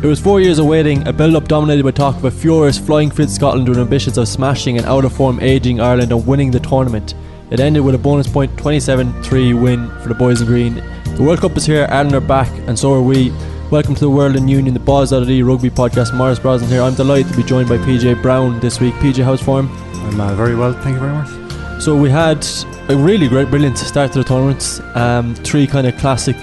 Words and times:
It 0.00 0.06
was 0.06 0.20
four 0.20 0.40
years 0.40 0.60
of 0.60 0.66
waiting, 0.66 1.08
a 1.08 1.12
build 1.12 1.34
up 1.34 1.48
dominated 1.48 1.82
by 1.82 1.90
talk 1.90 2.14
of 2.14 2.24
a 2.24 2.30
furious 2.30 2.78
flying 2.78 3.10
fit 3.10 3.28
Scotland 3.28 3.68
with 3.68 3.78
ambitions 3.78 4.16
of 4.16 4.28
smashing 4.28 4.78
an 4.78 4.84
out 4.84 5.04
of 5.04 5.12
form 5.12 5.40
aging 5.40 5.80
Ireland 5.80 6.12
and 6.12 6.24
winning 6.24 6.52
the 6.52 6.60
tournament. 6.60 7.16
It 7.50 7.58
ended 7.58 7.82
with 7.82 7.96
a 7.96 7.98
bonus 7.98 8.28
point 8.28 8.56
27 8.56 9.24
3 9.24 9.54
win 9.54 9.90
for 10.00 10.06
the 10.06 10.14
boys 10.14 10.40
in 10.40 10.46
green. 10.46 10.74
The 11.16 11.24
World 11.24 11.40
Cup 11.40 11.56
is 11.56 11.66
here, 11.66 11.88
Ireland 11.90 12.14
are 12.14 12.20
back, 12.20 12.48
and 12.68 12.78
so 12.78 12.94
are 12.94 13.02
we. 13.02 13.32
Welcome 13.72 13.96
to 13.96 14.00
the 14.00 14.08
World 14.08 14.36
In 14.36 14.46
Union, 14.46 14.72
the 14.72 14.78
Balls 14.78 15.12
Out 15.12 15.22
of 15.22 15.26
the 15.26 15.42
Rugby 15.42 15.68
podcast. 15.68 16.16
Maurice 16.16 16.38
Brosnan 16.38 16.70
here. 16.70 16.80
I'm 16.80 16.94
delighted 16.94 17.32
to 17.32 17.36
be 17.36 17.42
joined 17.42 17.68
by 17.68 17.78
PJ 17.78 18.22
Brown 18.22 18.60
this 18.60 18.80
week. 18.80 18.94
PJ, 18.94 19.24
how's 19.24 19.42
form? 19.42 19.68
I'm 19.94 20.20
uh, 20.20 20.32
very 20.36 20.54
well, 20.54 20.74
thank 20.74 20.94
you 20.94 21.00
very 21.00 21.12
much. 21.12 21.82
So 21.82 21.96
we 21.96 22.08
had 22.08 22.46
a 22.88 22.96
really 22.96 23.26
great, 23.26 23.50
brilliant 23.50 23.76
start 23.76 24.12
to 24.12 24.18
the 24.18 24.24
tournament. 24.24 24.80
Um, 24.94 25.34
three 25.34 25.66
kind 25.66 25.88
of 25.88 25.96
classic, 25.96 26.36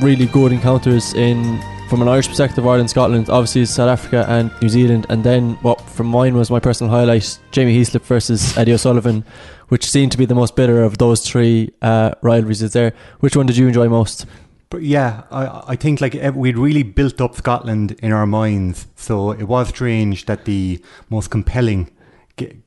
really 0.00 0.24
good 0.24 0.50
encounters 0.50 1.12
in 1.12 1.60
from 1.92 2.00
an 2.00 2.08
Irish 2.08 2.26
perspective, 2.26 2.66
Ireland, 2.66 2.88
Scotland, 2.88 3.28
obviously 3.28 3.66
South 3.66 3.90
Africa 3.90 4.24
and 4.26 4.50
New 4.62 4.70
Zealand, 4.70 5.04
and 5.10 5.22
then 5.22 5.56
what 5.56 5.78
from 5.90 6.06
mine 6.06 6.34
was 6.34 6.50
my 6.50 6.58
personal 6.58 6.90
highlight: 6.90 7.38
Jamie 7.50 7.78
Heaslip 7.78 8.00
versus 8.00 8.56
Eddie 8.56 8.72
O'Sullivan, 8.72 9.26
which 9.68 9.84
seemed 9.84 10.10
to 10.12 10.16
be 10.16 10.24
the 10.24 10.34
most 10.34 10.56
bitter 10.56 10.82
of 10.82 10.96
those 10.96 11.20
three 11.20 11.70
uh, 11.82 12.12
rivalries. 12.22 12.62
Is 12.62 12.72
there? 12.72 12.94
Which 13.20 13.36
one 13.36 13.44
did 13.44 13.58
you 13.58 13.66
enjoy 13.66 13.90
most? 13.90 14.24
But 14.70 14.84
yeah, 14.84 15.24
I, 15.30 15.64
I 15.68 15.76
think 15.76 16.00
like 16.00 16.14
we'd 16.34 16.56
really 16.56 16.82
built 16.82 17.20
up 17.20 17.34
Scotland 17.34 17.92
in 18.02 18.10
our 18.10 18.24
minds, 18.24 18.86
so 18.96 19.32
it 19.32 19.44
was 19.44 19.68
strange 19.68 20.24
that 20.24 20.46
the 20.46 20.82
most 21.10 21.28
compelling 21.28 21.90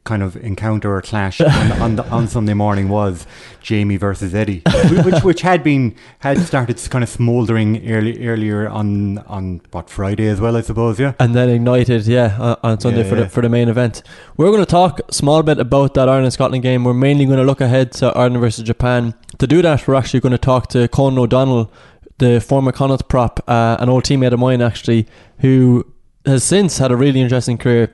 kind 0.04 0.22
of 0.22 0.36
encounter 0.38 0.96
or 0.96 1.02
clash 1.02 1.42
on, 1.42 1.72
on, 1.82 1.96
the, 1.96 2.08
on, 2.10 2.28
Sunday 2.36 2.54
morning 2.54 2.88
was 2.88 3.26
Jamie 3.62 3.98
versus 3.98 4.36
Eddie, 4.36 4.62
which 5.04 5.24
which 5.24 5.42
had 5.42 5.64
been 5.64 5.96
had 6.20 6.40
started 6.40 6.80
kind 6.90 7.04
of 7.04 7.10
smouldering 7.10 7.90
early, 7.90 8.26
earlier 8.28 8.70
on 8.70 9.18
on 9.20 9.62
what 9.72 9.90
Friday 9.90 10.28
as 10.28 10.40
well, 10.40 10.56
I 10.56 10.62
suppose, 10.62 11.00
yeah, 11.00 11.14
and 11.20 11.36
then 11.36 11.50
ignited, 11.50 12.06
yeah, 12.06 12.56
on 12.62 12.80
Sunday 12.80 13.04
yeah, 13.04 13.10
for 13.10 13.16
yeah. 13.16 13.24
the 13.24 13.30
for 13.30 13.42
the 13.42 13.50
main 13.50 13.68
event. 13.68 14.04
We're 14.38 14.48
going 14.48 14.60
to 14.60 14.66
talk 14.66 15.02
a 15.08 15.14
small 15.14 15.42
bit 15.42 15.60
about 15.60 15.96
that 15.96 16.10
Ireland 16.10 16.34
Scotland 16.34 16.64
game. 16.64 16.84
We're 16.84 16.94
mainly 16.94 17.26
going 17.26 17.40
to 17.40 17.44
look 17.44 17.62
ahead 17.62 17.92
to 17.94 18.08
Ireland 18.08 18.40
versus 18.40 18.64
Japan. 18.64 19.16
To 19.40 19.48
do 19.48 19.62
that, 19.64 19.88
we're 19.88 19.96
actually 19.96 20.20
going 20.20 20.32
to 20.32 20.38
talk 20.38 20.68
to 20.70 20.88
Conan 20.88 21.20
O'Donnell, 21.20 21.72
the 22.20 22.40
former 22.40 22.72
Connacht 22.72 23.10
prop, 23.10 23.44
uh, 23.48 23.78
an 23.80 23.90
old 23.90 24.04
teammate 24.04 24.32
of 24.32 24.40
mine 24.40 24.62
actually, 24.62 25.08
who 25.40 25.86
has 26.26 26.44
since 26.44 26.78
had 26.78 26.92
a 26.92 26.96
really 26.96 27.22
interesting 27.22 27.58
career 27.58 27.92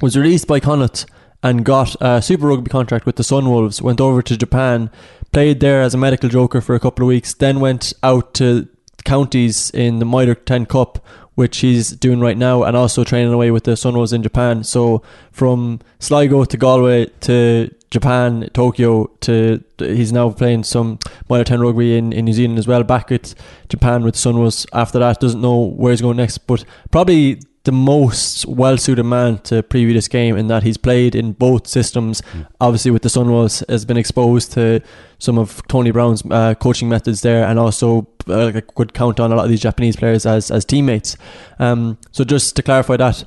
was 0.00 0.16
released 0.16 0.46
by 0.46 0.60
Connacht 0.60 1.06
and 1.42 1.64
got 1.64 1.94
a 2.00 2.22
Super 2.22 2.46
Rugby 2.46 2.70
contract 2.70 3.06
with 3.06 3.16
the 3.16 3.22
Sunwolves, 3.22 3.82
went 3.82 4.00
over 4.00 4.22
to 4.22 4.36
Japan, 4.36 4.90
played 5.32 5.60
there 5.60 5.82
as 5.82 5.94
a 5.94 5.98
medical 5.98 6.28
joker 6.28 6.60
for 6.60 6.74
a 6.74 6.80
couple 6.80 7.04
of 7.04 7.08
weeks, 7.08 7.34
then 7.34 7.60
went 7.60 7.92
out 8.02 8.32
to 8.34 8.66
counties 9.04 9.70
in 9.70 9.98
the 9.98 10.06
Mitre 10.06 10.34
10 10.34 10.66
Cup, 10.66 11.04
which 11.34 11.58
he's 11.58 11.90
doing 11.90 12.20
right 12.20 12.38
now, 12.38 12.62
and 12.62 12.76
also 12.76 13.04
training 13.04 13.32
away 13.32 13.50
with 13.50 13.64
the 13.64 13.72
Sunwolves 13.72 14.12
in 14.12 14.22
Japan. 14.22 14.64
So 14.64 15.02
from 15.32 15.80
Sligo 15.98 16.44
to 16.44 16.56
Galway 16.56 17.06
to 17.20 17.74
Japan, 17.90 18.48
Tokyo 18.54 19.06
to 19.20 19.62
he's 19.78 20.12
now 20.12 20.30
playing 20.30 20.64
some 20.64 20.98
Mitre 21.28 21.44
10 21.44 21.60
rugby 21.60 21.98
in, 21.98 22.12
in 22.12 22.24
New 22.24 22.32
Zealand 22.32 22.58
as 22.58 22.66
well. 22.66 22.82
Back 22.82 23.12
at 23.12 23.34
Japan 23.68 24.02
with 24.02 24.14
Sunwolves 24.14 24.66
after 24.72 24.98
that, 24.98 25.20
doesn't 25.20 25.40
know 25.40 25.58
where 25.58 25.90
he's 25.90 26.00
going 26.00 26.16
next, 26.16 26.38
but 26.38 26.64
probably 26.90 27.40
the 27.64 27.72
most 27.72 28.44
well 28.46 28.76
suited 28.76 29.04
man 29.04 29.38
to 29.38 29.62
preview 29.62 29.94
this 29.94 30.06
game 30.06 30.36
in 30.36 30.48
that 30.48 30.62
he's 30.62 30.76
played 30.76 31.14
in 31.14 31.32
both 31.32 31.66
systems. 31.66 32.20
Mm. 32.32 32.46
Obviously, 32.60 32.90
with 32.90 33.02
the 33.02 33.08
Sunwolves, 33.08 33.68
has 33.68 33.84
been 33.86 33.96
exposed 33.96 34.52
to 34.52 34.82
some 35.18 35.38
of 35.38 35.66
Tony 35.66 35.90
Brown's 35.90 36.22
uh, 36.30 36.54
coaching 36.54 36.88
methods 36.90 37.22
there, 37.22 37.44
and 37.44 37.58
also 37.58 38.06
uh, 38.28 38.60
could 38.74 38.92
count 38.92 39.18
on 39.18 39.32
a 39.32 39.34
lot 39.34 39.44
of 39.44 39.50
these 39.50 39.62
Japanese 39.62 39.96
players 39.96 40.26
as 40.26 40.50
as 40.50 40.64
teammates. 40.64 41.16
Um, 41.58 41.98
so 42.12 42.22
just 42.22 42.54
to 42.56 42.62
clarify 42.62 42.98
that, 42.98 43.24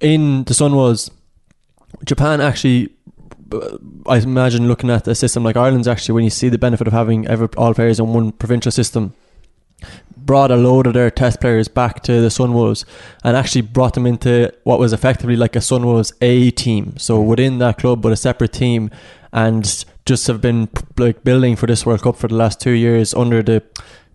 in 0.00 0.44
the 0.44 0.54
Sunwolves, 0.54 1.10
Japan 2.04 2.40
actually. 2.40 2.94
I 4.06 4.18
imagine 4.18 4.68
looking 4.68 4.90
at 4.90 5.08
a 5.08 5.14
system 5.14 5.42
like 5.42 5.56
Ireland's 5.56 5.88
actually 5.88 6.12
when 6.12 6.24
you 6.24 6.28
see 6.28 6.50
the 6.50 6.58
benefit 6.58 6.86
of 6.86 6.92
having 6.92 7.26
every, 7.26 7.48
all 7.56 7.72
players 7.72 7.98
in 7.98 8.12
one 8.12 8.30
provincial 8.30 8.70
system 8.70 9.14
brought 10.28 10.50
a 10.50 10.56
load 10.56 10.86
of 10.86 10.92
their 10.92 11.10
test 11.10 11.40
players 11.40 11.68
back 11.68 12.02
to 12.02 12.20
the 12.20 12.28
Sunwolves 12.28 12.84
and 13.24 13.34
actually 13.34 13.62
brought 13.62 13.94
them 13.94 14.06
into 14.06 14.52
what 14.62 14.78
was 14.78 14.92
effectively 14.92 15.36
like 15.36 15.56
a 15.56 15.58
Sunwolves 15.60 16.12
A 16.20 16.50
team. 16.50 16.98
So 16.98 17.18
within 17.18 17.56
that 17.60 17.78
club, 17.78 18.02
but 18.02 18.12
a 18.12 18.16
separate 18.16 18.52
team, 18.52 18.90
and 19.32 19.86
just 20.04 20.26
have 20.26 20.42
been 20.42 20.68
like 20.98 21.24
building 21.24 21.56
for 21.56 21.66
this 21.66 21.86
World 21.86 22.02
Cup 22.02 22.16
for 22.16 22.28
the 22.28 22.34
last 22.34 22.60
two 22.60 22.72
years 22.72 23.14
under 23.14 23.42
the 23.42 23.62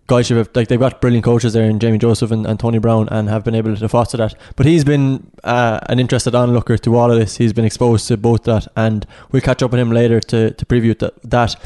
guys 0.06 0.28
who 0.28 0.36
have 0.36 0.50
like 0.54 0.68
they've 0.68 0.78
got 0.78 1.00
brilliant 1.00 1.24
coaches 1.24 1.52
there 1.52 1.68
in 1.68 1.80
Jamie 1.80 1.98
Joseph 1.98 2.30
and, 2.30 2.46
and 2.46 2.60
Tony 2.60 2.78
Brown 2.78 3.08
and 3.08 3.28
have 3.28 3.42
been 3.42 3.56
able 3.56 3.74
to 3.74 3.88
foster 3.88 4.16
that. 4.18 4.36
But 4.54 4.66
he's 4.66 4.84
been 4.84 5.32
uh, 5.42 5.80
an 5.88 5.98
interested 5.98 6.36
onlooker 6.36 6.78
to 6.78 6.96
all 6.96 7.10
of 7.10 7.18
this. 7.18 7.38
He's 7.38 7.52
been 7.52 7.64
exposed 7.64 8.06
to 8.06 8.16
both 8.16 8.44
that, 8.44 8.68
and 8.76 9.04
we'll 9.32 9.42
catch 9.42 9.64
up 9.64 9.72
with 9.72 9.80
him 9.80 9.90
later 9.90 10.20
to 10.20 10.52
to 10.52 10.64
preview 10.64 10.96
that. 11.00 11.20
that. 11.24 11.56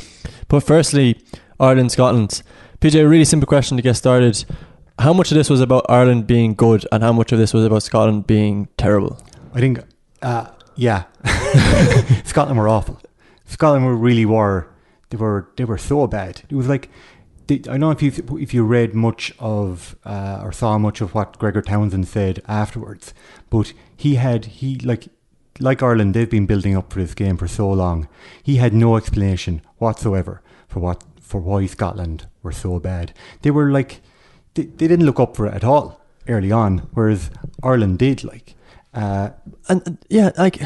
But 0.48 0.60
firstly, 0.60 1.20
Ireland 1.60 1.92
Scotland. 1.92 2.42
PJ, 2.80 3.00
a 3.00 3.08
really 3.08 3.24
simple 3.24 3.46
question 3.46 3.76
to 3.76 3.82
get 3.82 3.94
started. 3.94 4.44
How 5.00 5.12
much 5.12 5.32
of 5.32 5.36
this 5.36 5.50
was 5.50 5.60
about 5.60 5.84
Ireland 5.88 6.28
being 6.28 6.54
good, 6.54 6.86
and 6.92 7.02
how 7.02 7.12
much 7.12 7.32
of 7.32 7.38
this 7.38 7.52
was 7.52 7.64
about 7.64 7.82
Scotland 7.82 8.28
being 8.28 8.68
terrible? 8.76 9.20
I 9.52 9.58
think, 9.58 9.80
uh, 10.22 10.46
yeah, 10.76 11.04
Scotland 12.24 12.56
were 12.56 12.68
awful. 12.68 13.00
Scotland 13.46 13.84
were 13.84 13.96
really 13.96 14.24
were 14.24 14.68
they 15.10 15.16
were 15.16 15.48
they 15.56 15.64
were 15.64 15.78
so 15.78 16.06
bad. 16.06 16.42
It 16.48 16.54
was 16.54 16.68
like 16.68 16.88
I 17.50 17.56
don't 17.56 17.80
know 17.80 17.90
if 17.90 18.02
you 18.02 18.12
if 18.38 18.54
you 18.54 18.62
read 18.62 18.94
much 18.94 19.32
of 19.40 19.96
uh, 20.04 20.40
or 20.42 20.52
saw 20.52 20.78
much 20.78 21.00
of 21.00 21.14
what 21.14 21.38
Gregor 21.38 21.62
Townsend 21.62 22.06
said 22.06 22.42
afterwards, 22.46 23.12
but 23.50 23.72
he 23.96 24.16
had 24.16 24.44
he 24.44 24.76
like 24.76 25.08
like 25.58 25.82
Ireland 25.82 26.14
they've 26.14 26.30
been 26.30 26.46
building 26.46 26.76
up 26.76 26.92
for 26.92 27.00
this 27.00 27.14
game 27.14 27.36
for 27.38 27.48
so 27.48 27.68
long. 27.70 28.06
He 28.42 28.56
had 28.56 28.72
no 28.72 28.96
explanation 28.96 29.62
whatsoever 29.78 30.42
for 30.68 30.78
what 30.78 31.02
for 31.28 31.40
why 31.40 31.66
Scotland 31.66 32.26
were 32.42 32.52
so 32.52 32.80
bad. 32.80 33.12
They 33.42 33.50
were 33.50 33.70
like, 33.70 34.00
they, 34.54 34.62
they 34.64 34.88
didn't 34.88 35.06
look 35.06 35.20
up 35.20 35.36
for 35.36 35.46
it 35.46 35.54
at 35.54 35.64
all 35.64 36.00
early 36.26 36.50
on, 36.50 36.88
whereas 36.94 37.30
Ireland 37.62 37.98
did. 37.98 38.24
Like, 38.24 38.54
uh, 38.94 39.30
and, 39.68 39.82
and 39.86 39.98
yeah, 40.08 40.30
like, 40.38 40.60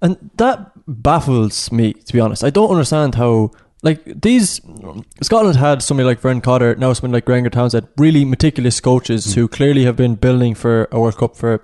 and 0.00 0.30
that 0.36 0.72
baffles 0.86 1.70
me 1.70 1.92
to 1.92 2.12
be 2.12 2.20
honest. 2.20 2.42
I 2.42 2.50
don't 2.50 2.70
understand 2.70 3.16
how 3.16 3.50
like 3.82 4.02
these 4.22 4.60
Scotland 5.22 5.56
had 5.56 5.82
somebody 5.82 6.06
like 6.06 6.20
Vern 6.20 6.40
Cotter, 6.40 6.74
now 6.76 6.92
somebody 6.92 7.18
like 7.18 7.26
Gregor 7.26 7.50
Townsend, 7.50 7.88
really 7.98 8.24
meticulous 8.24 8.80
coaches 8.80 9.26
mm. 9.26 9.34
who 9.34 9.48
clearly 9.48 9.84
have 9.84 9.96
been 9.96 10.14
building 10.14 10.54
for 10.54 10.88
a 10.90 10.98
World 10.98 11.18
Cup 11.18 11.36
for 11.36 11.62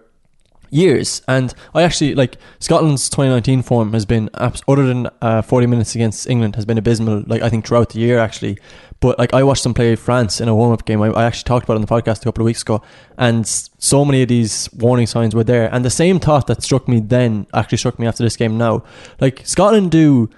years. 0.72 1.22
And 1.28 1.54
I 1.74 1.82
actually 1.82 2.14
like 2.14 2.38
Scotland's 2.58 3.08
2019 3.10 3.62
form 3.62 3.92
has 3.92 4.04
been 4.04 4.30
other 4.34 4.86
than 4.86 5.08
uh, 5.20 5.42
40 5.42 5.66
minutes 5.66 5.94
against 5.94 6.28
England 6.28 6.56
has 6.56 6.64
been 6.64 6.78
abysmal. 6.78 7.22
Like 7.26 7.42
I 7.42 7.48
think 7.48 7.66
throughout 7.66 7.90
the 7.90 8.00
year 8.00 8.18
actually. 8.18 8.58
But 9.00 9.18
like 9.18 9.34
I 9.34 9.42
watched 9.42 9.64
them 9.64 9.74
play 9.74 9.94
France 9.96 10.40
in 10.40 10.48
a 10.48 10.54
warm 10.54 10.72
up 10.72 10.84
game. 10.84 11.02
I, 11.02 11.08
I 11.08 11.24
actually 11.24 11.44
talked 11.44 11.64
about 11.64 11.74
it 11.74 11.76
on 11.76 11.80
the 11.82 11.88
podcast 11.88 12.22
a 12.22 12.24
couple 12.24 12.42
of 12.42 12.46
weeks 12.46 12.62
ago, 12.62 12.82
and 13.18 13.46
so 13.46 14.04
many 14.04 14.22
of 14.22 14.28
these 14.28 14.72
warning 14.74 15.08
signs 15.08 15.34
were 15.34 15.42
there. 15.42 15.68
And 15.74 15.84
the 15.84 15.90
same 15.90 16.20
thought 16.20 16.46
that 16.46 16.62
struck 16.62 16.86
me 16.86 17.00
then 17.00 17.48
actually 17.52 17.78
struck 17.78 17.98
me 17.98 18.06
after 18.06 18.22
this 18.22 18.36
game 18.36 18.56
now. 18.56 18.84
Like 19.20 19.42
Scotland 19.44 19.90
do 19.90 20.30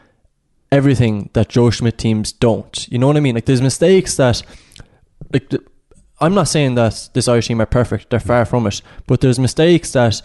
everything 0.72 1.28
that 1.34 1.50
Joe 1.50 1.68
Schmidt 1.68 1.98
teams 1.98 2.32
don't. 2.32 2.88
You 2.90 2.98
know 2.98 3.06
what 3.06 3.18
I 3.18 3.20
mean? 3.20 3.34
Like 3.34 3.44
there's 3.44 3.60
mistakes 3.62 4.16
that 4.16 4.42
like 5.30 5.52
I'm 6.24 6.34
not 6.34 6.48
saying 6.48 6.74
that 6.76 7.10
this 7.12 7.28
Irish 7.28 7.48
team 7.48 7.60
are 7.60 7.66
perfect. 7.66 8.10
They're 8.10 8.20
far 8.20 8.44
from 8.44 8.66
it. 8.66 8.80
But 9.06 9.20
there's 9.20 9.38
mistakes 9.38 9.92
that 9.92 10.22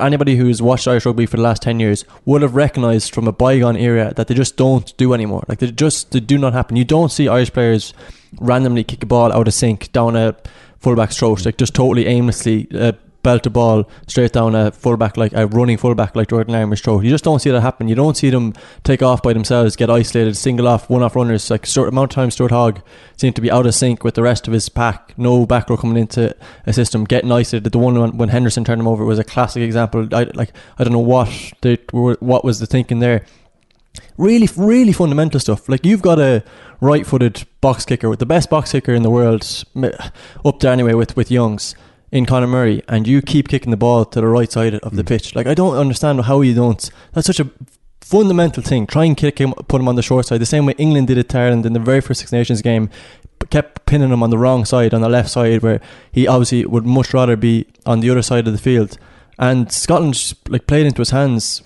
anybody 0.00 0.36
who's 0.36 0.62
watched 0.62 0.88
Irish 0.88 1.04
rugby 1.04 1.26
for 1.26 1.36
the 1.36 1.42
last 1.42 1.62
10 1.62 1.80
years 1.80 2.04
would 2.24 2.42
have 2.42 2.54
recognised 2.54 3.14
from 3.14 3.26
a 3.26 3.32
bygone 3.32 3.76
era 3.76 4.12
that 4.16 4.28
they 4.28 4.34
just 4.34 4.56
don't 4.56 4.96
do 4.96 5.12
anymore. 5.12 5.44
Like 5.48 5.58
they 5.58 5.70
just 5.70 6.12
they 6.12 6.20
do 6.20 6.38
not 6.38 6.52
happen. 6.52 6.76
You 6.76 6.84
don't 6.84 7.10
see 7.10 7.28
Irish 7.28 7.52
players 7.52 7.92
randomly 8.40 8.84
kick 8.84 9.02
a 9.02 9.06
ball 9.06 9.32
out 9.32 9.48
of 9.48 9.54
sync 9.54 9.92
down 9.92 10.16
a 10.16 10.36
fullback's 10.78 11.18
throat, 11.18 11.44
like 11.44 11.58
just 11.58 11.74
totally 11.74 12.06
aimlessly 12.06 12.68
uh, 12.74 12.92
belt 13.22 13.46
a 13.46 13.50
ball 13.50 13.88
straight 14.06 14.32
down 14.32 14.54
a 14.54 14.70
fullback 14.72 15.16
like 15.16 15.32
a 15.32 15.46
running 15.46 15.76
fullback 15.76 16.16
like 16.16 16.28
Jordan 16.28 16.52
Larmour's 16.52 16.80
throw. 16.80 17.00
You 17.00 17.10
just 17.10 17.24
don't 17.24 17.40
see 17.40 17.50
that 17.50 17.60
happen. 17.60 17.88
You 17.88 17.94
don't 17.94 18.16
see 18.16 18.30
them 18.30 18.54
take 18.84 19.02
off 19.02 19.22
by 19.22 19.32
themselves, 19.32 19.76
get 19.76 19.90
isolated, 19.90 20.36
single 20.36 20.68
off, 20.68 20.90
one 20.90 21.02
off 21.02 21.16
runners. 21.16 21.50
Like 21.50 21.66
Stuart, 21.66 21.88
amount 21.88 22.12
of 22.12 22.14
time 22.14 22.30
Stuart 22.30 22.50
Hogg 22.50 22.82
seemed 23.16 23.36
to 23.36 23.42
be 23.42 23.50
out 23.50 23.66
of 23.66 23.74
sync 23.74 24.04
with 24.04 24.14
the 24.14 24.22
rest 24.22 24.46
of 24.46 24.52
his 24.52 24.68
pack. 24.68 25.14
No 25.16 25.46
back 25.46 25.70
row 25.70 25.76
coming 25.76 25.96
into 25.96 26.34
a 26.66 26.72
system, 26.72 27.04
getting 27.04 27.32
isolated. 27.32 27.70
The 27.70 27.78
one 27.78 27.98
when, 27.98 28.16
when 28.16 28.28
Henderson 28.28 28.64
turned 28.64 28.80
him 28.80 28.88
over 28.88 29.04
was 29.04 29.18
a 29.18 29.24
classic 29.24 29.62
example. 29.62 30.08
I 30.12 30.24
like 30.34 30.52
I 30.78 30.84
don't 30.84 30.92
know 30.92 30.98
what 30.98 31.28
they 31.60 31.76
what 31.90 32.44
was 32.44 32.58
the 32.58 32.66
thinking 32.66 32.98
there. 32.98 33.24
Really, 34.16 34.48
really 34.56 34.92
fundamental 34.92 35.40
stuff. 35.40 35.68
Like 35.68 35.84
you've 35.84 36.02
got 36.02 36.18
a 36.18 36.42
right-footed 36.80 37.46
box 37.60 37.84
kicker 37.84 38.08
with 38.08 38.18
the 38.18 38.26
best 38.26 38.48
box 38.50 38.72
kicker 38.72 38.92
in 38.92 39.02
the 39.02 39.10
world, 39.10 39.64
up 40.44 40.60
there 40.60 40.72
anyway 40.72 40.94
with 40.94 41.16
with 41.16 41.30
Youngs 41.30 41.74
in 42.12 42.26
Conor 42.26 42.46
Murray 42.46 42.82
and 42.88 43.08
you 43.08 43.22
keep 43.22 43.48
kicking 43.48 43.70
the 43.70 43.76
ball 43.76 44.04
to 44.04 44.20
the 44.20 44.26
right 44.26 44.52
side 44.52 44.74
of 44.74 44.94
the 44.94 45.02
mm. 45.02 45.08
pitch. 45.08 45.34
Like 45.34 45.46
I 45.46 45.54
don't 45.54 45.76
understand 45.76 46.20
how 46.22 46.42
you 46.42 46.54
don't. 46.54 46.90
That's 47.12 47.26
such 47.26 47.40
a 47.40 47.50
fundamental 48.00 48.62
thing. 48.62 48.86
Try 48.86 49.06
and 49.06 49.16
kick 49.16 49.38
him, 49.38 49.54
put 49.54 49.80
him 49.80 49.88
on 49.88 49.96
the 49.96 50.02
short 50.02 50.26
side. 50.26 50.40
The 50.40 50.46
same 50.46 50.66
way 50.66 50.74
England 50.76 51.08
did 51.08 51.18
it 51.18 51.30
to 51.30 51.38
Ireland 51.38 51.64
in 51.64 51.72
the 51.72 51.80
very 51.80 52.02
first 52.02 52.20
Six 52.20 52.30
Nations 52.30 52.60
game. 52.60 52.90
kept 53.50 53.86
pinning 53.86 54.10
him 54.10 54.22
on 54.22 54.30
the 54.30 54.38
wrong 54.38 54.64
side, 54.64 54.92
on 54.94 55.00
the 55.00 55.08
left 55.08 55.30
side, 55.30 55.62
where 55.62 55.80
he 56.12 56.28
obviously 56.28 56.66
would 56.66 56.86
much 56.86 57.14
rather 57.14 57.36
be 57.36 57.66
on 57.86 58.00
the 58.00 58.10
other 58.10 58.22
side 58.22 58.46
of 58.46 58.52
the 58.52 58.58
field. 58.58 58.98
And 59.38 59.72
Scotland 59.72 60.34
like 60.48 60.66
played 60.66 60.86
into 60.86 61.00
his 61.00 61.10
hands 61.10 61.62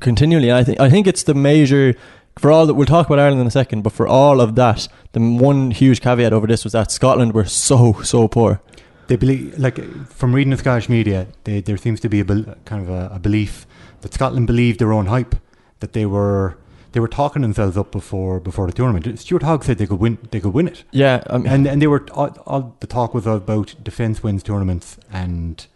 continually. 0.00 0.48
And 0.48 0.56
I 0.56 0.64
think 0.64 0.80
I 0.80 0.88
think 0.88 1.06
it's 1.06 1.24
the 1.24 1.34
major 1.34 1.94
for 2.38 2.50
all 2.50 2.66
that 2.66 2.74
we'll 2.74 2.86
talk 2.86 3.06
about 3.06 3.18
Ireland 3.18 3.42
in 3.42 3.46
a 3.46 3.50
second, 3.50 3.82
but 3.82 3.92
for 3.92 4.08
all 4.08 4.40
of 4.40 4.54
that, 4.54 4.88
the 5.12 5.20
one 5.20 5.72
huge 5.72 6.00
caveat 6.00 6.32
over 6.32 6.46
this 6.46 6.64
was 6.64 6.72
that 6.72 6.90
Scotland 6.90 7.34
were 7.34 7.44
so 7.44 8.00
so 8.02 8.26
poor. 8.28 8.62
They 9.10 9.16
believe, 9.16 9.58
like 9.58 9.76
from 10.06 10.32
reading 10.32 10.52
the 10.52 10.56
Scottish 10.56 10.88
media, 10.88 11.26
they, 11.42 11.60
there 11.60 11.76
seems 11.76 11.98
to 11.98 12.08
be 12.08 12.20
a 12.20 12.24
kind 12.24 12.80
of 12.80 12.88
a, 12.88 13.10
a 13.14 13.18
belief 13.18 13.66
that 14.02 14.14
Scotland 14.14 14.46
believed 14.46 14.78
their 14.78 14.92
own 14.92 15.06
hype, 15.06 15.34
that 15.80 15.94
they 15.94 16.06
were 16.06 16.56
they 16.92 17.00
were 17.00 17.08
talking 17.08 17.42
themselves 17.42 17.76
up 17.76 17.90
before 17.90 18.38
before 18.38 18.68
the 18.68 18.72
tournament. 18.72 19.18
Stuart 19.18 19.42
Hogg 19.42 19.64
said 19.64 19.78
they 19.78 19.88
could 19.88 19.98
win 19.98 20.18
they 20.30 20.38
could 20.38 20.54
win 20.54 20.68
it. 20.68 20.84
Yeah, 20.92 21.24
um, 21.26 21.44
and 21.44 21.66
and 21.66 21.82
they 21.82 21.88
were 21.88 22.06
all, 22.12 22.28
all, 22.46 22.76
the 22.78 22.86
talk 22.86 23.12
was 23.12 23.26
about 23.26 23.74
defense 23.82 24.22
wins 24.22 24.44
tournaments 24.44 24.96
and 25.10 25.66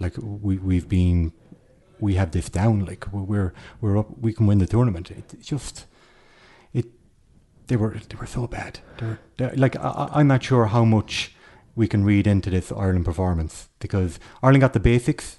like 0.00 0.14
we 0.16 0.56
we've 0.56 0.88
been 0.88 1.34
we 2.00 2.14
have 2.14 2.30
this 2.30 2.48
down 2.48 2.86
like 2.86 3.06
we're 3.12 3.52
we're 3.82 3.98
up 3.98 4.18
we 4.18 4.32
can 4.32 4.46
win 4.46 4.60
the 4.60 4.66
tournament. 4.66 5.10
It, 5.10 5.34
it's 5.34 5.46
just 5.46 5.84
it 6.72 6.86
they 7.66 7.76
were 7.76 7.98
they 8.08 8.16
were 8.16 8.24
so 8.24 8.46
bad. 8.46 8.80
They're, 9.36 9.52
like 9.56 9.76
I, 9.76 10.08
I'm 10.14 10.28
not 10.28 10.42
sure 10.42 10.64
how 10.68 10.86
much 10.86 11.34
we 11.78 11.86
can 11.86 12.04
read 12.04 12.26
into 12.26 12.50
this 12.50 12.72
Ireland 12.72 13.04
performance 13.04 13.68
because 13.78 14.18
Ireland 14.42 14.62
got 14.62 14.72
the 14.72 14.80
basics. 14.80 15.36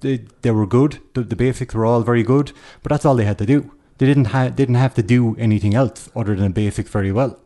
They, 0.00 0.24
they 0.42 0.50
were 0.50 0.66
good. 0.66 0.98
The, 1.14 1.22
the 1.22 1.36
basics 1.36 1.72
were 1.72 1.86
all 1.86 2.02
very 2.02 2.24
good, 2.24 2.52
but 2.82 2.90
that's 2.90 3.04
all 3.04 3.14
they 3.14 3.24
had 3.24 3.38
to 3.38 3.46
do. 3.46 3.72
They 3.98 4.06
didn't 4.06 4.26
have 4.26 4.56
didn't 4.56 4.74
have 4.74 4.94
to 4.94 5.02
do 5.02 5.36
anything 5.36 5.74
else 5.74 6.10
other 6.16 6.34
than 6.34 6.44
the 6.44 6.50
basics 6.50 6.90
very 6.90 7.12
well. 7.12 7.38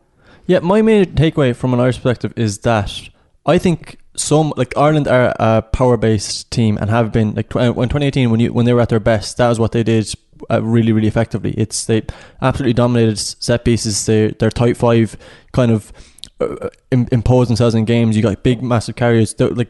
Yeah, 0.47 0.59
my 0.59 0.81
main 0.81 1.05
takeaway 1.05 1.55
from 1.55 1.73
an 1.73 1.79
Irish 1.79 1.97
perspective 1.97 2.33
is 2.35 2.59
that 2.59 3.09
I 3.45 3.59
think 3.59 3.99
some 4.15 4.53
like 4.57 4.75
Ireland 4.75 5.07
are 5.07 5.35
a 5.39 5.61
power 5.61 5.97
based 5.97 6.49
team 6.49 6.77
and 6.81 6.89
have 6.89 7.11
been 7.11 7.35
like 7.35 7.55
uh, 7.55 7.59
in 7.59 7.89
2018 7.89 8.31
when 8.31 8.39
you 8.39 8.51
when 8.51 8.65
they 8.65 8.73
were 8.73 8.81
at 8.81 8.89
their 8.89 8.99
best 8.99 9.37
that 9.37 9.47
was 9.47 9.59
what 9.59 9.73
they 9.73 9.83
did 9.83 10.11
uh, 10.49 10.63
really 10.63 10.91
really 10.91 11.07
effectively 11.07 11.51
it's 11.51 11.85
they 11.85 12.01
absolutely 12.41 12.73
dominated 12.73 13.19
set 13.19 13.63
pieces 13.63 14.05
they 14.07 14.31
their 14.31 14.49
tight 14.49 14.75
five 14.75 15.15
kind 15.51 15.71
of 15.71 15.93
uh, 16.39 16.69
impose 16.91 17.47
themselves 17.47 17.73
in 17.73 17.85
games 17.85 18.15
you 18.15 18.21
got 18.21 18.43
big 18.43 18.61
massive 18.61 18.95
carriers 18.95 19.35
like 19.39 19.69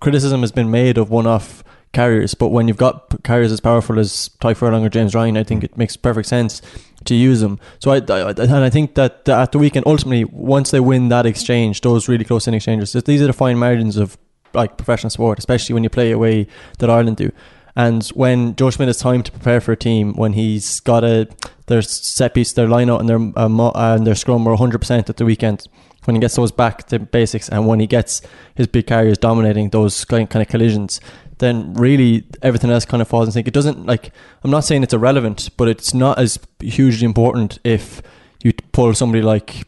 criticism 0.00 0.40
has 0.40 0.50
been 0.50 0.70
made 0.70 0.98
of 0.98 1.10
one 1.10 1.26
off 1.26 1.62
carriers 1.92 2.34
but 2.34 2.48
when 2.48 2.66
you've 2.68 2.76
got 2.76 3.22
carriers 3.22 3.52
as 3.52 3.60
powerful 3.60 3.98
as 3.98 4.30
Tadhg 4.40 4.56
Furlong 4.56 4.84
or 4.84 4.88
James 4.88 5.14
Ryan 5.14 5.36
I 5.36 5.44
think 5.44 5.62
it 5.62 5.76
makes 5.76 5.96
perfect 5.96 6.28
sense 6.28 6.60
to 7.04 7.14
use 7.14 7.40
them. 7.40 7.58
So 7.78 7.90
I, 7.90 7.96
I 7.96 8.30
and 8.30 8.64
I 8.64 8.70
think 8.70 8.94
that 8.94 9.28
at 9.28 9.52
the 9.52 9.58
weekend, 9.58 9.86
ultimately, 9.86 10.24
once 10.24 10.70
they 10.70 10.80
win 10.80 11.08
that 11.08 11.26
exchange, 11.26 11.80
those 11.80 12.08
really 12.08 12.24
close 12.24 12.46
in 12.46 12.54
exchanges, 12.54 12.92
these 12.92 13.22
are 13.22 13.26
the 13.26 13.32
fine 13.32 13.58
margins 13.58 13.96
of 13.96 14.18
like 14.54 14.76
professional 14.76 15.10
sport, 15.10 15.38
especially 15.38 15.74
when 15.74 15.84
you 15.84 15.90
play 15.90 16.10
away 16.10 16.46
that 16.78 16.90
Ireland 16.90 17.16
do. 17.16 17.30
And 17.76 18.04
when 18.08 18.56
Joe 18.56 18.70
Schmidt 18.70 18.88
has 18.88 18.98
time 18.98 19.22
to 19.22 19.30
prepare 19.30 19.60
for 19.60 19.72
a 19.72 19.76
team, 19.76 20.14
when 20.14 20.32
he's 20.32 20.80
got 20.80 21.04
a 21.04 21.28
their 21.66 21.82
set 21.82 22.34
piece, 22.34 22.52
their 22.52 22.66
line 22.66 22.90
out, 22.90 23.00
and 23.00 23.08
their 23.08 23.20
uh, 23.36 23.70
and 23.74 24.06
their 24.06 24.14
scrum 24.14 24.44
were 24.44 24.52
100 24.52 24.78
percent 24.78 25.08
at 25.08 25.16
the 25.16 25.24
weekend. 25.24 25.66
When 26.08 26.14
he 26.14 26.20
gets 26.20 26.36
those 26.36 26.50
back 26.50 26.86
to 26.88 26.98
basics, 26.98 27.50
and 27.50 27.66
when 27.66 27.80
he 27.80 27.86
gets 27.86 28.22
his 28.54 28.66
big 28.66 28.86
carriers 28.86 29.18
dominating 29.18 29.68
those 29.68 30.06
kind 30.06 30.34
of 30.34 30.48
collisions, 30.48 31.02
then 31.36 31.74
really 31.74 32.24
everything 32.40 32.70
else 32.70 32.86
kind 32.86 33.02
of 33.02 33.08
falls 33.08 33.28
in 33.28 33.32
sync. 33.32 33.46
It 33.46 33.52
doesn't 33.52 33.84
like 33.84 34.10
I'm 34.42 34.50
not 34.50 34.64
saying 34.64 34.82
it's 34.82 34.94
irrelevant, 34.94 35.50
but 35.58 35.68
it's 35.68 35.92
not 35.92 36.18
as 36.18 36.38
hugely 36.60 37.04
important 37.04 37.58
if 37.62 38.00
you 38.42 38.54
pull 38.72 38.94
somebody 38.94 39.22
like 39.22 39.66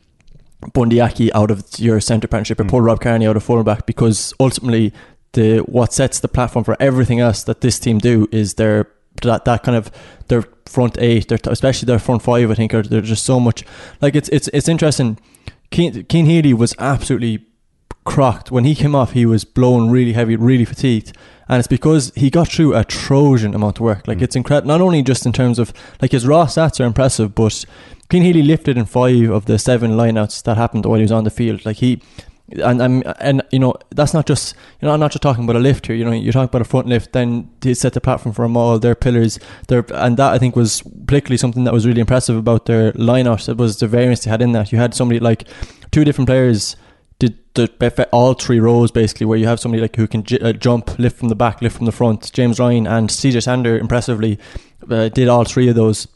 Bundee 0.72 1.00
Aki 1.00 1.30
out 1.34 1.50
of 1.50 1.62
your 1.76 2.00
centre 2.00 2.26
partnership 2.26 2.58
or 2.58 2.64
mm. 2.64 2.70
pull 2.70 2.80
Rob 2.80 3.00
Kearney 3.00 3.26
out 3.26 3.36
of 3.36 3.44
fullback 3.44 3.84
because 3.84 4.32
ultimately 4.40 4.94
the 5.32 5.58
what 5.58 5.92
sets 5.92 6.20
the 6.20 6.28
platform 6.28 6.64
for 6.64 6.74
everything 6.80 7.20
else 7.20 7.42
that 7.44 7.60
this 7.60 7.78
team 7.78 7.98
do 7.98 8.26
is 8.32 8.54
their 8.54 8.88
that 9.22 9.44
that 9.44 9.62
kind 9.62 9.76
of 9.76 9.90
their 10.28 10.44
front 10.66 10.96
eight, 10.98 11.28
their 11.28 11.38
especially 11.46 11.86
their 11.86 11.98
front 11.98 12.22
five. 12.22 12.50
I 12.50 12.54
think 12.54 12.74
are 12.74 12.82
they're 12.82 13.00
just 13.00 13.24
so 13.24 13.40
much 13.40 13.64
like 14.00 14.14
it's 14.14 14.28
it's 14.30 14.48
it's 14.48 14.68
interesting. 14.68 15.18
Cian, 15.72 16.06
Cian 16.10 16.26
Healy 16.26 16.52
was 16.52 16.74
absolutely 16.78 17.46
crocked 18.04 18.50
when 18.50 18.64
he 18.64 18.74
came 18.74 18.94
off. 18.94 19.12
He 19.12 19.26
was 19.26 19.44
blown 19.44 19.90
really 19.90 20.12
heavy, 20.12 20.36
really 20.36 20.64
fatigued, 20.64 21.16
and 21.48 21.58
it's 21.58 21.68
because 21.68 22.12
he 22.16 22.30
got 22.30 22.48
through 22.48 22.74
a 22.74 22.84
Trojan 22.84 23.54
amount 23.54 23.78
of 23.78 23.82
work. 23.82 24.08
Like 24.08 24.18
mm. 24.18 24.22
it's 24.22 24.36
incredible, 24.36 24.68
not 24.68 24.80
only 24.80 25.02
just 25.02 25.26
in 25.26 25.32
terms 25.32 25.58
of 25.58 25.72
like 26.02 26.12
his 26.12 26.26
raw 26.26 26.46
stats 26.46 26.80
are 26.80 26.84
impressive, 26.84 27.34
but 27.34 27.64
Cian 28.10 28.22
Healy 28.22 28.42
lifted 28.42 28.76
in 28.76 28.86
five 28.86 29.30
of 29.30 29.46
the 29.46 29.58
seven 29.58 29.92
lineouts 29.92 30.42
that 30.42 30.56
happened 30.56 30.86
while 30.86 30.96
he 30.96 31.02
was 31.02 31.12
on 31.12 31.24
the 31.24 31.30
field. 31.30 31.64
Like 31.64 31.76
he. 31.76 32.02
And 32.52 32.82
and 32.82 33.14
and 33.20 33.42
you 33.52 33.58
know 33.60 33.74
that's 33.90 34.12
not 34.12 34.26
just 34.26 34.56
you 34.80 34.86
know 34.86 34.94
I'm 34.94 35.00
not 35.00 35.12
just 35.12 35.22
talking 35.22 35.44
about 35.44 35.56
a 35.56 35.60
lift 35.60 35.86
here. 35.86 35.94
You 35.94 36.04
know 36.04 36.10
you're 36.10 36.32
talking 36.32 36.48
about 36.48 36.62
a 36.62 36.64
front 36.64 36.88
lift. 36.88 37.12
Then 37.12 37.48
to 37.60 37.74
set 37.74 37.92
the 37.92 38.00
platform 38.00 38.34
for 38.34 38.44
a 38.44 38.48
maul, 38.48 38.78
their 38.78 38.94
pillars, 38.94 39.38
their 39.68 39.84
and 39.94 40.16
that 40.16 40.32
I 40.32 40.38
think 40.38 40.56
was 40.56 40.82
particularly 41.06 41.36
something 41.36 41.64
that 41.64 41.72
was 41.72 41.86
really 41.86 42.00
impressive 42.00 42.36
about 42.36 42.66
their 42.66 42.92
lineout. 42.92 43.48
It 43.48 43.56
was 43.56 43.78
the 43.78 43.86
variance 43.86 44.24
they 44.24 44.30
had 44.30 44.42
in 44.42 44.52
that. 44.52 44.72
You 44.72 44.78
had 44.78 44.94
somebody 44.94 45.20
like 45.20 45.46
two 45.92 46.04
different 46.04 46.28
players 46.28 46.76
did 47.20 47.38
the 47.54 48.08
all 48.12 48.34
three 48.34 48.58
rows 48.58 48.90
basically 48.90 49.26
where 49.26 49.38
you 49.38 49.46
have 49.46 49.60
somebody 49.60 49.80
like 49.80 49.94
who 49.94 50.08
can 50.08 50.24
j- 50.24 50.40
uh, 50.40 50.52
jump, 50.52 50.98
lift 50.98 51.18
from 51.18 51.28
the 51.28 51.36
back, 51.36 51.62
lift 51.62 51.76
from 51.76 51.86
the 51.86 51.92
front. 51.92 52.32
James 52.32 52.58
Ryan 52.58 52.86
and 52.86 53.10
CJ 53.10 53.42
Stander 53.42 53.78
impressively 53.78 54.38
uh, 54.90 55.08
did 55.10 55.28
all 55.28 55.44
three 55.44 55.68
of 55.68 55.76
those. 55.76 56.08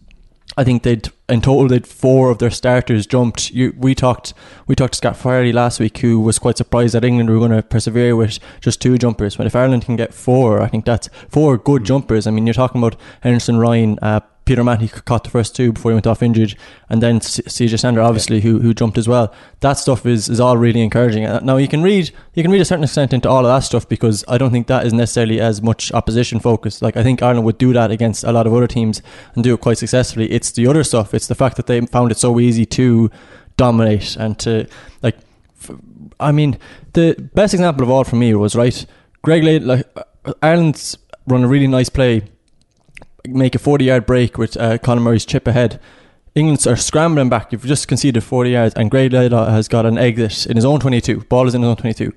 I 0.56 0.64
think 0.64 0.82
they'd 0.82 1.08
in 1.28 1.40
total 1.40 1.68
they'd 1.68 1.86
four 1.86 2.30
of 2.30 2.38
their 2.38 2.50
starters 2.50 3.06
jumped. 3.06 3.50
You, 3.50 3.74
we 3.76 3.94
talked 3.94 4.34
we 4.66 4.74
talked 4.74 4.92
to 4.92 4.98
Scott 4.98 5.16
Farley 5.16 5.52
last 5.52 5.80
week, 5.80 5.98
who 5.98 6.20
was 6.20 6.38
quite 6.38 6.58
surprised 6.58 6.94
that 6.94 7.04
England 7.04 7.30
were 7.30 7.38
going 7.38 7.50
to 7.50 7.62
persevere 7.62 8.14
with 8.14 8.38
just 8.60 8.82
two 8.82 8.98
jumpers. 8.98 9.36
But 9.36 9.46
if 9.46 9.56
Ireland 9.56 9.84
can 9.84 9.96
get 9.96 10.12
four, 10.12 10.60
I 10.60 10.68
think 10.68 10.84
that's 10.84 11.08
four 11.28 11.56
good 11.56 11.84
jumpers. 11.84 12.26
I 12.26 12.30
mean, 12.30 12.46
you're 12.46 12.54
talking 12.54 12.80
about 12.80 12.96
Henderson, 13.22 13.58
Ryan, 13.58 13.98
uh, 14.02 14.20
Peter 14.44 14.62
Mahony 14.62 14.88
caught 14.88 15.24
the 15.24 15.30
first 15.30 15.56
two 15.56 15.72
before 15.72 15.90
he 15.90 15.94
went 15.94 16.06
off 16.06 16.22
injured, 16.22 16.54
and 16.90 17.02
then 17.02 17.20
CJ 17.20 17.78
Stander 17.78 18.02
obviously 18.02 18.40
who 18.42 18.60
who 18.60 18.74
jumped 18.74 18.98
as 18.98 19.08
well. 19.08 19.32
That 19.60 19.74
stuff 19.74 20.04
is 20.04 20.28
is 20.28 20.38
all 20.38 20.56
really 20.56 20.82
encouraging. 20.82 21.24
Uh, 21.24 21.40
now 21.40 21.56
you 21.56 21.68
can 21.68 21.82
read 21.82 22.10
you 22.34 22.42
can 22.42 22.52
read 22.52 22.60
a 22.60 22.64
certain 22.64 22.84
extent 22.84 23.12
into 23.12 23.28
all 23.28 23.46
of 23.46 23.54
that 23.54 23.60
stuff 23.60 23.88
because 23.88 24.24
I 24.28 24.36
don't 24.36 24.50
think 24.50 24.66
that 24.66 24.86
is 24.86 24.92
necessarily 24.92 25.40
as 25.40 25.62
much 25.62 25.92
opposition 25.92 26.40
focused. 26.40 26.82
Like 26.82 26.96
I 26.96 27.02
think 27.02 27.22
Ireland 27.22 27.46
would 27.46 27.58
do 27.58 27.72
that 27.72 27.90
against 27.90 28.24
a 28.24 28.32
lot 28.32 28.46
of 28.46 28.52
other 28.52 28.66
teams 28.66 29.00
and 29.34 29.42
do 29.42 29.54
it 29.54 29.60
quite 29.60 29.78
successfully. 29.78 30.30
It's 30.30 30.52
the 30.52 30.66
other 30.66 30.84
stuff. 30.84 31.14
It's 31.14 31.26
the 31.26 31.34
fact 31.34 31.56
that 31.56 31.66
they 31.66 31.80
found 31.80 32.12
it 32.12 32.18
so 32.18 32.38
easy 32.38 32.66
to 32.66 33.10
dominate 33.56 34.16
and 34.16 34.38
to 34.40 34.66
like. 35.02 35.16
I 36.20 36.32
mean, 36.32 36.58
the 36.92 37.16
best 37.34 37.54
example 37.54 37.82
of 37.82 37.90
all 37.90 38.04
for 38.04 38.16
me 38.16 38.34
was 38.34 38.54
right. 38.54 38.84
Greg 39.22 39.42
Laidlaw, 39.42 39.76
like 39.76 39.86
Ireland's 40.42 40.98
run 41.26 41.44
a 41.44 41.48
really 41.48 41.66
nice 41.66 41.88
play 41.88 42.22
make 43.28 43.54
a 43.54 43.58
40 43.58 43.84
yard 43.84 44.06
break 44.06 44.38
with 44.38 44.56
uh, 44.56 44.78
Conor 44.78 45.00
Murray's 45.00 45.24
chip 45.24 45.46
ahead. 45.46 45.80
England 46.34 46.66
are 46.66 46.76
scrambling 46.76 47.28
back. 47.28 47.52
You've 47.52 47.64
just 47.64 47.86
conceded 47.86 48.22
40 48.24 48.50
yards, 48.50 48.74
and 48.74 48.90
Greg 48.90 49.12
Laidlaw 49.12 49.50
has 49.50 49.68
got 49.68 49.86
an 49.86 49.96
exit 49.96 50.46
in 50.46 50.56
his 50.56 50.64
own 50.64 50.80
22. 50.80 51.20
Ball 51.24 51.46
is 51.46 51.54
in 51.54 51.62
his 51.62 51.68
own 51.68 51.76
22. 51.76 52.12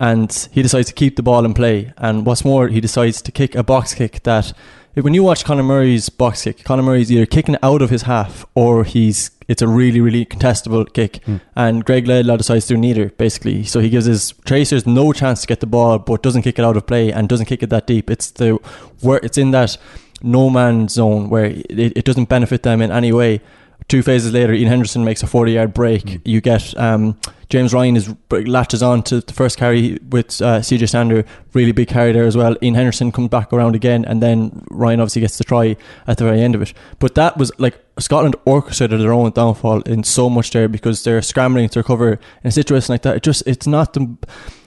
And 0.00 0.48
he 0.50 0.62
decides 0.62 0.88
to 0.88 0.94
keep 0.94 1.16
the 1.16 1.22
ball 1.22 1.44
in 1.44 1.54
play. 1.54 1.92
And 1.98 2.26
what's 2.26 2.44
more, 2.44 2.68
he 2.68 2.80
decides 2.80 3.22
to 3.22 3.30
kick 3.30 3.54
a 3.54 3.62
box 3.62 3.94
kick 3.94 4.22
that, 4.24 4.52
when 4.94 5.14
you 5.14 5.22
watch 5.22 5.44
Conor 5.44 5.62
Murray's 5.62 6.08
box 6.08 6.42
kick, 6.42 6.64
Conor 6.64 6.82
Murray's 6.82 7.12
either 7.12 7.26
kicking 7.26 7.56
out 7.62 7.80
of 7.80 7.90
his 7.90 8.02
half 8.02 8.44
or 8.54 8.82
he's 8.84 9.30
it's 9.46 9.62
a 9.62 9.68
really, 9.68 10.00
really 10.00 10.24
contestable 10.24 10.90
kick. 10.92 11.24
Mm. 11.24 11.40
And 11.56 11.84
Greg 11.84 12.06
Laidlaw 12.06 12.36
decides 12.36 12.66
to 12.66 12.74
do 12.74 12.80
neither, 12.80 13.08
basically. 13.10 13.64
So 13.64 13.80
he 13.80 13.90
gives 13.90 14.06
his 14.06 14.30
tracers 14.44 14.86
no 14.86 15.12
chance 15.12 15.40
to 15.40 15.46
get 15.48 15.58
the 15.58 15.66
ball, 15.66 15.98
but 15.98 16.22
doesn't 16.22 16.42
kick 16.42 16.60
it 16.60 16.64
out 16.64 16.76
of 16.76 16.86
play 16.86 17.12
and 17.12 17.28
doesn't 17.28 17.46
kick 17.46 17.64
it 17.64 17.70
that 17.70 17.88
deep. 17.88 18.10
It's 18.10 18.30
the 18.30 18.60
where 19.00 19.18
it's 19.24 19.36
in 19.36 19.50
that 19.50 19.76
no 20.22 20.50
man's 20.50 20.94
zone 20.94 21.28
where 21.28 21.46
it, 21.46 21.96
it 21.96 22.04
doesn't 22.04 22.28
benefit 22.28 22.62
them 22.62 22.82
in 22.82 22.90
any 22.90 23.12
way. 23.12 23.40
Two 23.88 24.02
phases 24.02 24.32
later, 24.32 24.52
Ian 24.52 24.68
Henderson 24.68 25.04
makes 25.04 25.22
a 25.22 25.26
40 25.26 25.52
yard 25.52 25.74
break. 25.74 26.04
Mm. 26.04 26.20
You 26.24 26.40
get 26.40 26.76
um, 26.78 27.18
James 27.50 27.74
Ryan 27.74 27.96
is 27.96 28.14
latches 28.30 28.82
on 28.82 29.02
to 29.02 29.20
the 29.20 29.32
first 29.32 29.58
carry 29.58 29.98
with 30.08 30.40
uh, 30.40 30.60
CJ 30.60 30.88
Stander, 30.88 31.24
really 31.52 31.72
big 31.72 31.88
carry 31.88 32.12
there 32.12 32.24
as 32.24 32.36
well. 32.36 32.56
Ian 32.62 32.76
Henderson 32.76 33.10
comes 33.10 33.28
back 33.28 33.52
around 33.52 33.74
again, 33.74 34.04
and 34.04 34.22
then 34.22 34.64
Ryan 34.70 35.00
obviously 35.00 35.22
gets 35.22 35.36
the 35.36 35.44
try 35.44 35.76
at 36.06 36.18
the 36.18 36.24
very 36.24 36.40
end 36.40 36.54
of 36.54 36.62
it. 36.62 36.72
But 37.00 37.16
that 37.16 37.36
was 37.36 37.50
like 37.58 37.84
Scotland 37.98 38.36
orchestrated 38.44 39.00
their 39.00 39.12
own 39.12 39.32
downfall 39.32 39.82
in 39.82 40.04
so 40.04 40.30
much 40.30 40.52
there 40.52 40.68
because 40.68 41.02
they're 41.02 41.20
scrambling 41.22 41.68
to 41.70 41.80
recover 41.80 42.12
in 42.12 42.48
a 42.48 42.52
situation 42.52 42.92
like 42.92 43.02
that. 43.02 43.16
It 43.16 43.22
just 43.24 43.42
it's 43.46 43.66
not 43.66 43.94
the 43.94 44.16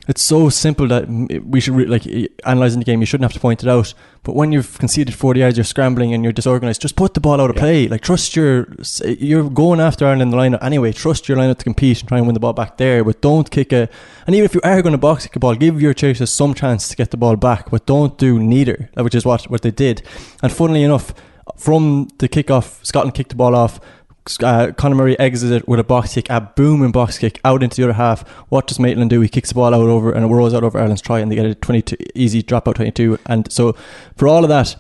it's 0.08 0.22
so 0.22 0.50
simple 0.50 0.88
that 0.88 1.08
we 1.46 1.60
should 1.62 1.76
re- 1.76 1.86
like 1.86 2.06
analyzing 2.46 2.80
the 2.80 2.86
game. 2.86 3.00
You 3.00 3.06
shouldn't 3.06 3.24
have 3.24 3.34
to 3.34 3.40
point 3.40 3.64
it 3.64 3.70
out. 3.70 3.94
But 4.24 4.36
when 4.36 4.52
you've 4.52 4.78
conceded 4.78 5.14
forty 5.14 5.40
yards, 5.40 5.58
you're 5.58 5.64
scrambling 5.64 6.14
and 6.14 6.24
you're 6.24 6.34
disorganized. 6.34 6.82
Just 6.82 6.96
put 6.96 7.14
the 7.14 7.22
ball 7.22 7.40
out 7.40 7.50
of 7.50 7.56
yeah. 7.56 7.62
play. 7.62 7.88
Like 7.88 8.02
trust 8.02 8.36
your 8.36 8.68
you're 9.06 9.50
going 9.50 9.80
after 9.80 10.06
Ireland 10.06 10.22
in 10.24 10.30
the 10.30 10.38
lineout 10.38 10.64
anyway. 10.64 10.92
Trust 10.92 11.30
your 11.30 11.38
lineout 11.38 11.58
to 11.60 11.64
compete 11.64 12.00
and 12.02 12.10
try 12.10 12.18
and 12.18 12.28
win 12.28 12.34
the 12.34 12.40
ball 12.40 12.54
back 12.54 12.78
there. 12.78 13.04
But 13.04 13.22
don't 13.22 13.50
kick 13.50 13.72
a. 13.72 13.90
And 14.28 14.36
even 14.36 14.46
if 14.46 14.54
you 14.54 14.62
are 14.64 14.82
going 14.82 14.94
to 14.94 14.98
box 14.98 15.24
kick 15.24 15.36
a 15.36 15.40
ball, 15.40 15.56
give 15.56 15.82
your 15.82 15.94
chasers 15.94 16.32
some 16.32 16.54
chance 16.54 16.90
to 16.90 16.96
get 16.96 17.12
the 17.12 17.18
ball 17.18 17.36
back. 17.36 17.72
But 17.72 17.86
don't 17.86 18.18
do 18.18 18.40
neither, 18.40 18.90
which 18.96 19.16
is 19.16 19.26
what 19.26 19.50
what 19.50 19.62
they 19.62 19.72
did. 19.72 20.04
And 20.42 20.52
funnily 20.52 20.84
enough, 20.84 21.14
from 21.58 22.10
the 22.18 22.28
kickoff, 22.28 22.84
Scotland 22.86 23.14
kicked 23.14 23.30
the 23.30 23.36
ball 23.36 23.56
off 23.56 23.80
uh, 24.42 24.72
Conor 24.74 24.96
Murray 24.96 25.20
exits 25.20 25.52
it 25.52 25.68
with 25.68 25.80
a 25.80 25.84
box 25.84 26.14
kick, 26.14 26.30
a 26.30 26.42
booming 26.42 26.92
box 26.92 27.18
kick 27.18 27.40
out 27.44 27.64
into 27.64 27.78
the 27.78 27.84
other 27.84 27.94
half. 27.94 28.28
What 28.50 28.68
does 28.68 28.80
Maitland 28.80 29.10
do? 29.10 29.22
He 29.22 29.30
kicks 29.30 29.50
the 29.50 29.56
ball 29.56 29.74
out 29.74 29.82
over 29.82 30.12
and 30.12 30.26
it 30.26 30.28
rolls 30.28 30.54
out 30.54 30.64
over 30.64 30.80
Ireland's 30.80 31.02
try, 31.02 31.20
and 31.20 31.32
they 31.32 31.36
get 31.36 31.46
a 31.46 31.56
22 31.56 31.98
easy 32.16 32.42
drop 32.42 32.68
out 32.68 32.76
22. 32.76 33.20
And 33.26 33.52
so, 33.52 33.74
for 34.16 34.28
all 34.28 34.44
of 34.44 34.50
that, 34.50 34.76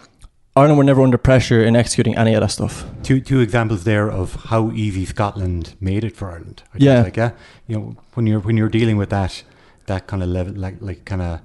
Ireland 0.56 0.78
were 0.78 0.84
never 0.84 1.02
under 1.02 1.18
pressure 1.18 1.64
in 1.64 1.76
executing 1.76 2.16
any 2.16 2.36
of 2.36 2.42
that 2.42 2.52
stuff. 2.52 2.86
Two 3.02 3.20
two 3.20 3.40
examples 3.40 3.86
there 3.86 4.10
of 4.10 4.36
how 4.36 4.72
easy 4.72 5.06
Scotland 5.06 5.76
made 5.80 6.04
it 6.04 6.16
for 6.16 6.30
Ireland. 6.30 6.64
I 6.74 6.78
yeah, 6.80 7.02
like 7.02 7.18
yeah, 7.18 7.32
you 7.68 7.78
know 7.78 7.96
when 8.14 8.28
you're 8.28 8.40
when 8.40 8.56
you're 8.56 8.70
dealing 8.70 8.98
with 8.98 9.10
that 9.10 9.44
that 9.88 10.06
kind 10.06 10.22
of 10.22 10.30
level 10.30 10.54
like 10.54 10.76
like 10.80 11.06
kind 11.06 11.22
of 11.22 11.42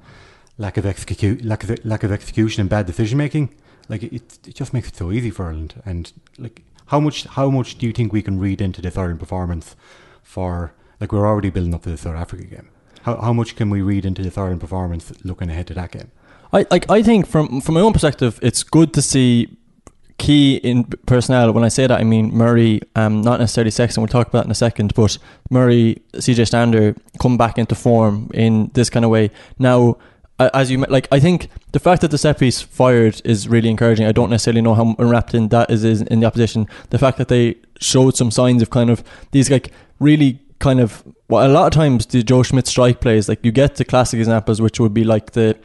lack 0.59 0.77
of 0.77 0.85
execute 0.85 1.43
lack 1.43 1.65
of 1.65 1.85
lack 1.87 2.03
of 2.05 2.13
execution 2.13 2.61
and 2.61 2.69
bad 2.69 2.85
decision 2.85 3.17
making. 3.17 3.55
Like 3.89 4.03
it, 4.03 4.47
it 4.47 4.55
just 4.55 4.75
makes 4.75 4.89
it 4.89 4.97
so 4.97 5.11
easy 5.11 5.31
for 5.31 5.47
Ireland. 5.47 5.81
And 5.87 6.13
like 6.37 6.63
how 6.89 7.01
much 7.01 7.25
how 7.25 7.51
much 7.51 7.79
do 7.79 7.87
you 7.87 7.93
think 7.93 8.13
we 8.13 8.23
can 8.23 8.39
read 8.39 8.61
into 8.61 8.83
this 8.83 8.97
Ireland 8.97 9.21
performance 9.21 9.77
for 10.23 10.73
like 11.01 11.13
we're 11.13 11.27
already 11.27 11.51
building 11.51 11.75
up 11.75 11.83
to 11.85 11.91
the 11.91 11.97
South 11.97 12.17
Africa 12.17 12.45
game? 12.45 12.69
How 13.03 13.17
how 13.17 13.33
much 13.33 13.57
can 13.57 13.71
we 13.71 13.83
read 13.83 14.05
into 14.05 14.23
this 14.23 14.37
Ireland 14.37 14.61
performance 14.61 15.13
looking 15.25 15.51
ahead 15.51 15.67
to 15.69 15.75
that 15.75 15.93
game? 15.93 16.11
I 16.53 16.67
like 16.71 16.91
I 16.91 17.03
think 17.03 17.27
from 17.27 17.61
from 17.61 17.75
my 17.75 17.81
own 17.81 17.93
perspective, 17.93 18.39
it's 18.43 18.63
good 18.63 18.93
to 18.95 19.03
see 19.03 19.57
key 20.19 20.57
in 20.57 20.85
personnel. 21.07 21.53
When 21.53 21.65
I 21.65 21.69
say 21.69 21.87
that, 21.87 22.01
I 22.01 22.05
mean 22.05 22.35
Murray, 22.35 22.81
um, 22.97 23.23
not 23.23 23.39
necessarily 23.39 23.71
Sexton. 23.71 24.03
We'll 24.03 24.09
talk 24.09 24.29
about 24.29 24.45
in 24.45 24.51
a 24.51 24.55
second, 24.55 24.95
but 24.95 25.19
Murray, 25.51 26.03
CJ 26.15 26.47
Stander 26.47 26.97
come 27.21 27.37
back 27.37 27.59
into 27.59 27.75
form 27.75 28.31
in 28.35 28.71
this 28.75 28.91
kind 28.91 29.05
of 29.05 29.11
way. 29.11 29.31
Now, 29.59 29.99
as 30.39 30.71
you 30.71 30.79
like, 30.79 31.09
I 31.11 31.19
think 31.19 31.49
the 31.73 31.81
fact 31.81 32.03
that 32.03 32.11
the 32.11 32.19
set 32.19 32.39
piece 32.39 32.61
fired 32.61 33.21
is 33.25 33.49
really 33.49 33.69
encouraging. 33.69 34.07
I 34.07 34.13
don't 34.13 34.31
necessarily 34.31 34.63
know 34.63 34.75
how 34.75 34.95
wrapped 34.99 35.35
in 35.35 35.49
that 35.49 35.71
is, 35.71 35.85
in 35.85 36.21
the 36.21 36.27
opposition. 36.27 36.67
The 36.91 36.99
fact 36.99 37.19
that 37.19 37.29
they 37.29 37.57
showed 37.81 38.17
some 38.17 38.31
signs 38.31 38.63
of 38.63 38.71
kind 38.71 38.91
of 38.91 39.03
these 39.33 39.51
like 39.51 39.73
really 39.99 40.41
kind 40.61 40.81
of 40.81 41.03
well, 41.29 41.47
a 41.47 41.51
lot 41.51 41.67
of 41.67 41.73
times 41.73 42.07
the 42.07 42.23
Joe 42.23 42.43
Schmidt 42.43 42.67
strike 42.67 43.01
plays 43.01 43.29
like 43.29 43.45
you 43.45 43.53
get 43.53 43.77
the 43.77 43.85
classic 43.85 44.19
examples, 44.19 44.61
which 44.61 44.81
would 44.81 44.95
be 44.95 45.05
like 45.05 45.33
the 45.33 45.59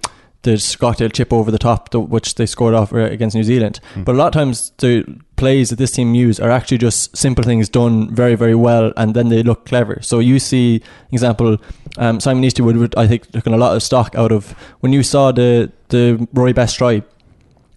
the 0.43 0.57
Scotland 0.57 1.13
chip 1.13 1.33
over 1.33 1.51
the 1.51 1.57
top, 1.57 1.89
the, 1.89 1.99
which 1.99 2.35
they 2.35 2.45
scored 2.45 2.73
off 2.73 2.93
uh, 2.93 2.97
against 2.97 3.35
New 3.35 3.43
Zealand. 3.43 3.79
Mm. 3.95 4.05
But 4.05 4.15
a 4.15 4.17
lot 4.17 4.27
of 4.27 4.33
times 4.33 4.71
the 4.77 5.03
plays 5.35 5.69
that 5.69 5.77
this 5.77 5.91
team 5.91 6.13
use 6.15 6.39
are 6.39 6.51
actually 6.51 6.77
just 6.77 7.15
simple 7.17 7.43
things 7.43 7.67
done 7.69 8.13
very, 8.13 8.35
very 8.35 8.55
well, 8.55 8.93
and 8.95 9.15
then 9.15 9.29
they 9.29 9.43
look 9.43 9.65
clever. 9.65 9.99
So 10.01 10.19
you 10.19 10.39
see, 10.39 10.81
example, 11.11 11.57
um, 11.97 12.19
Simon 12.19 12.43
Easterwood, 12.43 12.77
would, 12.77 12.95
I 12.95 13.07
think, 13.07 13.31
taking 13.31 13.53
a 13.53 13.57
lot 13.57 13.75
of 13.75 13.83
stock 13.83 14.15
out 14.15 14.31
of 14.31 14.51
when 14.81 14.93
you 14.93 15.03
saw 15.03 15.31
the 15.31 15.71
the 15.89 16.27
Rory 16.33 16.53
Best 16.53 16.77
try 16.77 17.03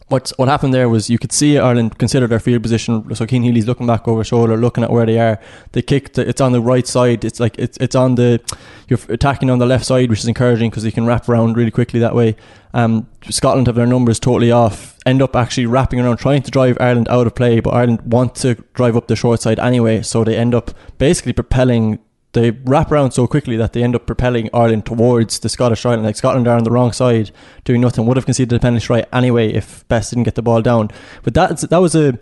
what 0.09 0.31
what 0.37 0.49
happened 0.49 0.73
there 0.73 0.89
was 0.89 1.11
you 1.11 1.19
could 1.19 1.33
see 1.33 1.59
Ireland 1.59 1.99
consider 1.99 2.29
their 2.29 2.39
field 2.39 2.63
position. 2.63 3.15
So 3.15 3.27
Cian 3.27 3.43
Healy's 3.43 3.67
looking 3.67 3.87
back 3.87 4.07
over 4.07 4.23
shoulder, 4.23 4.57
looking 4.57 4.85
at 4.85 4.91
where 4.91 5.05
they 5.05 5.19
are. 5.19 5.41
They 5.73 5.83
kicked. 5.83 6.17
It's 6.19 6.41
on 6.41 6.53
the 6.53 6.61
right 6.61 6.87
side. 6.87 7.25
It's 7.25 7.41
like 7.41 7.59
it's 7.59 7.77
it's 7.79 7.97
on 7.97 8.15
the 8.15 8.41
you're 8.89 9.01
attacking 9.09 9.51
on 9.51 9.59
the 9.59 9.67
left 9.67 9.85
side, 9.85 10.09
which 10.09 10.21
is 10.21 10.29
encouraging 10.29 10.71
because 10.71 10.85
you 10.85 10.93
can 10.93 11.07
wrap 11.07 11.29
around 11.29 11.57
really 11.57 11.73
quickly 11.73 11.99
that 12.01 12.15
way. 12.15 12.37
Um, 12.73 13.09
Scotland 13.31 13.67
have 13.67 13.77
their 13.77 13.87
numbers 13.87 14.21
totally 14.21 14.53
off. 14.53 14.97
End 15.07 15.23
up 15.23 15.35
actually 15.35 15.67
wrapping 15.67 15.99
around, 15.99 16.19
trying 16.19 16.43
to 16.43 16.51
drive 16.51 16.77
Ireland 16.79 17.09
out 17.09 17.27
of 17.27 17.35
play, 17.35 17.59
but 17.59 17.71
Ireland 17.71 18.03
want 18.03 18.37
to 18.37 18.55
drive 18.75 18.97
up 18.97 19.09
the 19.09 19.17
short 19.17 19.41
side 19.41 19.59
anyway. 19.59 20.03
So 20.03 20.23
they 20.23 20.37
end 20.37 20.55
up 20.55 20.71
basically 20.99 21.33
propelling 21.33 21.99
they 22.37 22.51
wrap 22.51 22.93
around 22.93 23.13
so 23.13 23.27
quickly 23.27 23.57
that 23.57 23.73
they 23.73 23.83
end 23.83 23.97
up 23.97 24.07
propelling 24.07 24.51
Ireland 24.53 24.85
towards 24.85 25.39
the 25.39 25.49
Scottish 25.49 25.87
island. 25.87 26.05
Like 26.05 26.17
Scotland 26.17 26.47
are 26.47 26.57
on 26.57 26.65
the 26.65 26.71
wrong 26.71 26.93
side, 26.93 27.31
doing 27.65 27.81
nothing. 27.81 28.07
Would 28.07 28.19
have 28.19 28.27
conceded 28.27 28.57
a 28.57 28.61
penalty 28.61 28.83
strike 28.83 29.09
anyway 29.13 29.53
if 29.53 29.89
Best 29.89 30.11
didn't 30.11 30.25
get 30.25 30.35
the 30.35 30.43
ball 30.43 30.61
down. 30.61 30.91
But 31.23 31.35
that 31.35 31.59
that 31.59 31.79
was 31.79 31.95
a 31.95 32.19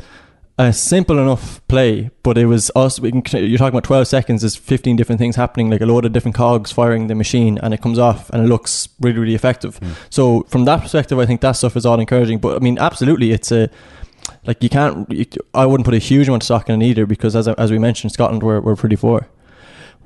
a 0.56 0.72
simple 0.72 1.18
enough 1.18 1.66
play, 1.66 2.10
but 2.22 2.38
it 2.38 2.46
was 2.46 2.70
us. 2.76 3.00
We 3.00 3.10
can, 3.10 3.44
you're 3.44 3.58
talking 3.58 3.74
about 3.74 3.82
12 3.82 4.06
seconds. 4.06 4.42
There's 4.42 4.54
15 4.54 4.94
different 4.94 5.18
things 5.18 5.34
happening, 5.34 5.68
like 5.68 5.80
a 5.80 5.86
load 5.86 6.04
of 6.04 6.12
different 6.12 6.36
cogs 6.36 6.70
firing 6.70 7.08
the 7.08 7.16
machine, 7.16 7.58
and 7.58 7.74
it 7.74 7.82
comes 7.82 7.98
off 7.98 8.30
and 8.30 8.44
it 8.44 8.46
looks 8.46 8.88
really, 9.00 9.18
really 9.18 9.34
effective. 9.34 9.80
Mm. 9.80 9.96
So 10.10 10.42
from 10.44 10.64
that 10.66 10.80
perspective, 10.80 11.18
I 11.18 11.26
think 11.26 11.40
that 11.40 11.52
stuff 11.52 11.76
is 11.76 11.84
all 11.84 11.98
encouraging. 11.98 12.38
But 12.38 12.56
I 12.56 12.60
mean, 12.60 12.78
absolutely, 12.78 13.32
it's 13.32 13.50
a 13.50 13.68
like 14.46 14.62
you 14.62 14.68
can't. 14.68 15.10
You, 15.10 15.26
I 15.54 15.66
wouldn't 15.66 15.84
put 15.84 15.94
a 15.94 15.98
huge 15.98 16.28
amount 16.28 16.44
of 16.44 16.46
stock 16.46 16.70
in 16.70 16.80
it 16.80 16.86
either 16.86 17.04
because, 17.04 17.34
as 17.34 17.48
as 17.48 17.72
we 17.72 17.78
mentioned, 17.80 18.12
Scotland 18.12 18.44
were 18.44 18.60
were 18.60 18.76
pretty 18.76 18.96
poor. 18.96 19.28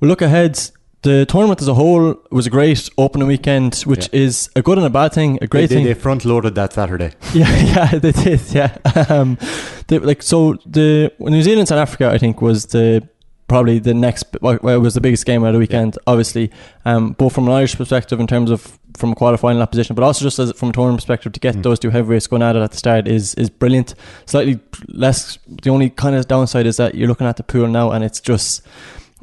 We 0.00 0.08
look 0.08 0.22
ahead. 0.22 0.58
The 1.02 1.26
tournament 1.26 1.60
as 1.60 1.68
a 1.68 1.74
whole 1.74 2.16
was 2.30 2.46
a 2.46 2.50
great 2.50 2.88
opening 2.98 3.28
weekend, 3.28 3.76
which 3.82 4.08
yeah. 4.12 4.20
is 4.20 4.50
a 4.56 4.62
good 4.62 4.78
and 4.78 4.86
a 4.86 4.90
bad 4.90 5.12
thing. 5.12 5.38
A 5.40 5.46
great 5.46 5.68
they, 5.68 5.76
thing. 5.76 5.84
They 5.84 5.94
front 5.94 6.24
loaded 6.24 6.56
that 6.56 6.72
Saturday. 6.72 7.12
Yeah, 7.34 7.56
yeah, 7.56 7.98
they 7.98 8.12
did. 8.12 8.40
Yeah, 8.52 8.76
um, 9.08 9.38
they, 9.86 9.98
like 10.00 10.22
so. 10.22 10.54
The 10.66 11.12
New 11.20 11.42
Zealand 11.42 11.68
South 11.68 11.78
Africa, 11.78 12.10
I 12.10 12.18
think, 12.18 12.42
was 12.42 12.66
the 12.66 13.08
probably 13.46 13.78
the 13.78 13.94
next. 13.94 14.24
Well, 14.40 14.56
it 14.56 14.78
was 14.78 14.94
the 14.94 15.00
biggest 15.00 15.24
game 15.24 15.44
of 15.44 15.52
the 15.52 15.58
weekend, 15.58 15.94
yeah. 15.94 16.02
obviously, 16.08 16.50
um, 16.84 17.12
both 17.12 17.32
from 17.32 17.46
an 17.46 17.54
Irish 17.54 17.76
perspective 17.76 18.18
in 18.18 18.26
terms 18.26 18.50
of 18.50 18.78
from 18.96 19.14
qualifying 19.14 19.58
that 19.60 19.70
position, 19.70 19.94
but 19.94 20.02
also 20.02 20.24
just 20.24 20.38
as 20.40 20.50
from 20.52 20.70
a 20.70 20.72
tournament 20.72 20.98
perspective 20.98 21.32
to 21.32 21.40
get 21.40 21.54
mm. 21.54 21.62
those 21.62 21.78
two 21.78 21.90
heavyweights 21.90 22.26
going 22.26 22.42
at 22.42 22.56
it 22.56 22.62
at 22.62 22.72
the 22.72 22.76
start 22.76 23.06
is 23.06 23.34
is 23.34 23.50
brilliant. 23.50 23.94
Slightly 24.26 24.58
less. 24.88 25.38
The 25.46 25.70
only 25.70 25.90
kind 25.90 26.16
of 26.16 26.26
downside 26.26 26.66
is 26.66 26.76
that 26.76 26.94
you're 26.94 27.08
looking 27.08 27.26
at 27.26 27.36
the 27.36 27.44
pool 27.44 27.68
now, 27.68 27.92
and 27.92 28.04
it's 28.04 28.20
just 28.20 28.66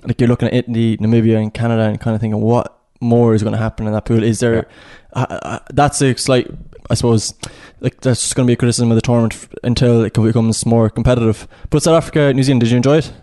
like 0.05 0.19
you're 0.19 0.29
looking 0.29 0.47
at 0.47 0.53
Italy, 0.53 0.97
Namibia, 0.97 1.41
and 1.41 1.53
Canada, 1.53 1.83
and 1.83 1.99
kind 1.99 2.15
of 2.15 2.21
thinking 2.21 2.41
what 2.41 2.77
more 3.01 3.33
is 3.33 3.43
going 3.43 3.53
to 3.53 3.59
happen 3.59 3.87
in 3.87 3.93
that 3.93 4.05
pool. 4.05 4.23
Is 4.23 4.39
there? 4.39 4.55
Yeah. 4.55 4.63
Uh, 5.13 5.39
uh, 5.41 5.59
that's 5.73 6.01
a 6.01 6.15
slight, 6.17 6.49
I 6.89 6.93
suppose, 6.95 7.33
like 7.79 8.01
that's 8.01 8.21
just 8.21 8.35
going 8.35 8.45
to 8.45 8.49
be 8.49 8.53
a 8.53 8.57
criticism 8.57 8.91
of 8.91 8.95
the 8.95 9.01
tournament 9.01 9.47
until 9.63 10.03
it 10.03 10.13
becomes 10.13 10.65
more 10.65 10.89
competitive. 10.89 11.47
But 11.69 11.83
South 11.83 11.95
Africa, 11.95 12.33
New 12.33 12.43
Zealand, 12.43 12.61
did 12.61 12.71
you 12.71 12.77
enjoy 12.77 12.97
it? 12.97 13.13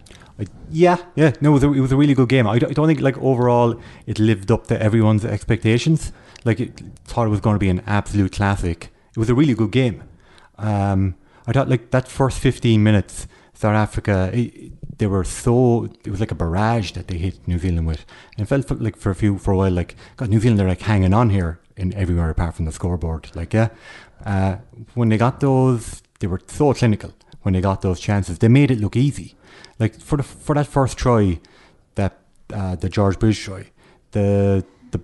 Yeah, 0.71 0.97
yeah, 1.15 1.33
no, 1.41 1.51
it 1.51 1.53
was, 1.53 1.65
a, 1.65 1.73
it 1.73 1.81
was 1.81 1.93
a 1.93 1.97
really 1.97 2.15
good 2.15 2.31
game. 2.31 2.47
I 2.47 2.59
don't, 2.59 2.71
I 2.71 2.73
don't, 2.73 2.87
think 2.87 3.01
like 3.01 3.19
overall 3.19 3.79
it 4.07 4.19
lived 4.19 4.51
up 4.51 4.67
to 4.69 4.83
everyone's 4.83 5.25
expectations. 5.25 6.13
Like 6.45 6.59
it 6.61 6.81
thought 7.05 7.27
it 7.27 7.31
was 7.31 7.41
going 7.41 7.55
to 7.55 7.61
be 7.61 7.69
an 7.69 7.83
absolute 7.87 8.33
classic. 8.33 8.91
It 9.11 9.19
was 9.19 9.29
a 9.29 9.35
really 9.35 9.55
good 9.55 9.71
game. 9.71 10.03
Um, 10.59 11.17
I 11.47 11.53
thought 11.53 11.69
like 11.69 11.91
that 11.91 12.09
first 12.09 12.39
fifteen 12.39 12.83
minutes, 12.83 13.27
South 13.53 13.75
Africa, 13.75 14.31
it, 14.33 14.73
they 15.03 15.09
were 15.09 15.25
so 15.25 15.89
it 16.05 16.11
was 16.13 16.21
like 16.21 16.31
a 16.31 16.37
barrage 16.37 16.93
that 16.93 17.09
they 17.09 17.19
hit 17.19 17.49
New 17.49 17.59
Zealand 17.59 17.89
with. 17.89 18.07
And 18.37 18.45
it 18.45 18.49
felt 18.49 18.81
like 18.81 18.97
for 18.97 19.11
a 19.11 19.17
few 19.17 19.37
for 19.37 19.51
a 19.51 19.57
while 19.57 19.73
like 19.73 19.97
God, 20.17 20.29
New 20.29 20.39
Zealand 20.39 20.61
they're 20.61 20.69
like 20.69 20.83
hanging 20.83 21.13
on 21.13 21.31
here 21.31 21.59
in 21.77 21.93
everywhere 21.95 22.31
apart 22.31 22.55
from 22.55 22.67
the 22.67 22.73
scoreboard. 22.73 23.35
Like 23.35 23.53
yeah, 23.53 23.71
uh, 24.25 24.59
when 24.95 25.09
they 25.09 25.19
got 25.19 25.41
those, 25.41 26.03
they 26.21 26.29
were 26.29 26.41
so 26.47 26.73
clinical. 26.73 27.13
When 27.43 27.55
they 27.55 27.61
got 27.61 27.83
those 27.83 27.99
chances, 27.99 28.39
they 28.39 28.47
made 28.47 28.71
it 28.71 28.79
look 28.79 28.95
easy. 28.95 29.35
Like 29.81 29.99
for 29.99 30.17
the 30.19 30.23
for 30.23 30.55
that 30.55 30.69
first 30.69 30.97
try, 30.97 31.41
that 31.97 32.21
uh, 32.55 32.77
the 32.77 32.89
George 32.89 33.19
Bridge 33.19 33.41
try, 33.41 33.73
the 34.13 34.65
the 34.93 35.01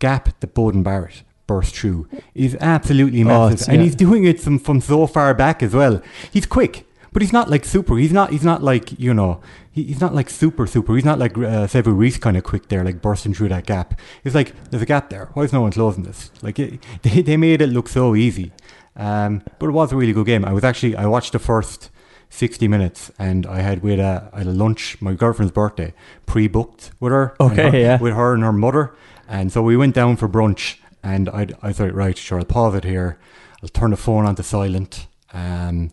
gap 0.00 0.40
that 0.40 0.52
Beauden 0.52 0.82
Barrett 0.82 1.22
burst 1.46 1.76
through 1.76 2.08
is 2.34 2.56
absolutely 2.60 3.22
oh, 3.22 3.26
massive, 3.26 3.68
oh, 3.68 3.72
and 3.72 3.82
he's 3.82 3.94
doing 3.94 4.24
it 4.24 4.40
from 4.40 4.58
from 4.58 4.80
so 4.80 5.06
far 5.06 5.32
back 5.32 5.62
as 5.62 5.74
well. 5.74 6.02
He's 6.32 6.46
quick. 6.46 6.87
But 7.12 7.22
he's 7.22 7.32
not 7.32 7.50
like 7.50 7.64
super. 7.64 7.96
He's 7.96 8.12
not. 8.12 8.30
He's 8.30 8.44
not 8.44 8.62
like 8.62 8.98
you 8.98 9.14
know. 9.14 9.40
He, 9.70 9.84
he's 9.84 10.00
not 10.00 10.14
like 10.14 10.28
super 10.30 10.66
super. 10.66 10.94
He's 10.94 11.04
not 11.04 11.18
like 11.18 11.36
uh, 11.36 11.66
Sevu 11.66 11.96
Reece 11.96 12.18
kind 12.18 12.36
of 12.36 12.44
quick 12.44 12.68
there, 12.68 12.84
like 12.84 13.00
bursting 13.00 13.34
through 13.34 13.48
that 13.48 13.66
gap. 13.66 13.98
It's 14.24 14.34
like 14.34 14.52
there's 14.70 14.82
a 14.82 14.86
gap 14.86 15.10
there. 15.10 15.30
Why 15.34 15.44
is 15.44 15.52
no 15.52 15.62
one 15.62 15.72
closing 15.72 16.04
this? 16.04 16.30
Like 16.42 16.58
it, 16.58 16.82
they 17.02 17.22
they 17.22 17.36
made 17.36 17.62
it 17.62 17.68
look 17.68 17.88
so 17.88 18.14
easy. 18.14 18.52
Um, 18.96 19.42
but 19.58 19.68
it 19.68 19.72
was 19.72 19.92
a 19.92 19.96
really 19.96 20.12
good 20.12 20.26
game. 20.26 20.44
I 20.44 20.52
was 20.52 20.64
actually 20.64 20.96
I 20.96 21.06
watched 21.06 21.32
the 21.32 21.38
first 21.38 21.90
60 22.30 22.68
minutes 22.68 23.10
and 23.18 23.46
I 23.46 23.60
had 23.60 23.82
with 23.82 24.00
a, 24.00 24.30
had 24.34 24.46
a 24.46 24.52
lunch 24.52 25.00
my 25.00 25.14
girlfriend's 25.14 25.52
birthday 25.52 25.94
pre-booked 26.26 26.90
with 27.00 27.12
her 27.12 27.34
okay 27.40 27.70
her, 27.70 27.78
yeah 27.78 27.98
with 27.98 28.14
her 28.14 28.34
and 28.34 28.42
her 28.42 28.52
mother 28.52 28.94
and 29.26 29.50
so 29.50 29.62
we 29.62 29.76
went 29.76 29.94
down 29.94 30.16
for 30.16 30.28
brunch 30.28 30.76
and 31.02 31.28
I 31.30 31.46
I 31.62 31.72
thought 31.72 31.94
right 31.94 32.16
sure 32.18 32.38
I'll 32.38 32.44
pause 32.44 32.74
it 32.74 32.84
here 32.84 33.18
I'll 33.62 33.68
turn 33.70 33.90
the 33.90 33.96
phone 33.96 34.26
on 34.26 34.34
to 34.36 34.42
silent 34.42 35.06
um 35.32 35.90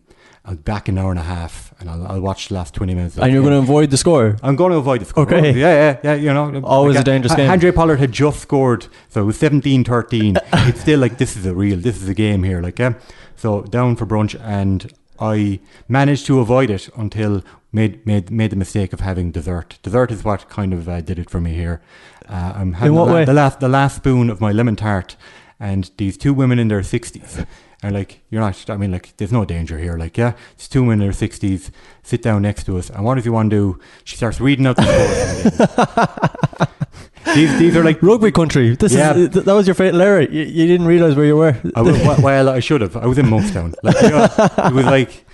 I'll 0.47 0.55
back 0.55 0.87
an 0.87 0.97
hour 0.97 1.09
and 1.09 1.19
a 1.19 1.23
half 1.23 1.73
and 1.79 1.89
I'll, 1.89 2.05
I'll 2.07 2.21
watch 2.21 2.49
the 2.49 2.53
last 2.53 2.73
20 2.75 2.93
minutes. 2.93 3.17
And 3.17 3.33
you're 3.33 3.41
going 3.41 3.53
to 3.53 3.59
avoid 3.59 3.89
the 3.89 3.97
score? 3.97 4.37
I'm 4.43 4.55
going 4.55 4.71
to 4.71 4.77
avoid 4.77 5.01
the 5.01 5.05
score. 5.05 5.23
Okay. 5.23 5.51
Yeah, 5.53 5.73
yeah, 5.73 5.99
yeah. 6.03 6.13
You 6.13 6.33
know, 6.33 6.61
always 6.63 6.95
like, 6.95 7.01
a 7.01 7.05
dangerous 7.05 7.33
game. 7.33 7.49
Handré 7.49 7.73
Pollard 7.73 7.97
had 7.97 8.11
just 8.11 8.39
scored, 8.41 8.87
so 9.09 9.23
it 9.23 9.25
was 9.25 9.37
17 9.37 9.83
13. 9.83 10.37
it's 10.53 10.81
still 10.81 10.99
like, 10.99 11.17
this 11.17 11.35
is 11.35 11.45
a 11.45 11.55
real, 11.55 11.77
this 11.77 12.01
is 12.01 12.07
a 12.07 12.13
game 12.13 12.43
here. 12.43 12.61
Like, 12.61 12.77
yeah. 12.77 12.93
So 13.35 13.63
down 13.63 13.95
for 13.95 14.05
brunch 14.05 14.39
and 14.41 14.93
I 15.19 15.59
managed 15.87 16.25
to 16.27 16.39
avoid 16.39 16.69
it 16.69 16.89
until 16.95 17.43
made 17.71 18.05
made 18.05 18.31
made 18.31 18.51
the 18.51 18.55
mistake 18.55 18.93
of 18.93 18.99
having 18.99 19.31
dessert. 19.31 19.79
Dessert 19.81 20.11
is 20.11 20.23
what 20.23 20.49
kind 20.49 20.73
of 20.73 20.87
uh, 20.87 21.01
did 21.01 21.19
it 21.19 21.29
for 21.29 21.41
me 21.41 21.53
here. 21.53 21.81
Uh, 22.27 22.53
I'm 22.55 22.73
having 22.73 22.93
in 22.93 22.99
what 22.99 23.05
the, 23.07 23.13
way? 23.13 23.25
the 23.25 23.33
last 23.33 23.59
the 23.59 23.69
last 23.69 23.97
spoon 23.97 24.29
of 24.29 24.41
my 24.41 24.51
lemon 24.51 24.75
tart, 24.75 25.15
and 25.59 25.89
these 25.97 26.17
two 26.17 26.33
women 26.33 26.59
in 26.59 26.67
their 26.67 26.83
sixties 26.83 27.45
are 27.83 27.91
like, 27.91 28.21
you're 28.29 28.41
not, 28.41 28.69
I 28.69 28.77
mean, 28.77 28.91
like, 28.91 29.15
there's 29.17 29.31
no 29.31 29.45
danger 29.45 29.77
here. 29.77 29.97
Like, 29.97 30.17
yeah, 30.17 30.33
it's 30.53 30.67
two 30.67 30.83
men 30.83 30.93
in 30.93 30.99
their 30.99 31.11
60s, 31.11 31.71
sit 32.03 32.21
down 32.21 32.41
next 32.41 32.65
to 32.65 32.77
us. 32.77 32.89
And 32.89 33.03
what 33.03 33.17
if 33.17 33.25
you 33.25 33.33
want 33.33 33.51
to 33.51 33.55
do? 33.55 33.79
She 34.03 34.17
starts 34.17 34.39
reading 34.39 34.65
out 34.65 34.75
the 34.77 36.69
these, 37.35 37.57
these 37.59 37.75
are 37.75 37.83
like 37.83 38.01
rugby 38.01 38.31
country. 38.31 38.75
This 38.75 38.93
yeah. 38.93 39.13
is 39.15 39.29
that 39.29 39.45
was 39.45 39.67
your 39.67 39.75
fatal 39.75 40.01
error. 40.01 40.21
You, 40.21 40.43
you 40.43 40.67
didn't 40.67 40.87
realize 40.87 41.15
where 41.15 41.25
you 41.25 41.37
were. 41.37 41.57
I 41.75 41.81
was, 41.81 41.97
well, 42.19 42.49
I 42.49 42.59
should 42.59 42.81
have. 42.81 42.95
I 42.97 43.05
was 43.05 43.17
in 43.17 43.25
Monkstown. 43.25 43.75
Like, 43.83 44.01
you 44.01 44.09
know, 44.09 44.27
it 44.69 44.73
was 44.73 44.85
like, 44.85 45.25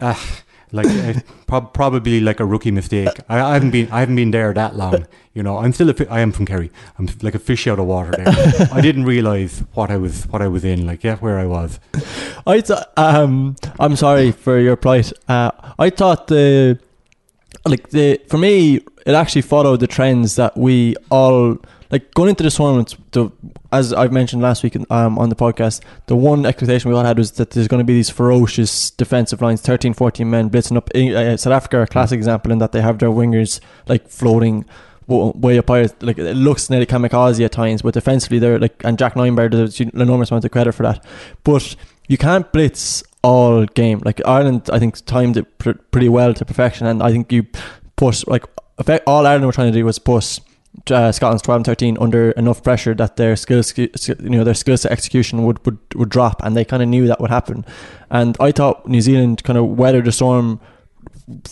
uh, 0.00 0.14
like 0.72 1.24
prob- 1.46 1.72
probably 1.72 2.20
like 2.20 2.40
a 2.40 2.44
rookie 2.44 2.70
mistake. 2.70 3.08
I, 3.28 3.40
I, 3.40 3.54
haven't 3.54 3.70
been 3.70 3.90
I 3.90 4.00
haven't 4.00 4.16
been 4.16 4.30
there 4.30 4.52
that 4.54 4.76
long. 4.76 5.06
You 5.34 5.42
know, 5.42 5.58
I'm 5.58 5.72
still 5.72 5.90
a 5.90 5.94
fi- 5.94 6.06
I 6.06 6.20
am 6.20 6.32
from 6.32 6.46
Kerry. 6.46 6.70
I'm 6.98 7.08
like 7.22 7.34
a 7.34 7.38
fish 7.38 7.66
out 7.66 7.78
of 7.78 7.86
water 7.86 8.12
there. 8.12 8.68
I 8.72 8.80
didn't 8.80 9.04
realize 9.04 9.62
what 9.74 9.90
I 9.90 9.96
was 9.96 10.24
what 10.28 10.42
I 10.42 10.48
was 10.48 10.64
in. 10.64 10.86
Like 10.86 11.04
yeah, 11.04 11.16
where 11.16 11.38
I 11.38 11.46
was. 11.46 11.80
I 12.46 12.60
th- 12.60 12.80
um 12.96 13.56
I'm 13.78 13.96
sorry 13.96 14.32
for 14.32 14.58
your 14.58 14.76
plight. 14.76 15.12
Uh, 15.28 15.50
I 15.78 15.90
thought 15.90 16.26
the 16.28 16.78
like 17.64 17.90
the 17.90 18.20
for 18.28 18.38
me 18.38 18.80
it 19.06 19.14
actually 19.14 19.42
followed 19.42 19.80
the 19.80 19.86
trends 19.86 20.36
that 20.36 20.56
we 20.56 20.94
all 21.10 21.58
like 21.90 22.14
going 22.14 22.28
into 22.30 22.42
this 22.42 22.56
tournament, 22.56 22.94
the, 23.12 23.30
as 23.72 23.92
I've 23.92 24.12
mentioned 24.12 24.42
last 24.42 24.62
week 24.62 24.76
um, 24.90 25.18
on 25.18 25.28
the 25.28 25.36
podcast, 25.36 25.82
the 26.06 26.14
one 26.14 26.46
expectation 26.46 26.90
we 26.90 26.96
all 26.96 27.04
had 27.04 27.18
was 27.18 27.32
that 27.32 27.50
there's 27.50 27.68
going 27.68 27.80
to 27.80 27.84
be 27.84 27.94
these 27.94 28.10
ferocious 28.10 28.90
defensive 28.90 29.42
lines, 29.42 29.60
13, 29.60 29.94
14 29.94 30.30
men 30.30 30.50
blitzing 30.50 30.76
up. 30.76 30.88
Uh, 30.94 31.36
South 31.36 31.52
Africa 31.52 31.78
are 31.78 31.82
a 31.82 31.86
classic 31.86 32.16
example 32.16 32.52
in 32.52 32.58
that 32.58 32.72
they 32.72 32.80
have 32.80 32.98
their 32.98 33.10
wingers 33.10 33.60
like 33.88 34.08
floating 34.08 34.64
way 35.08 35.58
up 35.58 35.68
higher. 35.68 35.88
Like 36.00 36.18
it 36.18 36.34
looks 36.34 36.70
nearly 36.70 36.86
kamikaze 36.86 37.44
at 37.44 37.52
times, 37.52 37.82
but 37.82 37.94
defensively 37.94 38.38
they're 38.38 38.58
like, 38.58 38.84
and 38.84 38.98
Jacques 38.98 39.14
Nienaber 39.14 39.50
does 39.50 39.80
an 39.80 39.90
enormous 39.94 40.30
amount 40.30 40.44
of 40.44 40.52
credit 40.52 40.72
for 40.72 40.84
that. 40.84 41.04
But 41.42 41.74
you 42.08 42.16
can't 42.16 42.50
blitz 42.52 43.02
all 43.22 43.66
game. 43.66 44.00
Like 44.04 44.20
Ireland, 44.24 44.70
I 44.72 44.78
think 44.78 45.04
timed 45.06 45.36
it 45.36 45.58
pr- 45.58 45.72
pretty 45.90 46.08
well 46.08 46.34
to 46.34 46.44
perfection, 46.44 46.86
and 46.86 47.02
I 47.02 47.10
think 47.10 47.32
you 47.32 47.46
push 47.96 48.24
like 48.26 48.44
all 49.06 49.26
Ireland 49.26 49.46
were 49.46 49.52
trying 49.52 49.72
to 49.72 49.78
do 49.78 49.84
was 49.84 49.98
put 49.98 50.40
uh, 50.90 51.12
Scotland's 51.12 51.42
12 51.42 51.56
and 51.58 51.66
13 51.66 51.98
under 52.00 52.30
enough 52.32 52.62
pressure 52.62 52.94
that 52.94 53.16
their 53.16 53.36
skills, 53.36 53.76
you 53.76 53.88
know, 54.20 54.44
their 54.44 54.54
skills 54.54 54.82
to 54.82 54.92
execution 54.92 55.44
would, 55.44 55.64
would, 55.66 55.78
would 55.94 56.08
drop, 56.08 56.42
and 56.42 56.56
they 56.56 56.64
kind 56.64 56.82
of 56.82 56.88
knew 56.88 57.06
that 57.06 57.20
would 57.20 57.30
happen. 57.30 57.64
And 58.10 58.36
I 58.40 58.52
thought 58.52 58.86
New 58.86 59.00
Zealand 59.00 59.44
kind 59.44 59.58
of 59.58 59.66
weathered 59.66 60.04
the 60.04 60.12
storm 60.12 60.60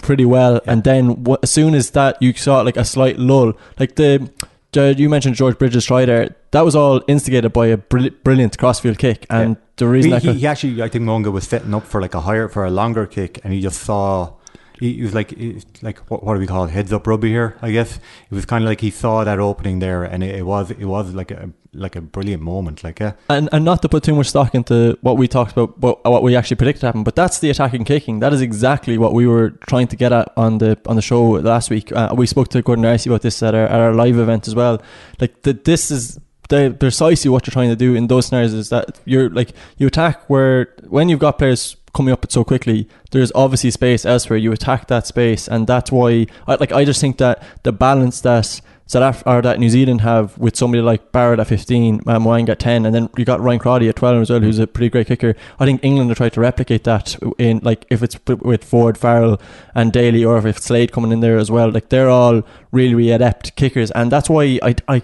pretty 0.03 0.25
well, 0.25 0.55
yeah. 0.55 0.73
and 0.73 0.85
then 0.85 1.27
as 1.43 1.51
soon 1.51 1.75
as 1.75 1.91
that 1.91 2.21
you 2.21 2.33
saw 2.33 2.63
like 2.63 2.77
a 2.77 2.85
slight 2.85 3.19
lull, 3.19 3.55
like 3.79 3.97
the 3.97 4.31
you 4.75 5.09
mentioned 5.09 5.35
George 5.35 5.59
Bridge's 5.59 5.87
try 5.87 6.05
there. 6.05 6.37
That 6.51 6.65
was 6.65 6.77
all 6.77 7.03
instigated 7.09 7.53
by 7.53 7.67
a 7.67 7.77
brilliant 7.77 8.59
crossfield 8.59 8.99
kick, 8.99 9.27
and 9.29 9.57
yeah. 9.57 9.63
the 9.77 9.89
reason 9.89 10.13
he, 10.13 10.19
he, 10.19 10.33
he, 10.41 10.47
actually, 10.47 10.83
I 10.83 10.89
think 10.89 11.05
Mo'unga 11.05 11.33
was 11.33 11.47
setting 11.47 11.75
up 11.75 11.85
for 11.85 12.01
like 12.01 12.15
a 12.15 12.21
higher 12.21 12.49
for 12.49 12.65
a 12.65 12.71
longer 12.71 13.07
kick, 13.07 13.41
and 13.45 13.53
he 13.53 13.61
just 13.61 13.83
saw 13.83 14.35
he, 14.81 15.03
was 15.03 15.15
like 15.15 15.35
like 15.83 15.99
what, 16.11 16.23
what 16.25 16.35
do 16.35 16.41
we 16.41 16.47
call 16.47 16.65
it? 16.65 16.71
Heads 16.71 16.93
up 16.93 17.07
rugby 17.07 17.31
here 17.31 17.57
I 17.63 17.71
guess. 17.71 17.97
It 17.97 18.35
was 18.35 18.45
kind 18.45 18.65
of 18.65 18.69
like 18.69 18.81
he 18.81 18.91
saw 18.91 19.25
that 19.25 19.39
opening 19.39 19.79
there 19.79 20.05
and 20.05 20.23
it, 20.23 20.37
it, 20.37 20.43
was 20.47 20.71
it 20.71 20.85
was 20.85 21.15
like 21.15 21.31
a 21.31 21.51
like 21.75 21.97
a 21.97 22.01
brilliant 22.01 22.43
moment 22.43 22.83
like 22.83 23.01
yeah. 23.01 23.13
And 23.29 23.49
and 23.53 23.65
not 23.65 23.83
to 23.83 23.89
put 23.89 24.03
too 24.03 24.15
much 24.15 24.29
stock 24.29 24.55
into 24.55 24.99
what 25.01 25.17
we 25.17 25.29
talked 25.29 25.53
about 25.53 25.79
what, 25.79 26.05
what 26.05 26.23
we 26.23 26.37
actually 26.37 26.57
predicted 26.57 26.83
happened 26.83 27.05
but 27.05 27.17
that's 27.17 27.39
the 27.39 27.51
attacking 27.51 27.85
kicking. 27.85 28.21
That 28.21 28.33
is 28.33 28.41
exactly 28.41 28.99
what 28.99 29.13
we 29.13 29.27
were 29.27 29.51
trying 29.51 29.89
to 29.89 29.97
get 29.97 30.13
at 30.13 30.33
on 30.37 30.59
the 30.59 30.79
on 30.87 30.97
the 30.97 31.03
show 31.03 31.23
last 31.23 31.71
week. 31.71 31.93
Uh, 31.93 32.15
we 32.17 32.27
spoke 32.27 32.49
to 32.49 32.63
Gordon 32.63 32.83
Darcy 32.83 33.11
about 33.11 33.23
this 33.23 33.43
at 33.43 33.55
our, 33.55 33.67
at 33.67 33.81
our 33.81 33.95
live 33.95 34.19
event 34.19 34.49
as 34.49 34.55
well. 34.55 34.83
Like 35.21 35.43
the, 35.43 35.53
this 35.53 35.91
is 35.91 36.19
the 36.49 36.75
precisely 36.79 37.31
what 37.31 37.47
you're 37.47 37.53
trying 37.53 37.69
to 37.69 37.77
do 37.77 37.95
in 37.95 38.07
those 38.07 38.27
scenarios 38.27 38.55
is 38.55 38.71
that 38.71 39.01
you're 39.05 39.31
like 39.31 39.53
you 39.77 39.87
attack 39.87 40.29
where 40.29 40.75
when 40.89 41.09
you've 41.09 41.19
got 41.19 41.39
players 41.39 41.77
coming 41.99 42.13
up 42.13 42.31
so 42.31 42.45
quickly, 42.45 42.89
there's 43.11 43.33
obviously 43.35 43.71
space 43.71 44.07
elsewhere. 44.07 44.39
You 44.39 44.53
attack 44.53 44.87
that 44.87 45.07
space, 45.07 45.49
and 45.49 45.67
that's 45.67 45.93
why, 45.93 46.27
I, 46.47 46.55
like, 46.55 46.73
I 46.73 46.85
just 46.85 47.01
think 47.01 47.19
that 47.19 47.43
the 47.65 47.73
balance 47.73 48.21
that 48.23 48.61
South 48.87 49.03
Africa 49.03 49.31
or 49.31 49.43
that 49.43 49.59
New 49.59 49.69
Zealand 49.69 50.01
have 50.01 50.39
with 50.39 50.57
somebody 50.57 50.81
like 50.81 51.11
Barrett 51.11 51.41
at 51.41 51.49
15, 51.49 52.03
um, 52.07 52.23
Mo'unga 52.23 52.51
at 52.51 52.61
10, 52.61 52.87
and 52.87 52.95
then 52.95 53.11
you 53.19 53.25
got 53.25 53.41
Ryan 53.41 53.59
Crotty 53.59 53.89
at 53.89 53.97
12 53.97 54.23
as 54.23 54.31
well, 54.31 54.41
who's 54.41 54.61
a 54.61 54.67
pretty 54.67 54.89
great 54.89 55.09
kicker. 55.09 55.35
I 55.59 55.67
think 55.67 55.85
England 55.85 56.11
are 56.11 56.15
trying 56.15 56.31
to 56.31 56.41
replicate 56.41 56.85
that 56.85 57.17
in 57.37 57.59
like 57.63 57.85
if 57.91 58.03
it's 58.03 58.17
with 58.27 58.65
Ford, 58.65 58.97
Farrell, 58.97 59.41
and 59.75 59.93
Daly, 59.93 60.25
or 60.25 60.39
if 60.47 60.59
Slade 60.59 60.93
coming 60.93 61.13
in 61.13 61.21
there 61.21 61.37
as 61.37 61.51
well. 61.51 61.71
Like 61.71 61.91
they're 61.91 62.09
all 62.09 62.43
really, 62.73 62.95
really 62.95 63.11
adept 63.11 63.57
kickers, 63.57 63.91
and 63.91 64.11
that's 64.11 64.31
why 64.31 64.59
I, 64.63 64.75
I, 64.89 65.03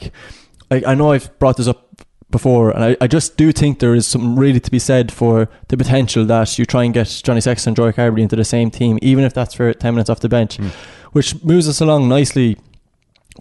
I, 0.70 0.82
I 0.86 0.94
know 0.94 1.12
I've 1.12 1.36
brought 1.38 1.58
this 1.58 1.68
up 1.68 2.03
before, 2.34 2.70
and 2.70 2.82
I, 2.84 2.96
I 3.00 3.06
just 3.06 3.36
do 3.36 3.52
think 3.52 3.78
there 3.78 3.94
is 3.94 4.08
something 4.08 4.34
really 4.34 4.58
to 4.58 4.70
be 4.70 4.80
said 4.80 5.12
for 5.12 5.48
the 5.68 5.76
potential 5.76 6.24
that 6.24 6.58
you 6.58 6.64
try 6.64 6.82
and 6.82 6.92
get 6.92 7.22
Johnny 7.22 7.40
Sexton 7.40 7.70
and 7.70 7.76
Joey 7.76 7.92
Carbery 7.92 8.22
into 8.22 8.34
the 8.34 8.44
same 8.44 8.72
team, 8.72 8.98
even 9.02 9.22
if 9.22 9.32
that's 9.32 9.54
for 9.54 9.72
10 9.72 9.94
minutes 9.94 10.10
off 10.10 10.18
the 10.18 10.28
bench, 10.28 10.58
mm. 10.58 10.70
which 11.12 11.44
moves 11.44 11.68
us 11.68 11.80
along 11.80 12.08
nicely 12.08 12.58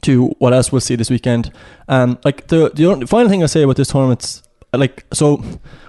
to 0.04 0.28
what 0.38 0.54
else 0.54 0.72
we'll 0.72 0.80
see 0.80 0.96
this 0.96 1.10
weekend. 1.10 1.52
Um, 1.88 2.20
like 2.24 2.48
the, 2.50 2.70
the 2.70 3.08
final 3.08 3.30
thing 3.30 3.42
I'll 3.42 3.48
say 3.48 3.64
about 3.64 3.78
this 3.78 3.88
tournament, 3.88 4.44
like, 4.74 5.06
so 5.12 5.44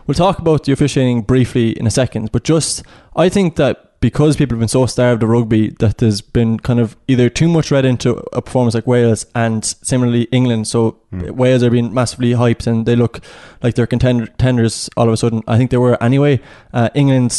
we'll 0.07 0.15
talk 0.15 0.39
about 0.39 0.65
the 0.65 0.73
officiating 0.73 1.21
briefly 1.23 1.79
in 1.79 1.87
a 1.87 1.91
second, 1.91 2.33
but 2.33 2.43
just, 2.43 2.83
I 3.15 3.29
think 3.29 3.57
that 3.57 3.94
because 4.05 4.37
people 4.37 4.55
have 4.55 4.61
been 4.61 4.69
so 4.69 4.85
starved 4.85 5.23
of 5.23 5.31
rugby 5.31 5.71
that 5.79 5.97
there's 5.97 6.21
been 6.21 6.59
kind 6.59 6.79
of 6.79 6.95
either 7.09 7.31
too 7.31 7.49
much 7.49 7.71
read 7.71 7.87
into 7.87 8.17
a 8.35 8.43
performance 8.43 8.75
like 8.75 8.87
Wales 8.87 9.25
and 9.35 9.65
similarly 9.65 10.25
England. 10.25 10.69
So 10.69 10.99
mm. 11.11 11.31
Wales 11.31 11.63
are 11.63 11.71
being 11.71 11.95
massively 11.95 12.33
hyped 12.33 12.67
and 12.67 12.85
they 12.85 12.97
look 12.97 13.21
like 13.63 13.77
they're 13.77 13.87
contenders 13.87 14.91
all 14.99 15.07
of 15.07 15.15
a 15.15 15.17
sudden. 15.17 15.43
I 15.49 15.57
think 15.57 15.71
they 15.71 15.79
were 15.79 15.97
anyway. 16.03 16.43
Uh, 16.75 16.91
England 16.95 17.33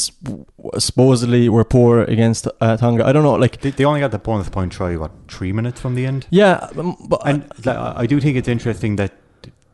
supposedly 0.80 1.50
were 1.50 1.64
poor 1.64 2.02
against 2.02 2.48
uh, 2.60 2.78
Tonga. 2.78 3.06
I 3.06 3.14
don't 3.14 3.22
know. 3.22 3.36
Like 3.36 3.62
they, 3.62 3.70
they, 3.70 3.86
only 3.86 4.00
got 4.00 4.10
the 4.10 4.18
bonus 4.18 4.50
point 4.50 4.72
try 4.72 4.98
what 4.98 5.12
three 5.28 5.52
minutes 5.52 5.80
from 5.80 5.94
the 5.94 6.08
end. 6.08 6.26
Yeah, 6.32 6.68
um, 6.80 6.98
but 7.08 7.22
and 7.28 7.46
I, 7.68 7.94
I 7.98 8.06
do 8.08 8.20
think 8.20 8.38
it's 8.38 8.48
interesting 8.48 8.96
that 8.96 9.12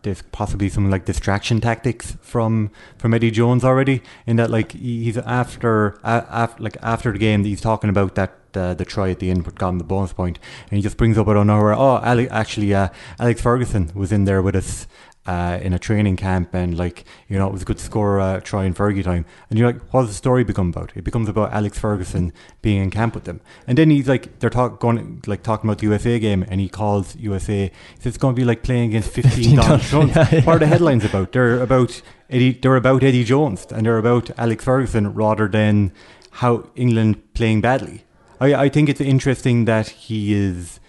there's 0.03 0.21
possibly 0.31 0.69
some 0.69 0.89
like 0.89 1.05
distraction 1.05 1.61
tactics 1.61 2.17
from 2.21 2.71
from 2.97 3.13
Eddie 3.13 3.31
Jones 3.31 3.63
already 3.63 4.01
in 4.25 4.35
that 4.37 4.49
like 4.49 4.71
he's 4.71 5.17
after 5.17 5.99
after 6.03 6.61
like 6.61 6.77
after 6.81 7.11
the 7.11 7.19
game 7.19 7.43
he's 7.43 7.61
talking 7.61 7.89
about 7.89 8.15
that 8.15 8.35
uh, 8.53 8.73
the 8.73 8.83
try 8.83 9.09
at 9.09 9.19
the 9.19 9.29
end 9.29 9.43
but 9.43 9.55
got 9.55 9.69
him 9.69 9.77
the 9.77 9.83
bonus 9.83 10.11
point 10.11 10.37
and 10.69 10.77
he 10.77 10.81
just 10.81 10.97
brings 10.97 11.17
up 11.17 11.27
out 11.27 11.37
of 11.37 11.45
nowhere 11.45 11.73
oh 11.73 12.01
Ali, 12.03 12.29
actually 12.29 12.73
uh, 12.73 12.89
Alex 13.19 13.41
Ferguson 13.41 13.91
was 13.95 14.11
in 14.11 14.25
there 14.25 14.41
with 14.41 14.55
us 14.55 14.87
uh, 15.27 15.60
in 15.62 15.71
a 15.71 15.79
training 15.79 16.15
camp 16.15 16.53
and 16.53 16.77
like 16.77 17.05
you 17.27 17.38
know 17.38 17.47
it 17.47 17.53
was 17.53 17.62
a 17.62 17.65
good 17.65 17.79
score 17.79 18.19
uh, 18.19 18.39
try 18.39 18.65
in 18.65 18.73
Fergie 18.73 19.03
time. 19.03 19.25
And 19.49 19.60
you're 19.60 19.71
like 19.71 19.81
what 19.93 20.01
does 20.01 20.10
the 20.10 20.15
story 20.15 20.43
become 20.43 20.69
about? 20.69 20.91
It 20.95 21.03
becomes 21.03 21.29
about 21.29 21.53
Alex 21.53 21.77
Ferguson 21.77 22.34
being 22.62 22.81
in 22.81 22.89
camp 22.89 23.13
with 23.13 23.25
them. 23.25 23.41
And 23.67 23.77
then 23.77 23.89
he's 23.89 24.07
like 24.07 24.39
they're 24.39 24.49
talk, 24.49 24.79
going 24.79 25.21
like 25.27 25.43
talking 25.43 25.69
about 25.69 25.79
the 25.79 25.88
USA 25.88 26.19
game 26.19 26.43
and 26.47 26.60
he 26.60 26.69
calls 26.69 27.15
USA 27.17 27.71
says 27.99 28.07
it's 28.07 28.17
going 28.17 28.36
to 28.36 28.39
be 28.39 28.45
like 28.45 28.63
playing 28.63 28.89
against 28.89 29.10
15 29.13 29.55
Donald 29.55 29.81
Trump 29.81 30.15
yeah, 30.15 30.27
yeah. 30.31 30.41
what 30.41 30.55
are 30.55 30.60
the 30.60 30.67
headlines 30.67 31.05
about? 31.05 31.31
They're 31.31 31.62
about 31.62 32.01
Eddie 32.29 32.53
they're 32.53 32.75
about 32.75 33.03
Eddie 33.03 33.23
Jones 33.23 33.67
and 33.71 33.86
they're 33.86 33.99
about 33.99 34.31
Alex 34.39 34.63
Ferguson 34.63 35.13
rather 35.13 35.47
than 35.47 35.91
how 36.31 36.69
England 36.75 37.34
playing 37.34 37.62
badly. 37.62 38.05
I, 38.39 38.55
I 38.55 38.69
think 38.69 38.89
it's 38.89 39.01
interesting 39.01 39.65
that 39.65 39.89
he 39.89 40.34
is 40.34 40.79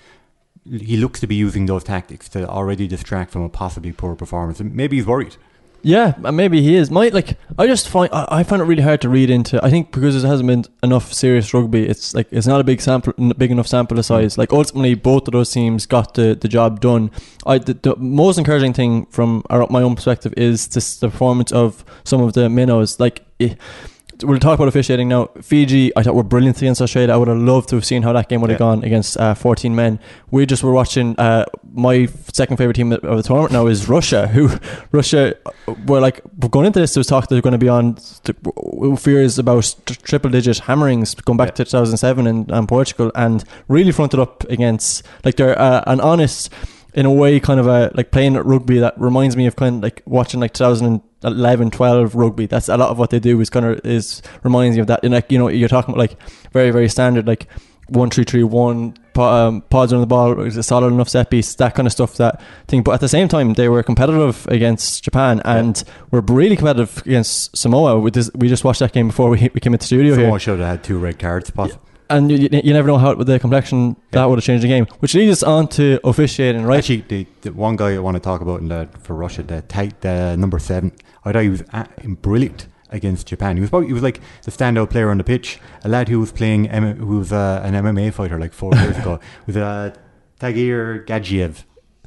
he 0.65 0.97
looks 0.97 1.21
to 1.21 1.27
be 1.27 1.35
using 1.35 1.67
those 1.67 1.85
tactics 1.85 2.29
to 2.31 2.49
already 2.49 2.87
distract 2.87 3.31
from 3.33 3.43
a 3.43 3.49
possibly 3.49 3.93
poor 3.93 4.15
performance. 4.15 4.61
And 4.61 4.75
maybe 4.75 4.97
he's 4.97 5.07
worried. 5.07 5.37
Yeah, 5.85 6.15
maybe 6.19 6.63
he 6.63 6.77
is. 6.77 6.93
My 6.93 7.09
like, 7.09 7.37
I 7.59 7.67
just 7.67 7.89
find 7.89 8.09
I, 8.13 8.29
I 8.31 8.43
find 8.45 8.63
it 8.63 8.67
really 8.67 8.83
hard 8.83 9.01
to 9.01 9.09
read 9.09 9.31
into. 9.31 9.63
I 9.65 9.69
think 9.69 9.91
because 9.91 10.23
there 10.23 10.31
hasn't 10.31 10.47
been 10.47 10.65
enough 10.85 11.13
serious 11.13 11.53
rugby, 11.53 11.89
it's 11.89 12.15
like 12.15 12.29
it's 12.31 12.47
not 12.47 12.61
a 12.61 12.65
big 12.65 12.81
sample, 12.81 13.13
big 13.37 13.51
enough 13.51 13.67
sample 13.67 13.99
of 13.99 14.05
mm. 14.05 14.09
size. 14.09 14.39
Like 14.39 14.53
ultimately, 14.53 14.95
both 14.95 15.27
of 15.27 15.33
those 15.33 15.51
teams 15.51 15.87
got 15.87 16.15
the, 16.15 16.39
the 16.41 16.47
job 16.47 16.81
done. 16.81 17.11
I 17.45 17.59
the, 17.59 17.75
the 17.75 17.97
most 17.97 18.39
encouraging 18.39 18.75
thing 18.75 19.07
from 19.07 19.43
our, 19.51 19.67
my 19.71 19.83
own 19.83 19.97
perspective 19.97 20.33
is 20.37 20.69
this, 20.69 21.01
the 21.01 21.11
performance 21.11 21.51
of 21.51 21.85
some 22.05 22.23
of 22.23 22.33
the 22.35 22.49
minnows. 22.49 23.01
Like. 23.01 23.27
It, 23.39 23.59
we'll 24.23 24.39
talk 24.39 24.59
about 24.59 24.69
officiating 24.69 25.09
now. 25.09 25.27
Fiji, 25.41 25.95
I 25.97 26.03
thought 26.03 26.15
were 26.15 26.23
brilliant 26.23 26.59
against 26.59 26.81
Australia. 26.81 27.13
I 27.13 27.17
would 27.17 27.29
have 27.29 27.39
loved 27.39 27.69
to 27.71 27.77
have 27.77 27.85
seen 27.85 28.03
how 28.03 28.13
that 28.13 28.29
game 28.29 28.41
would 28.41 28.51
have 28.51 28.57
yeah. 28.57 28.67
gone 28.67 28.85
against 28.85 29.17
uh, 29.17 29.35
14 29.35 29.75
men. 29.75 29.99
We 30.31 30.47
just 30.47 30.63
were 30.63 30.73
watching. 30.73 31.19
Uh, 31.19 31.47
my 31.75 32.07
second 32.33 32.59
favorite 32.59 32.75
team 32.75 32.93
of 32.93 33.01
the 33.01 33.23
tournament 33.23 33.53
now 33.53 33.67
is 33.67 33.89
Russia. 33.89 34.29
Who 34.33 34.51
Russia 34.93 35.35
were 35.87 36.01
like 36.01 36.21
going 36.51 36.67
into 36.67 36.81
this. 36.81 36.95
There 36.95 37.01
was 37.01 37.07
talk 37.07 37.29
they're 37.29 37.41
going 37.41 37.53
to 37.53 37.59
be 37.59 37.69
on 37.69 37.97
fears 38.97 39.39
about 39.39 39.75
triple 39.87 40.31
digit 40.31 40.59
hammerings 40.59 41.15
going 41.15 41.37
back 41.37 41.49
yeah. 41.49 41.65
to 41.65 41.65
2007 41.65 42.27
and, 42.27 42.51
and 42.51 42.69
Portugal, 42.69 43.11
and 43.15 43.45
really 43.69 43.93
fronted 43.93 44.21
up 44.21 44.45
against 44.51 45.05
like 45.25 45.37
they're 45.37 45.59
uh, 45.59 45.83
an 45.87 46.01
honest 46.01 46.51
in 46.95 47.07
a 47.07 47.13
way 47.13 47.41
kind 47.41 47.59
of 47.59 47.67
a 47.67 47.91
like 47.95 48.11
playing 48.11 48.35
rugby 48.35 48.79
that 48.79 48.99
reminds 48.99 49.37
me 49.37 49.47
of 49.47 49.57
kind 49.57 49.77
of 49.77 49.83
like 49.83 50.03
watching 50.07 50.41
like 50.41 50.53
2011 51.23 51.71
12 51.71 52.15
rugby 52.15 52.47
that's 52.47 52.69
a 52.69 52.77
lot 52.77 52.91
of 52.91 52.99
what 52.99 53.11
they 53.11 53.21
do 53.21 53.41
is 53.41 53.51
kind 53.51 53.67
of 53.67 53.81
is 53.85 54.23
reminds 54.43 54.77
me 54.77 54.81
of 54.81 54.87
that. 54.89 55.01
And 55.03 55.15
like 55.15 55.31
you 55.31 55.39
know 55.39 55.49
you're 55.49 55.69
talking 55.69 55.95
about 55.95 56.01
like 56.01 56.17
very 56.53 56.71
very 56.71 56.89
standard 56.89 57.27
like 57.27 57.47
one 57.89 58.11
three 58.11 58.25
three 58.25 58.43
one 58.43 58.95
um, 59.17 59.61
pods 59.63 59.93
on 59.93 60.01
the 60.01 60.07
ball 60.07 60.41
is 60.41 60.57
a 60.57 60.63
solid 60.63 60.93
enough 60.93 61.09
set 61.09 61.31
piece 61.31 61.55
that 61.57 61.75
kind 61.75 61.87
of 61.87 61.93
stuff 61.93 62.17
that 62.17 62.41
thing. 62.67 62.83
But 62.83 62.93
at 62.93 63.01
the 63.01 63.09
same 63.09 63.29
time 63.29 63.55
they 63.55 63.69
were 63.69 63.83
competitive 63.83 64.47
against 64.49 65.05
Japan 65.05 65.43
and 65.45 65.83
yeah. 65.87 65.93
were 66.11 66.21
really 66.23 66.57
competitive 66.57 66.99
against 67.07 67.57
Samoa. 67.57 67.99
We 67.99 68.11
just, 68.11 68.35
we 68.35 68.49
just 68.49 68.65
watched 68.65 68.81
that 68.81 68.93
game 68.93 69.09
before 69.09 69.29
we, 69.29 69.51
we 69.53 69.61
came 69.61 69.75
into 69.75 69.85
the 69.85 69.87
studio 69.87 70.15
Samoa 70.15 70.31
here. 70.31 70.39
should 70.39 70.59
have 70.61 70.69
had 70.69 70.85
two 70.85 70.99
red 70.99 71.19
cards 71.19 71.51
possibly 71.51 71.92
and 72.11 72.31
you, 72.31 72.49
you 72.53 72.73
never 72.73 72.89
know 72.89 72.99
how 72.99 73.15
with 73.15 73.27
the 73.27 73.39
complexion 73.39 73.89
yeah. 73.89 73.95
that 74.13 74.25
would 74.29 74.37
have 74.39 74.45
changed 74.45 74.65
the 74.65 74.69
game. 74.69 74.87
Which 75.01 75.15
leads 75.15 75.33
us 75.33 75.43
on 75.43 75.69
to 75.69 75.99
officiating, 76.05 76.63
right? 76.65 76.79
Actually, 76.79 77.03
the, 77.09 77.27
the 77.43 77.53
one 77.53 77.77
guy 77.77 77.95
I 77.95 77.99
want 77.99 78.17
to 78.17 78.21
talk 78.21 78.41
about 78.41 78.61
in 78.61 78.69
the, 78.69 78.89
for 79.01 79.15
Russia, 79.15 79.43
the 79.43 79.63
tight, 79.63 80.01
the 80.03 80.37
number 80.37 80.59
seven, 80.59 80.93
I 81.25 81.33
thought 81.33 81.43
he 81.43 81.49
was 81.49 81.63
brilliant 82.21 82.67
against 82.91 83.27
Japan. 83.27 83.57
He 83.57 83.61
was 83.63 83.71
probably, 83.71 83.89
he 83.89 83.95
was 83.95 84.03
like 84.03 84.21
the 84.43 84.51
standout 84.51 84.91
player 84.91 85.11
on 85.11 85.19
the 85.19 85.25
pitch. 85.25 85.59
A 85.85 85.89
lad 85.89 86.09
who 86.09 86.21
was 86.21 86.33
playing 86.33 86.67
who 86.67 87.19
was 87.19 87.33
uh, 87.33 87.61
an 87.65 87.75
MMA 87.75 88.13
fighter 88.13 88.39
like 88.39 88.53
four 88.53 88.75
years 88.75 88.99
ago 88.99 89.19
with 89.47 89.57
uh, 89.57 89.93
Tagir 90.41 91.07
Gadzhiev. 91.07 91.65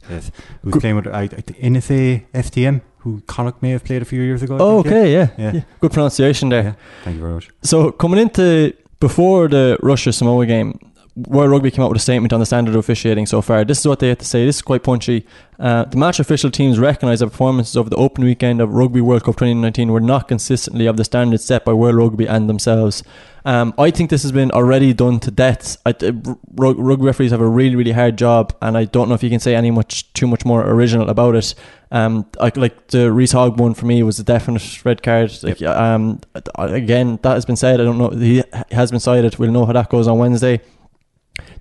Yes, 0.09 0.31
who 0.61 0.67
was 0.67 0.73
Good- 0.73 0.81
playing 0.81 0.95
with 0.97 1.07
I, 1.07 1.23
I, 1.23 1.27
Enisei-STM, 1.27 2.81
who 2.99 3.21
Connacht 3.21 3.61
may 3.63 3.71
have 3.71 3.83
played 3.83 4.01
a 4.01 4.05
few 4.05 4.21
years 4.21 4.43
ago. 4.43 4.55
I 4.55 4.59
Oh, 4.59 4.83
think, 4.83 4.93
okay, 4.95 5.13
yeah. 5.13 5.29
Yeah. 5.37 5.51
yeah. 5.53 5.61
Good 5.81 5.91
pronunciation 5.93 6.49
there. 6.49 6.63
Yeah. 6.63 6.73
Thank 7.03 7.15
you 7.15 7.21
very 7.21 7.33
much. 7.33 7.49
So 7.63 7.91
coming 7.91 8.19
into 8.19 8.73
before 8.99 9.47
the 9.47 9.77
Russia 9.81 10.11
Samoa 10.13 10.45
game, 10.45 10.79
World 11.15 11.51
Rugby 11.51 11.71
came 11.71 11.83
out 11.83 11.89
with 11.89 11.97
a 11.97 12.01
statement 12.01 12.33
on 12.33 12.41
the 12.41 12.45
standard 12.45 12.75
of 12.75 12.79
officiating 12.79 13.25
so 13.25 13.41
far. 13.41 13.63
This 13.63 13.79
is 13.79 13.87
what 13.87 13.99
they 13.99 14.09
had 14.09 14.19
to 14.19 14.25
say. 14.25 14.45
This 14.45 14.57
is 14.57 14.61
quite 14.61 14.83
punchy. 14.83 15.25
Uh, 15.57 15.85
the 15.85 15.95
match 15.95 16.19
official 16.19 16.51
teams 16.51 16.77
recognise 16.77 17.21
that 17.21 17.29
performances 17.29 17.77
over 17.77 17.89
the 17.89 17.95
open 17.95 18.25
weekend 18.25 18.59
of 18.59 18.73
Rugby 18.73 18.99
World 18.99 19.23
Cup 19.23 19.35
2019 19.35 19.93
were 19.93 20.01
not 20.01 20.27
consistently 20.27 20.87
of 20.87 20.97
the 20.97 21.05
standards 21.05 21.45
set 21.45 21.63
by 21.63 21.71
World 21.71 21.95
Rugby 21.95 22.27
and 22.27 22.49
themselves. 22.49 23.01
Um, 23.45 23.75
I 23.77 23.91
think 23.91 24.09
this 24.09 24.23
has 24.23 24.31
been 24.31 24.49
already 24.51 24.91
done 24.91 25.19
to 25.19 25.29
death. 25.29 25.77
I, 25.85 25.91
uh, 25.91 26.11
rug- 26.55 26.79
referees 26.79 27.29
have 27.29 27.41
a 27.41 27.47
really, 27.47 27.75
really 27.75 27.91
hard 27.91 28.17
job, 28.17 28.55
and 28.59 28.75
I 28.75 28.85
don't 28.85 29.07
know 29.07 29.13
if 29.13 29.21
you 29.21 29.29
can 29.29 29.39
say 29.39 29.53
any 29.53 29.69
much 29.69 30.11
too 30.13 30.25
much 30.25 30.45
more 30.45 30.67
original 30.67 31.09
about 31.09 31.35
it. 31.35 31.53
Um, 31.91 32.25
I, 32.41 32.51
like 32.55 32.87
the 32.87 33.11
Reece 33.11 33.33
Hodge 33.33 33.57
one 33.57 33.75
for 33.75 33.85
me 33.85 34.01
was 34.01 34.19
a 34.19 34.23
definite 34.23 34.83
red 34.83 35.03
card. 35.03 35.31
Like, 35.43 35.61
um, 35.61 36.21
again, 36.57 37.19
that 37.21 37.35
has 37.35 37.45
been 37.45 37.55
said. 37.55 37.79
I 37.79 37.83
don't 37.83 37.99
know. 37.99 38.09
He 38.09 38.43
has 38.71 38.89
been 38.89 38.99
cited. 38.99 39.37
We'll 39.37 39.51
know 39.51 39.65
how 39.67 39.73
that 39.73 39.89
goes 39.89 40.07
on 40.07 40.17
Wednesday. 40.17 40.59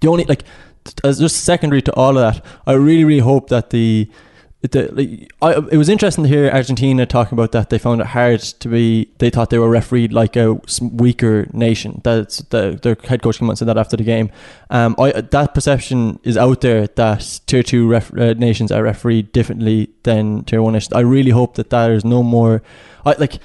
The 0.00 0.08
only 0.08 0.24
like 0.24 0.44
as 1.02 1.18
just 1.18 1.44
secondary 1.44 1.82
to 1.82 1.92
all 1.94 2.16
of 2.16 2.34
that, 2.34 2.44
I 2.66 2.72
really, 2.72 3.04
really 3.04 3.20
hope 3.20 3.48
that 3.48 3.70
the 3.70 4.10
the 4.72 4.88
like, 4.92 5.32
I, 5.42 5.60
it 5.70 5.76
was 5.76 5.88
interesting 5.88 6.24
to 6.24 6.28
hear 6.28 6.50
Argentina 6.50 7.04
talking 7.06 7.36
about 7.36 7.52
that 7.52 7.70
they 7.70 7.78
found 7.78 8.00
it 8.00 8.08
hard 8.08 8.40
to 8.40 8.68
be. 8.68 9.10
They 9.18 9.30
thought 9.30 9.50
they 9.50 9.58
were 9.58 9.68
refereed 9.68 10.12
like 10.12 10.36
a 10.36 10.58
weaker 10.80 11.46
nation. 11.52 12.00
That's 12.02 12.38
the 12.38 12.78
their 12.82 12.96
head 13.04 13.22
coach 13.22 13.38
came 13.38 13.48
out 13.48 13.52
and 13.52 13.58
said 13.58 13.68
that 13.68 13.78
after 13.78 13.96
the 13.96 14.04
game. 14.04 14.30
Um, 14.70 14.94
I 14.98 15.20
that 15.20 15.54
perception 15.54 16.18
is 16.22 16.36
out 16.36 16.62
there 16.62 16.86
that 16.86 17.40
tier 17.46 17.62
two 17.62 17.88
ref, 17.88 18.16
uh, 18.16 18.34
nations 18.34 18.72
are 18.72 18.82
refereed 18.82 19.32
differently 19.32 19.90
than 20.02 20.44
tier 20.44 20.62
one 20.62 20.72
nations. 20.72 20.92
I 20.92 21.00
really 21.00 21.30
hope 21.30 21.56
that 21.56 21.70
there 21.70 21.92
is 21.92 22.04
no 22.04 22.22
more. 22.22 22.62
I 23.04 23.14
like 23.18 23.38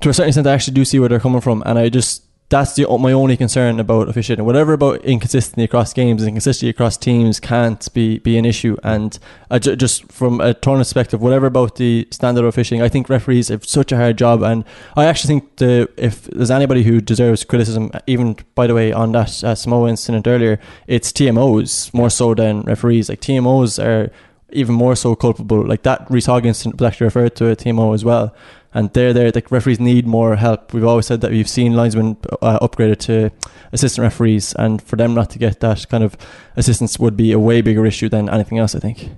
to 0.00 0.08
a 0.08 0.14
certain 0.14 0.28
extent. 0.28 0.46
I 0.46 0.52
actually 0.52 0.74
do 0.74 0.84
see 0.84 0.98
where 0.98 1.08
they're 1.08 1.20
coming 1.20 1.42
from, 1.42 1.62
and 1.66 1.78
I 1.78 1.90
just 1.90 2.24
that's 2.52 2.74
the 2.74 2.86
my 2.98 3.12
only 3.12 3.34
concern 3.34 3.80
about 3.80 4.10
officiating. 4.10 4.44
Whatever 4.44 4.74
about 4.74 5.02
inconsistency 5.06 5.64
across 5.64 5.94
games 5.94 6.20
and 6.20 6.28
inconsistency 6.28 6.68
across 6.68 6.98
teams 6.98 7.40
can't 7.40 7.90
be, 7.94 8.18
be 8.18 8.36
an 8.36 8.44
issue. 8.44 8.76
And 8.84 9.18
just 9.58 10.12
from 10.12 10.38
a 10.38 10.52
tournament 10.52 10.86
perspective, 10.86 11.22
whatever 11.22 11.46
about 11.46 11.76
the 11.76 12.06
standard 12.10 12.42
of 12.42 12.48
officiating, 12.48 12.84
I 12.84 12.90
think 12.90 13.08
referees 13.08 13.48
have 13.48 13.64
such 13.64 13.90
a 13.90 13.96
hard 13.96 14.18
job. 14.18 14.42
And 14.42 14.66
I 14.96 15.06
actually 15.06 15.28
think 15.28 15.56
the 15.56 15.88
if 15.96 16.24
there's 16.24 16.50
anybody 16.50 16.82
who 16.82 17.00
deserves 17.00 17.42
criticism, 17.42 17.90
even 18.06 18.36
by 18.54 18.66
the 18.66 18.74
way 18.74 18.92
on 18.92 19.12
that 19.12 19.42
uh, 19.42 19.54
Samoa 19.54 19.88
incident 19.88 20.26
earlier, 20.26 20.60
it's 20.86 21.10
TMOs 21.10 21.94
more 21.94 22.10
so 22.10 22.34
than 22.34 22.60
referees. 22.62 23.08
Like 23.08 23.22
TMOs 23.22 23.82
are 23.82 24.12
even 24.50 24.74
more 24.74 24.94
so 24.94 25.16
culpable. 25.16 25.66
Like 25.66 25.84
that 25.84 26.06
Reece 26.10 26.28
incident 26.28 26.78
was 26.78 26.86
actually 26.86 27.06
referred 27.06 27.34
to 27.36 27.48
a 27.48 27.56
TMO 27.56 27.94
as 27.94 28.04
well 28.04 28.34
and 28.74 28.92
they're 28.92 29.12
there. 29.12 29.30
The 29.30 29.42
referees 29.50 29.78
need 29.80 30.06
more 30.06 30.36
help. 30.36 30.72
We've 30.72 30.84
always 30.84 31.06
said 31.06 31.20
that 31.20 31.30
we've 31.30 31.48
seen 31.48 31.74
linesmen 31.74 32.16
uh, 32.40 32.58
upgraded 32.66 32.98
to 33.00 33.30
assistant 33.72 34.02
referees, 34.02 34.54
and 34.54 34.80
for 34.82 34.96
them 34.96 35.14
not 35.14 35.30
to 35.30 35.38
get 35.38 35.60
that 35.60 35.88
kind 35.88 36.02
of 36.04 36.16
assistance 36.56 36.98
would 36.98 37.16
be 37.16 37.32
a 37.32 37.38
way 37.38 37.60
bigger 37.60 37.84
issue 37.86 38.08
than 38.08 38.28
anything 38.28 38.58
else. 38.58 38.74
I 38.74 38.78
think. 38.80 39.10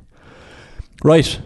Right, 1.02 1.40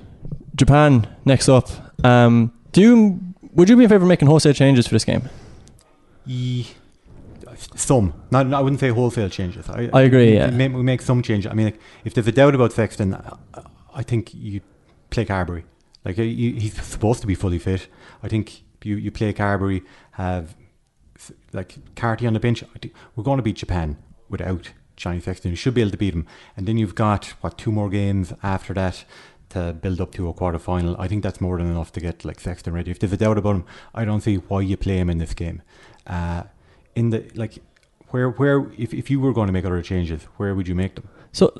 Japan 0.55 1.07
next 1.25 1.49
up. 1.49 1.69
Um, 2.05 2.53
do 2.73 2.81
you 2.81 3.21
would 3.53 3.69
you 3.69 3.77
be 3.77 3.85
in 3.85 3.89
favour 3.91 4.05
of 4.05 4.09
making 4.09 4.29
wholesale 4.29 4.53
changes 4.53 4.87
for 4.87 4.95
this 4.95 5.05
game? 5.05 5.29
Ye- 6.27 6.67
Some, 7.75 8.13
not, 8.31 8.53
I 8.55 8.61
wouldn't 8.61 8.79
say 8.79 8.91
wholesale 8.91 9.29
changes. 9.31 9.69
I, 9.69 9.89
I 9.93 10.03
agree, 10.03 10.31
We, 10.33 10.37
yeah. 10.37 10.51
make, 10.51 10.73
we 10.73 10.83
make 10.83 11.03
some 11.03 11.23
changes. 11.23 11.51
I 11.51 11.55
mean, 11.55 11.65
like, 11.67 11.81
if 12.05 12.15
there's 12.15 12.29
a 12.29 12.33
doubt 12.33 12.55
about 12.55 12.73
Sexton, 12.73 13.15
I, 13.15 13.63
I 13.95 14.03
think 14.03 14.33
you 14.35 14.61
play 15.11 15.25
Carbery. 15.25 15.65
Like 16.05 16.19
you, 16.19 16.53
he's 16.55 16.81
supposed 16.85 17.21
to 17.23 17.27
be 17.27 17.35
fully 17.35 17.59
fit. 17.59 17.89
I 18.23 18.29
think 18.29 18.63
you, 18.83 18.97
you 18.97 19.11
play 19.11 19.33
Carbery, 19.33 19.85
have 20.13 20.57
like 21.53 21.77
Carty 21.97 22.27
on 22.27 22.33
the 22.33 22.41
bench. 22.41 22.63
We're 23.17 23.25
going 23.25 23.39
to 23.39 23.43
beat 23.43 23.57
Japan 23.57 23.97
without 24.29 24.71
Johnny 24.97 25.21
Sexton. 25.21 25.51
You 25.51 25.57
should 25.57 25.75
be 25.75 25.81
able 25.81 25.93
to 25.93 25.97
beat 25.97 26.15
him. 26.15 26.27
And 26.57 26.67
then 26.67 26.79
you've 26.79 26.95
got 26.95 27.27
what 27.41 27.59
two 27.59 27.73
more 27.73 27.89
games 27.89 28.33
after 28.43 28.75
that 28.75 29.05
to 29.51 29.73
build 29.73 30.01
up 30.01 30.13
to 30.13 30.29
a 30.29 30.33
quarter 30.33 30.59
final. 30.59 30.97
I 30.99 31.09
think 31.09 31.23
that's 31.23 31.41
more 31.41 31.59
than 31.59 31.67
enough 31.67 31.93
to 31.93 32.01
get 32.01 32.25
like 32.25 32.41
Sexton 32.41 32.75
ready. 32.75 32.91
If 32.91 32.99
there's 32.99 33.13
a 33.13 33.17
doubt 33.17 33.39
about 33.39 33.57
him, 33.57 33.65
I 33.95 34.05
don't 34.05 34.21
see 34.21 34.37
why 34.37 34.61
you 34.61 34.77
play 34.77 34.99
him 34.99 35.09
in 35.09 35.19
this 35.19 35.35
game. 35.35 35.63
Uh, 36.07 36.45
in 36.95 37.11
the 37.11 37.31
like 37.35 37.59
where 38.11 38.31
where 38.31 38.67
if, 38.77 38.95
if 38.95 39.11
you 39.11 39.21
were 39.21 39.33
going 39.33 39.47
to 39.47 39.53
make 39.53 39.65
other 39.65 39.83
changes, 39.83 40.23
where 40.37 40.55
would 40.55 40.69
you 40.69 40.75
make 40.75 40.95
them? 40.95 41.09
So 41.33 41.53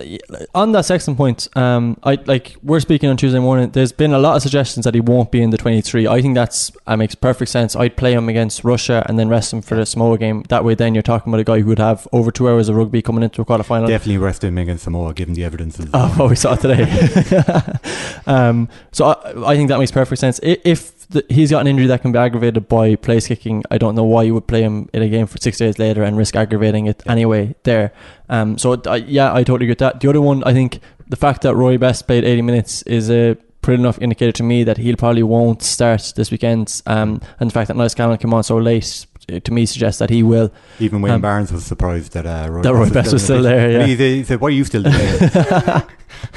on 0.55 0.73
that 0.73 0.87
second 0.87 1.17
point, 1.17 1.47
um, 1.55 1.99
I 2.03 2.19
like 2.25 2.57
we're 2.63 2.81
speaking 2.81 3.11
on 3.11 3.17
Tuesday 3.17 3.39
morning. 3.39 3.71
There's 3.71 3.93
been 3.93 4.13
a 4.13 4.19
lot 4.19 4.35
of 4.37 4.43
suggestions 4.43 4.85
that 4.85 4.95
he 4.95 5.01
won't 5.01 5.31
be 5.31 5.43
in 5.43 5.51
the 5.51 5.59
23. 5.59 6.09
I 6.09 6.23
think 6.23 6.35
that's 6.35 6.73
uh, 6.87 6.97
makes 6.97 7.15
perfect 7.15 7.51
sense. 7.51 7.77
I'd 7.77 7.97
play 7.97 8.15
him 8.15 8.29
against 8.29 8.65
Russia 8.65 9.05
and 9.07 9.19
then 9.19 9.29
rest 9.29 9.53
him 9.53 9.61
for 9.61 9.75
the 9.77 9.85
Samoa 9.85 10.17
game. 10.17 10.43
That 10.49 10.65
way, 10.65 10.75
then 10.75 10.95
you're 10.95 11.03
talking 11.03 11.31
about 11.31 11.41
a 11.41 11.45
guy 11.45 11.61
who 11.61 11.67
would 11.67 11.79
have 11.79 12.09
over 12.13 12.31
two 12.31 12.49
hours 12.49 12.69
of 12.69 12.77
rugby 12.77 13.03
coming 13.03 13.23
into 13.23 13.43
a 13.43 13.45
quarter 13.45 13.63
final. 13.63 13.87
Definitely 13.89 14.19
rest 14.19 14.43
him 14.43 14.57
against 14.57 14.85
Samoa, 14.85 15.13
given 15.13 15.35
the 15.35 15.45
evidence. 15.45 15.79
Of 15.79 15.91
Oh, 15.95 16.09
what 16.17 16.31
we 16.31 16.37
saw 16.37 16.57
today. 16.57 16.83
um, 18.27 18.69
so 18.91 19.07
I, 19.07 19.53
I 19.53 19.57
think 19.57 19.69
that 19.69 19.79
makes 19.79 19.93
perfect 19.93 20.19
sense. 20.19 20.41
If 20.43 20.98
he's 21.29 21.51
got 21.51 21.61
an 21.61 21.67
injury 21.67 21.87
that 21.87 22.03
can 22.03 22.13
be 22.13 22.19
aggravated 22.19 22.69
by 22.69 22.95
place 22.97 23.27
kicking, 23.29 23.63
I 23.71 23.79
don't 23.79 23.95
know 23.95 24.05
why 24.05 24.25
you 24.25 24.35
would 24.35 24.47
play 24.47 24.63
him 24.63 24.89
in 24.93 25.03
a 25.03 25.09
game 25.09 25.27
for 25.27 25.39
six 25.39 25.59
days 25.59 25.79
later 25.79 26.03
and 26.03 26.17
risk 26.17 26.37
aggravating 26.37 26.87
it 26.87 27.03
anyway 27.07 27.55
there. 27.63 27.93
Um, 28.29 28.59
so 28.59 28.81
I, 28.87 28.97
yeah, 28.97 29.33
I 29.35 29.43
totally 29.45 29.67
get 29.67 29.79
that. 29.79 30.01
The 30.01 30.09
other 30.11 30.21
one, 30.21 30.45
I 30.45 30.53
think 30.53 30.81
the 31.09 31.17
fact 31.17 31.43
that 31.43 31.55
Rory 31.55 31.77
Best 31.79 32.07
played 32.07 32.25
80 32.25 32.43
minutes 32.43 32.83
is 32.83 33.11
a 33.11 33.37
pretty 33.63 33.81
enough 33.81 33.99
indicator 34.01 34.33
to 34.33 34.43
me 34.43 34.65
that 34.65 34.77
he 34.77 34.95
probably 34.97 35.23
won't 35.23 35.63
start 35.63 36.13
this 36.17 36.31
weekend. 36.31 36.83
Um, 36.87 37.21
and 37.41 37.51
the 37.51 37.55
fact 37.55 37.69
that 37.69 37.77
Niall 37.77 37.89
Scannell 37.89 38.17
came 38.19 38.33
on 38.35 38.43
so 38.45 38.59
late 38.59 39.07
uh, 39.33 39.41
to 39.41 39.53
me 39.53 39.67
suggests 39.67 39.99
that 39.99 40.11
he 40.11 40.23
will. 40.23 40.53
Even 40.79 41.01
Wayne 41.03 41.15
Um, 41.15 41.21
Barnes 41.23 41.53
was 41.53 41.65
surprised 41.65 42.13
that 42.13 42.27
uh, 42.27 42.49
Roy 42.51 42.63
That 42.63 42.75
Rory 42.75 42.91
Best 42.91 43.13
was 43.13 43.29
in 43.31 43.37
the 43.37 43.41
still 43.41 43.43
there, 43.43 43.71
yeah. 43.71 43.87
He 43.87 44.25
said, 44.25 44.41
"Why 44.41 44.49
are 44.49 44.51
you 44.51 44.65
still 44.65 44.83
there?" 44.83 45.87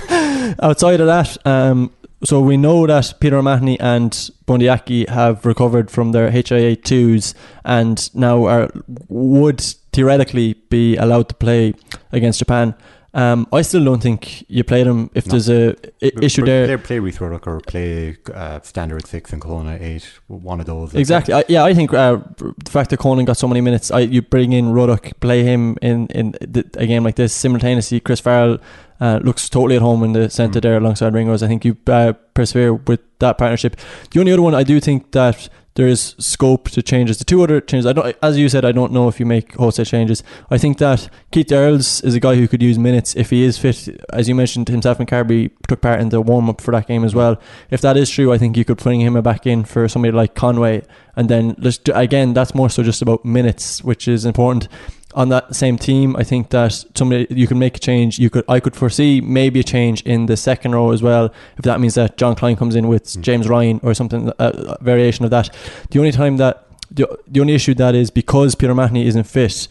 Outside 0.62 1.00
of 1.00 1.08
that, 1.08 1.38
um, 1.46 1.92
so 2.24 2.40
we 2.40 2.58
know 2.58 2.86
that 2.86 3.14
Peter 3.20 3.38
O'Mahony 3.38 3.80
and 3.80 4.30
Bundee 4.46 4.70
Aki 4.70 5.06
have 5.10 5.46
recovered 5.46 5.90
from 5.90 6.12
their 6.12 6.30
HIA 6.30 6.76
twos 6.76 7.34
and 7.66 8.14
now 8.14 8.46
are 8.46 8.70
would 9.10 9.62
theoretically 9.92 10.54
be 10.70 10.96
allowed 10.98 11.30
to 11.30 11.36
play 11.36 11.74
against 12.12 12.40
Japan. 12.40 12.76
Um, 13.14 13.46
I 13.52 13.62
still 13.62 13.84
don't 13.84 14.02
think 14.02 14.46
you 14.50 14.64
play 14.64 14.84
them 14.84 15.10
if 15.14 15.26
No. 15.26 15.32
there's 15.32 15.50
a 15.50 15.76
I- 16.02 16.12
issue 16.22 16.46
there. 16.46 16.66
Play, 16.66 16.78
play 16.78 17.00
Rhys 17.00 17.20
Ruddock 17.20 17.46
or 17.46 17.60
play 17.60 18.16
uh, 18.34 18.62
Stander 18.64 19.00
six 19.06 19.34
and 19.34 19.42
Kelowna 19.42 19.82
eight. 19.82 20.06
One 20.28 20.62
of 20.62 20.66
those. 20.66 20.96
Exactly. 20.96 21.34
I, 21.34 21.44
yeah, 21.50 21.66
I 21.66 21.74
think 21.74 21.94
uh, 21.94 22.20
the 22.38 22.72
fact 22.72 22.90
that 22.92 23.00
Conan 23.00 23.26
got 23.26 23.36
so 23.36 23.50
many 23.50 23.60
minutes, 23.60 23.92
I, 23.92 24.00
you 24.00 24.22
bring 24.22 24.54
in 24.54 24.72
Ruddock, 24.72 25.20
play 25.20 25.44
him 25.44 25.78
in 25.82 26.08
in 26.08 26.32
the, 26.40 26.64
a 26.78 26.88
game 26.88 27.04
like 27.04 27.16
this 27.18 27.34
simultaneously. 27.34 28.00
Chris 28.00 28.22
Farrell 28.22 28.60
uh, 29.02 29.20
looks 29.24 29.50
totally 29.50 29.76
at 29.76 29.82
home 29.82 30.04
in 30.06 30.14
the 30.14 30.30
centre 30.30 30.60
Mm. 30.60 30.64
there 30.64 30.78
alongside 30.78 31.14
Ringrose. 31.14 31.44
I 31.44 31.48
think 31.48 31.66
you 31.66 31.76
uh, 31.88 32.14
persevere 32.34 32.76
with 32.76 33.02
that 33.20 33.38
partnership. 33.38 33.76
The 34.12 34.20
only 34.22 34.32
other 34.32 34.42
one 34.42 34.56
I 34.56 34.64
do 34.64 34.80
think 34.80 35.12
that 35.12 35.50
there 35.76 35.88
is 35.88 36.16
scope 36.20 36.70
to 36.72 36.82
changes. 36.82 37.18
The 37.18 37.26
two 37.26 37.42
other 37.44 37.62
changes, 37.62 37.86
I 37.86 37.94
don't, 37.94 38.16
as 38.22 38.38
you 38.38 38.50
said, 38.50 38.66
I 38.66 38.72
don't 38.72 38.92
know 38.92 39.08
if 39.08 39.20
you 39.20 39.26
make 39.26 39.54
wholesale 39.56 39.86
changes. 39.86 40.24
I 40.50 40.58
think 40.58 40.78
that 40.80 41.10
Keith 41.32 41.52
Earls 41.52 42.02
is 42.02 42.14
a 42.14 42.20
guy 42.20 42.36
who 42.36 42.48
could 42.48 42.62
use 42.62 42.78
minutes 42.78 43.16
if 43.16 43.30
he 43.30 43.44
is 43.44 43.58
fit. 43.58 44.04
As 44.12 44.28
you 44.28 44.36
mentioned, 44.36 44.68
himself 44.68 45.00
and 45.00 45.08
Carby 45.08 45.52
took 45.68 45.82
part 45.82 46.02
in 46.02 46.10
the 46.10 46.22
warm 46.22 46.50
up 46.50 46.62
for 46.62 46.72
that 46.72 46.88
game 46.88 47.04
as 47.04 47.16
well. 47.16 47.42
If 47.70 47.82
that 47.82 47.98
is 47.98 48.10
true, 48.10 48.34
I 48.34 48.38
think 48.38 48.58
you 48.58 48.66
could 48.66 48.78
bring 48.78 49.02
him 49.02 49.20
back 49.22 49.48
in 49.48 49.64
for 49.64 49.88
somebody 49.88 50.12
like 50.12 50.36
Conway, 50.36 50.84
and 51.16 51.30
then 51.30 51.56
again, 51.94 52.34
that's 52.34 52.54
more 52.56 52.70
so 52.70 52.84
just 52.84 53.02
about 53.02 53.24
minutes, 53.24 53.84
which 53.84 54.08
is 54.08 54.26
important. 54.26 54.68
On 55.14 55.30
that 55.30 55.56
same 55.56 55.78
team, 55.78 56.16
I 56.16 56.24
think 56.24 56.50
that 56.52 56.86
somebody 56.96 57.28
you 57.30 57.48
can 57.48 57.60
make 57.60 57.76
a 57.76 57.80
change. 57.80 58.18
You 58.18 58.30
could, 58.30 58.46
I 58.48 58.60
could 58.60 58.76
foresee 58.76 59.20
maybe 59.20 59.60
a 59.60 59.64
change 59.64 60.02
in 60.04 60.28
the 60.28 60.38
second 60.38 60.74
row 60.74 60.92
as 60.92 61.02
well. 61.04 61.34
If 61.58 61.64
that 61.64 61.80
means 61.82 61.96
that 61.96 62.18
Jean 62.18 62.36
Kleyn 62.36 62.58
comes 62.58 62.76
in 62.76 62.88
with 62.88 63.04
Mm. 63.06 63.22
James 63.22 63.50
Ryan 63.50 63.80
or 63.84 63.94
something, 63.94 64.30
a, 64.30 64.34
a 64.38 64.78
variation 64.84 65.26
of 65.26 65.32
that. 65.32 65.50
The 65.90 66.00
only 66.00 66.12
time 66.12 66.38
that 66.38 66.66
the, 66.90 67.08
the 67.28 67.40
only 67.42 67.56
issue 67.56 67.74
that 67.76 67.96
is 67.96 68.10
because 68.12 68.56
Peter 68.56 68.74
Mahoney 68.76 69.06
isn't 69.08 69.24
fit, 69.24 69.68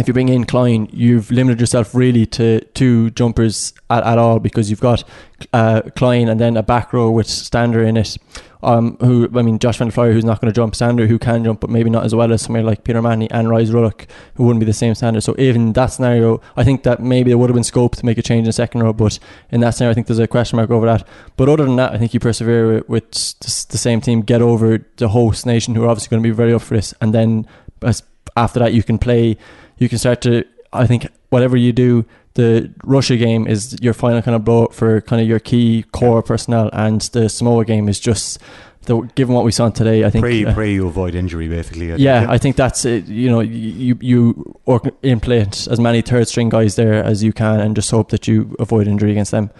if 0.00 0.08
you 0.08 0.14
bring 0.14 0.28
in 0.28 0.44
Kleyn, 0.44 0.88
you've 0.92 1.30
limited 1.30 1.60
yourself 1.60 1.94
really 1.94 2.26
to 2.26 2.60
two 2.74 3.10
jumpers 3.10 3.72
at, 3.90 4.02
at 4.04 4.18
all 4.18 4.38
because 4.38 4.70
you've 4.70 4.80
got 4.80 5.04
uh, 5.52 5.82
Kleyn 5.94 6.28
and 6.28 6.40
then 6.40 6.56
a 6.56 6.62
back 6.62 6.92
row 6.92 7.10
with 7.10 7.26
Stander 7.26 7.82
in 7.82 7.96
it. 7.96 8.16
Um, 8.62 8.98
who 9.00 9.26
I 9.34 9.40
mean, 9.40 9.58
Josh 9.58 9.78
Van 9.78 9.88
der 9.88 9.92
Flier, 9.92 10.12
who's 10.12 10.24
not 10.24 10.38
going 10.38 10.52
to 10.52 10.54
jump, 10.54 10.74
Stander, 10.74 11.06
who 11.06 11.18
can 11.18 11.44
jump, 11.44 11.60
but 11.60 11.70
maybe 11.70 11.88
not 11.88 12.04
as 12.04 12.14
well 12.14 12.30
as 12.30 12.42
somebody 12.42 12.62
like 12.62 12.84
Peter 12.84 13.00
Mahoney 13.00 13.30
and 13.30 13.48
Rhys 13.48 13.72
Ruddock, 13.72 14.06
who 14.34 14.44
wouldn't 14.44 14.60
be 14.60 14.66
the 14.66 14.74
same 14.74 14.94
standard. 14.94 15.22
So 15.22 15.34
even 15.38 15.72
that 15.72 15.86
scenario, 15.86 16.42
I 16.56 16.64
think 16.64 16.82
that 16.82 17.00
maybe 17.00 17.30
there 17.30 17.38
would 17.38 17.48
have 17.48 17.54
been 17.54 17.64
scope 17.64 17.96
to 17.96 18.04
make 18.04 18.18
a 18.18 18.22
change 18.22 18.40
in 18.40 18.44
the 18.44 18.52
second 18.52 18.82
row, 18.82 18.92
but 18.92 19.18
in 19.50 19.60
that 19.60 19.70
scenario, 19.70 19.92
I 19.92 19.94
think 19.94 20.08
there's 20.08 20.18
a 20.18 20.28
question 20.28 20.56
mark 20.56 20.70
over 20.70 20.84
that. 20.84 21.08
But 21.38 21.48
other 21.48 21.64
than 21.64 21.76
that, 21.76 21.92
I 21.92 21.98
think 21.98 22.12
you 22.12 22.20
persevere 22.20 22.74
with, 22.74 22.88
with 22.88 23.10
the 23.40 23.78
same 23.78 24.02
team, 24.02 24.20
get 24.20 24.42
over 24.42 24.84
the 24.96 25.08
host 25.08 25.46
nation, 25.46 25.74
who 25.74 25.84
are 25.84 25.88
obviously 25.88 26.10
going 26.10 26.22
to 26.22 26.28
be 26.28 26.34
very 26.34 26.52
up 26.52 26.60
for 26.60 26.74
this, 26.74 26.92
and 27.00 27.14
then 27.14 27.46
as 27.80 28.02
after 28.36 28.60
that, 28.60 28.74
you 28.74 28.82
can 28.82 28.98
play, 28.98 29.36
you 29.80 29.88
can 29.88 29.98
start 29.98 30.20
to. 30.20 30.44
I 30.72 30.86
think 30.86 31.08
whatever 31.30 31.56
you 31.56 31.72
do, 31.72 32.04
the 32.34 32.72
Russia 32.84 33.16
game 33.16 33.48
is 33.48 33.76
your 33.82 33.92
final 33.94 34.22
kind 34.22 34.36
of 34.36 34.44
blow 34.44 34.66
up 34.66 34.72
for 34.72 35.00
kind 35.00 35.20
of 35.20 35.26
your 35.26 35.40
key 35.40 35.84
core 35.90 36.22
personnel, 36.22 36.70
and 36.72 37.00
the 37.00 37.28
Samoa 37.28 37.64
game 37.64 37.88
is 37.88 37.98
just. 37.98 38.38
The, 38.86 38.96
given 39.14 39.34
what 39.34 39.44
we 39.44 39.52
saw 39.52 39.68
today, 39.68 40.06
I 40.06 40.10
think 40.10 40.22
pray, 40.22 40.42
uh, 40.42 40.54
pray 40.54 40.72
you 40.72 40.86
avoid 40.86 41.14
injury. 41.14 41.48
Basically, 41.48 41.92
I 41.92 41.96
yeah, 41.96 42.20
think. 42.20 42.30
I 42.30 42.38
think 42.38 42.56
that's 42.56 42.86
it. 42.86 43.04
You 43.08 43.28
know, 43.28 43.40
you 43.40 43.98
you 44.00 44.58
implant 45.02 45.68
as 45.68 45.78
many 45.78 46.00
third 46.00 46.28
string 46.28 46.48
guys 46.48 46.76
there 46.76 46.94
as 46.94 47.22
you 47.22 47.34
can, 47.34 47.60
and 47.60 47.76
just 47.76 47.90
hope 47.90 48.08
that 48.08 48.26
you 48.26 48.56
avoid 48.58 48.88
injury 48.88 49.10
against 49.10 49.32
them. 49.32 49.50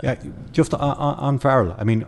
Yeah, 0.00 0.14
just 0.52 0.74
on, 0.74 0.96
on 0.96 1.38
Farrell. 1.40 1.74
I 1.76 1.82
mean, 1.82 2.06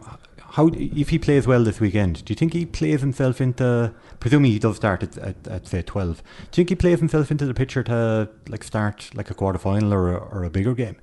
how 0.51 0.71
if 0.75 1.11
he 1.11 1.19
plays 1.19 1.47
well 1.47 1.63
this 1.63 1.81
weekend, 1.81 2.25
do 2.25 2.33
you 2.33 2.37
think 2.37 2.53
he 2.53 2.67
plays 2.67 3.01
himself 3.01 3.41
into? 3.41 3.95
Presuming 4.19 4.53
he 4.53 4.59
does 4.59 4.77
start 4.77 5.03
at, 5.03 5.17
at, 5.19 5.49
at 5.49 5.67
say 5.67 5.83
twelve. 5.83 6.23
Do 6.51 6.61
you 6.61 6.65
think 6.65 6.69
he 6.71 6.75
plays 6.75 6.99
himself 6.99 7.31
into 7.31 7.47
the 7.47 7.55
picture 7.55 7.83
to 7.85 8.29
like 8.49 8.65
start 8.65 9.11
like 9.15 9.31
a 9.31 9.35
quarter 9.35 9.59
final 9.59 9.95
or 9.95 10.17
or 10.17 10.45
a 10.45 10.51
bigger 10.51 10.75
game? 10.75 10.97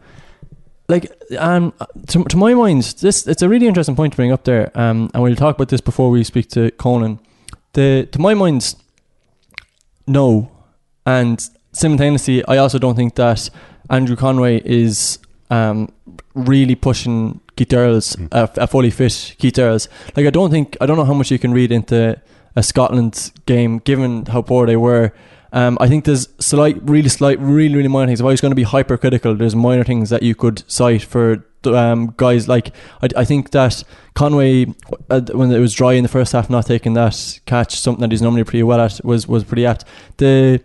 Like 0.89 1.11
um, 1.37 1.73
to, 2.07 2.23
to 2.25 2.37
my 2.37 2.53
mind, 2.53 2.83
this 3.01 3.27
it's 3.27 3.41
a 3.41 3.49
really 3.49 3.67
interesting 3.67 3.95
point 3.95 4.13
to 4.13 4.17
bring 4.17 4.31
up 4.31 4.43
there. 4.43 4.71
Um, 4.75 5.09
and 5.13 5.23
we'll 5.23 5.35
talk 5.35 5.55
about 5.55 5.69
this 5.69 5.81
before 5.81 6.09
we 6.09 6.23
speak 6.23 6.49
to 6.49 6.71
Conan. 6.71 7.19
The 7.73 8.07
to 8.11 8.19
my 8.19 8.33
mind, 8.33 8.75
no, 10.05 10.51
and 11.05 11.49
simultaneously, 11.71 12.45
I 12.47 12.57
also 12.57 12.79
don't 12.79 12.95
think 12.95 13.15
that 13.15 13.49
Andrew 13.89 14.15
Conway 14.15 14.61
is 14.63 15.19
um, 15.49 15.91
really 16.35 16.75
pushing 16.75 17.39
Keith 17.57 17.73
Earls, 17.73 18.15
mm. 18.15 18.27
a, 18.31 18.63
a, 18.63 18.67
fully 18.67 18.91
fit 18.91 19.35
Keith 19.37 19.59
Earls. 19.59 19.89
Like 20.15 20.25
I 20.25 20.29
don't 20.29 20.51
think 20.51 20.77
I 20.79 20.85
don't 20.85 20.97
know 20.97 21.05
how 21.05 21.13
much 21.13 21.31
you 21.31 21.39
can 21.39 21.53
read 21.53 21.71
into 21.71 22.19
a 22.55 22.63
Scotland 22.63 23.31
game 23.45 23.79
given 23.79 24.25
how 24.27 24.41
poor 24.41 24.65
they 24.65 24.77
were. 24.77 25.11
Um, 25.53 25.77
I 25.79 25.87
think 25.87 26.05
there's 26.05 26.27
slight, 26.39 26.77
really 26.83 27.09
slight, 27.09 27.39
really 27.39 27.75
really 27.75 27.87
minor 27.87 28.07
things. 28.07 28.19
If 28.19 28.25
I 28.25 28.29
was 28.29 28.41
going 28.41 28.51
to 28.51 28.55
be 28.55 28.63
hypercritical, 28.63 29.35
there's 29.35 29.55
minor 29.55 29.83
things 29.83 30.09
that 30.09 30.23
you 30.23 30.35
could 30.35 30.63
cite 30.69 31.01
for 31.01 31.43
um, 31.65 32.13
guys 32.17 32.47
like 32.47 32.73
I, 33.01 33.09
I 33.17 33.25
think 33.25 33.51
that 33.51 33.83
Conway 34.13 34.67
uh, 35.09 35.21
when 35.33 35.51
it 35.51 35.59
was 35.59 35.73
dry 35.73 35.93
in 35.93 36.03
the 36.03 36.09
first 36.09 36.31
half, 36.33 36.49
not 36.49 36.65
taking 36.65 36.93
that 36.93 37.39
catch, 37.45 37.79
something 37.79 38.01
that 38.01 38.11
he's 38.11 38.21
normally 38.21 38.43
pretty 38.43 38.63
well 38.63 38.79
at, 38.81 39.03
was 39.03 39.27
was 39.27 39.43
pretty 39.43 39.65
apt. 39.65 39.85
The 40.17 40.61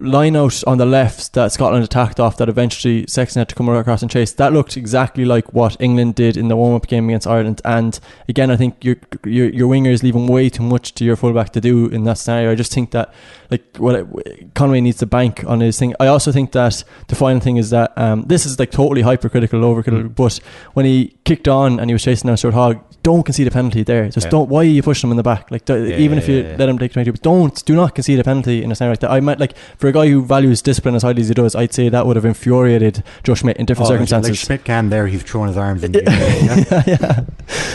line 0.00 0.34
out 0.34 0.64
on 0.66 0.78
the 0.78 0.86
left 0.86 1.32
that 1.34 1.52
Scotland 1.52 1.84
attacked 1.84 2.18
off 2.18 2.36
that 2.36 2.48
eventually 2.48 3.04
Sexton 3.06 3.40
had 3.40 3.48
to 3.48 3.54
come 3.54 3.68
across 3.68 4.02
and 4.02 4.10
chase 4.10 4.32
that 4.32 4.52
looked 4.52 4.76
exactly 4.76 5.24
like 5.24 5.52
what 5.52 5.76
England 5.80 6.16
did 6.16 6.36
in 6.36 6.48
the 6.48 6.56
warm 6.56 6.74
up 6.74 6.88
game 6.88 7.08
against 7.08 7.28
Ireland. 7.28 7.60
And 7.64 7.98
again 8.28 8.50
I 8.50 8.56
think 8.56 8.84
your 8.84 8.96
your 9.24 9.48
your 9.50 9.68
winger 9.68 9.90
is 9.90 10.02
leaving 10.02 10.26
way 10.26 10.48
too 10.50 10.64
much 10.64 10.94
to 10.94 11.04
your 11.04 11.14
fullback 11.14 11.50
to 11.50 11.60
do 11.60 11.86
in 11.86 12.04
that 12.04 12.18
scenario. 12.18 12.50
I 12.50 12.54
just 12.56 12.72
think 12.72 12.90
that 12.90 13.14
like 13.54 13.76
what 13.76 14.54
Conway 14.54 14.80
needs 14.80 14.98
to 14.98 15.06
bank 15.06 15.44
on 15.46 15.60
his 15.60 15.78
thing 15.78 15.94
I 16.00 16.06
also 16.06 16.32
think 16.32 16.52
that 16.52 16.84
the 17.08 17.14
final 17.14 17.40
thing 17.40 17.56
is 17.56 17.70
that 17.70 17.92
um, 17.96 18.22
this 18.22 18.46
is 18.46 18.58
like 18.58 18.70
totally 18.70 19.02
hypercritical 19.02 19.60
overcritical 19.60 20.08
mm. 20.08 20.14
but 20.14 20.40
when 20.74 20.86
he 20.86 21.16
kicked 21.24 21.48
on 21.48 21.80
and 21.80 21.90
he 21.90 21.94
was 21.94 22.02
chasing 22.02 22.28
down 22.28 22.36
Stuart 22.36 22.54
Hogg 22.54 22.94
don't 23.04 23.22
concede 23.22 23.46
a 23.46 23.50
penalty 23.50 23.82
there. 23.82 24.08
Just 24.08 24.26
yeah. 24.26 24.30
don't. 24.30 24.48
Why 24.48 24.60
are 24.60 24.64
you 24.64 24.82
pushing 24.82 25.08
him 25.08 25.12
in 25.12 25.18
the 25.18 25.22
back? 25.22 25.50
Like 25.50 25.68
yeah, 25.68 25.76
even 25.76 26.16
if 26.16 26.26
you 26.26 26.42
let 26.58 26.68
him 26.68 26.78
take 26.78 26.94
twenty, 26.94 27.12
don't 27.12 27.64
do 27.66 27.76
not 27.76 27.94
concede 27.94 28.18
a 28.18 28.24
penalty 28.24 28.64
in 28.64 28.72
a 28.72 28.74
scenario 28.74 28.92
like 28.92 29.00
that. 29.00 29.10
I 29.10 29.20
might 29.20 29.38
like 29.38 29.56
for 29.76 29.88
a 29.88 29.92
guy 29.92 30.08
who 30.08 30.24
values 30.24 30.62
discipline 30.62 30.94
as 30.94 31.02
highly 31.02 31.20
as 31.20 31.28
he 31.28 31.34
does, 31.34 31.54
I'd 31.54 31.74
say 31.74 31.90
that 31.90 32.06
would 32.06 32.16
have 32.16 32.24
infuriated 32.24 33.04
Joe 33.22 33.34
Schmidt 33.34 33.58
in 33.58 33.66
different 33.66 33.88
oh, 33.88 33.92
circumstances. 33.92 34.30
Like 34.30 34.38
Schmidt 34.38 34.64
can 34.64 34.88
there, 34.88 35.06
he's 35.06 35.22
throwing 35.22 35.48
his 35.48 35.58
arms 35.58 35.84
in. 35.84 35.92
yeah. 35.94 36.82
yeah, 36.86 37.24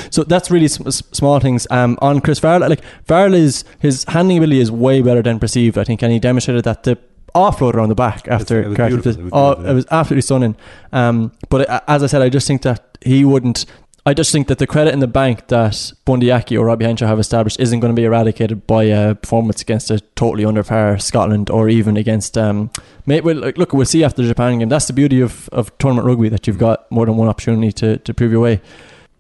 So 0.10 0.24
that's 0.24 0.50
really 0.50 0.68
sm- 0.68 0.90
small 0.90 1.40
things. 1.40 1.68
Um, 1.70 2.00
on 2.02 2.22
Chris 2.22 2.40
Farrell, 2.40 2.68
like 2.68 2.84
Farrell 3.06 3.36
is 3.36 3.64
his 3.80 4.06
handling 4.06 4.40
ability 4.40 4.60
is 4.60 4.72
way 4.72 5.04
better 5.04 5.22
than 5.22 5.40
perceived. 5.40 5.69
I 5.78 5.84
think, 5.84 6.02
and 6.02 6.12
he 6.12 6.20
demonstrated 6.20 6.64
that 6.66 6.84
the 6.84 6.98
offload 7.36 7.76
around 7.76 7.90
the 7.90 7.96
back 7.96 8.28
after 8.28 8.62
it 8.62 8.70
was, 8.70 8.80
it 8.80 9.06
was, 9.06 9.18
it 9.18 9.24
was, 9.24 9.32
oh, 9.34 9.52
it 9.52 9.74
was 9.74 9.86
absolutely 9.92 10.22
stunning. 10.22 10.56
Um, 10.92 11.32
but 11.50 11.70
as 11.88 12.04
I 12.04 12.08
said, 12.08 12.22
I 12.22 12.30
just 12.30 12.48
think 12.48 12.64
that 12.64 12.98
he 13.02 13.24
wouldn't 13.24 13.66
I 14.06 14.14
just 14.14 14.32
think 14.32 14.48
that 14.48 14.58
the 14.58 14.66
credit 14.66 14.94
in 14.94 15.02
the 15.02 15.08
bank 15.08 15.48
that 15.50 15.92
Bundee 16.06 16.32
Aki 16.32 16.58
or 16.58 16.66
Robbie 16.66 16.86
Henshaw 16.86 17.06
have 17.06 17.20
established 17.20 17.60
isn't 17.60 17.80
going 17.80 17.94
to 17.94 18.00
be 18.00 18.06
eradicated 18.06 18.66
by 18.66 18.86
a 18.86 19.14
performance 19.14 19.62
against 19.62 19.92
a 19.92 20.00
totally 20.16 20.46
under 20.46 20.64
par 20.64 20.98
Scotland 20.98 21.50
or 21.50 21.70
even 21.70 21.98
against. 21.98 22.38
Um, 22.38 22.72
well, 23.06 23.36
look, 23.36 23.74
we'll 23.74 23.86
see 23.86 24.04
after 24.04 24.22
the 24.22 24.28
Japan 24.28 24.58
game. 24.60 24.70
That's 24.70 24.88
the 24.88 24.94
beauty 24.94 25.22
of, 25.22 25.48
of 25.50 25.78
tournament 25.78 26.08
rugby 26.08 26.30
that 26.30 26.48
you've 26.48 26.58
got 26.58 26.90
more 26.92 27.06
than 27.06 27.18
one 27.18 27.28
opportunity 27.28 27.72
to, 27.74 27.98
to 27.98 28.14
prove 28.14 28.32
your 28.32 28.42
way. 28.42 28.62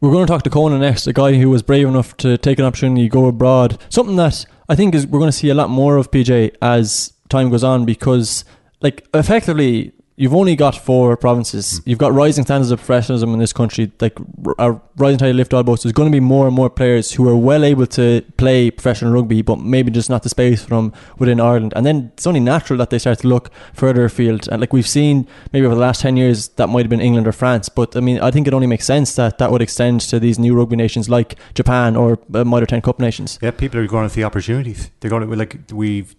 We're 0.01 0.11
going 0.11 0.25
to 0.25 0.31
talk 0.31 0.43
to 0.43 0.49
Conan 0.49 0.79
next, 0.79 1.07
a 1.07 1.13
guy 1.13 1.33
who 1.33 1.49
was 1.49 1.61
brave 1.61 1.87
enough 1.87 2.15
to 2.17 2.37
take 2.37 2.57
an 2.57 2.65
opportunity, 2.65 3.09
go 3.09 3.25
abroad. 3.25 3.79
Something 3.89 4.15
that 4.15 4.45
I 4.69 4.75
think 4.75 4.93
is 4.95 5.07
we're 5.07 5.19
going 5.19 5.31
to 5.31 5.37
see 5.37 5.49
a 5.49 5.55
lot 5.55 5.69
more 5.69 5.97
of 5.97 6.11
PJ 6.11 6.55
as 6.61 7.11
time 7.27 7.49
goes 7.49 7.63
on 7.63 7.85
because, 7.85 8.45
like, 8.81 9.07
effectively, 9.13 9.91
you've 10.19 10.35
only 10.35 10.55
got 10.55 10.75
four 10.75 11.15
provinces. 11.15 11.81
You've 11.85 11.97
got 11.97 12.11
rising 12.11 12.43
standards 12.43 12.71
of 12.71 12.79
professionalism 12.79 13.33
in 13.33 13.39
this 13.39 13.53
country, 13.53 13.89
like 14.01 14.19
a 14.59 14.73
rising 14.97 15.17
tide 15.17 15.33
lift 15.33 15.53
all 15.53 15.63
boats. 15.63 15.83
There's 15.83 15.93
going 15.93 16.11
to 16.11 16.15
be 16.15 16.19
more 16.19 16.45
and 16.45 16.53
more 16.53 16.69
players 16.69 17.13
who 17.13 17.27
are 17.29 17.37
well 17.37 17.63
able 17.63 17.87
to 17.87 18.21
play 18.35 18.69
professional 18.69 19.13
rugby, 19.13 19.41
but 19.41 19.59
maybe 19.59 19.91
just 19.91 20.09
not 20.09 20.23
the 20.23 20.29
space 20.29 20.61
for 20.61 20.71
them 20.71 20.93
within 21.17 21.39
Ireland. 21.39 21.71
And 21.75 21.85
then 21.85 22.11
it's 22.13 22.27
only 22.27 22.41
natural 22.41 22.77
that 22.79 22.89
they 22.89 22.99
start 22.99 23.19
to 23.19 23.29
look 23.29 23.49
further 23.73 24.03
afield. 24.03 24.49
And 24.49 24.59
like 24.59 24.73
we've 24.73 24.87
seen, 24.87 25.25
maybe 25.53 25.65
over 25.65 25.75
the 25.75 25.81
last 25.81 26.01
ten 26.01 26.17
years, 26.17 26.49
that 26.49 26.67
might 26.67 26.81
have 26.81 26.89
been 26.89 27.01
England 27.01 27.25
or 27.25 27.31
France. 27.31 27.69
But 27.69 27.95
I 27.95 28.01
mean, 28.01 28.19
I 28.19 28.29
think 28.29 28.45
it 28.45 28.53
only 28.53 28.67
makes 28.67 28.85
sense 28.85 29.15
that 29.15 29.37
that 29.37 29.51
would 29.51 29.61
extend 29.61 30.01
to 30.01 30.19
these 30.19 30.37
new 30.37 30.53
rugby 30.53 30.75
nations 30.75 31.09
like 31.09 31.35
Japan 31.53 31.95
or 31.95 32.19
uh, 32.33 32.43
Mitre 32.43 32.65
10 32.65 32.81
Cup 32.81 32.99
nations. 32.99 33.39
Yeah, 33.41 33.51
people 33.51 33.79
are 33.79 33.87
going 33.87 34.07
to 34.07 34.13
see 34.13 34.25
opportunities. 34.25 34.91
They're 34.99 35.09
going 35.09 35.27
to 35.27 35.33
like 35.33 35.57
we've 35.71 36.13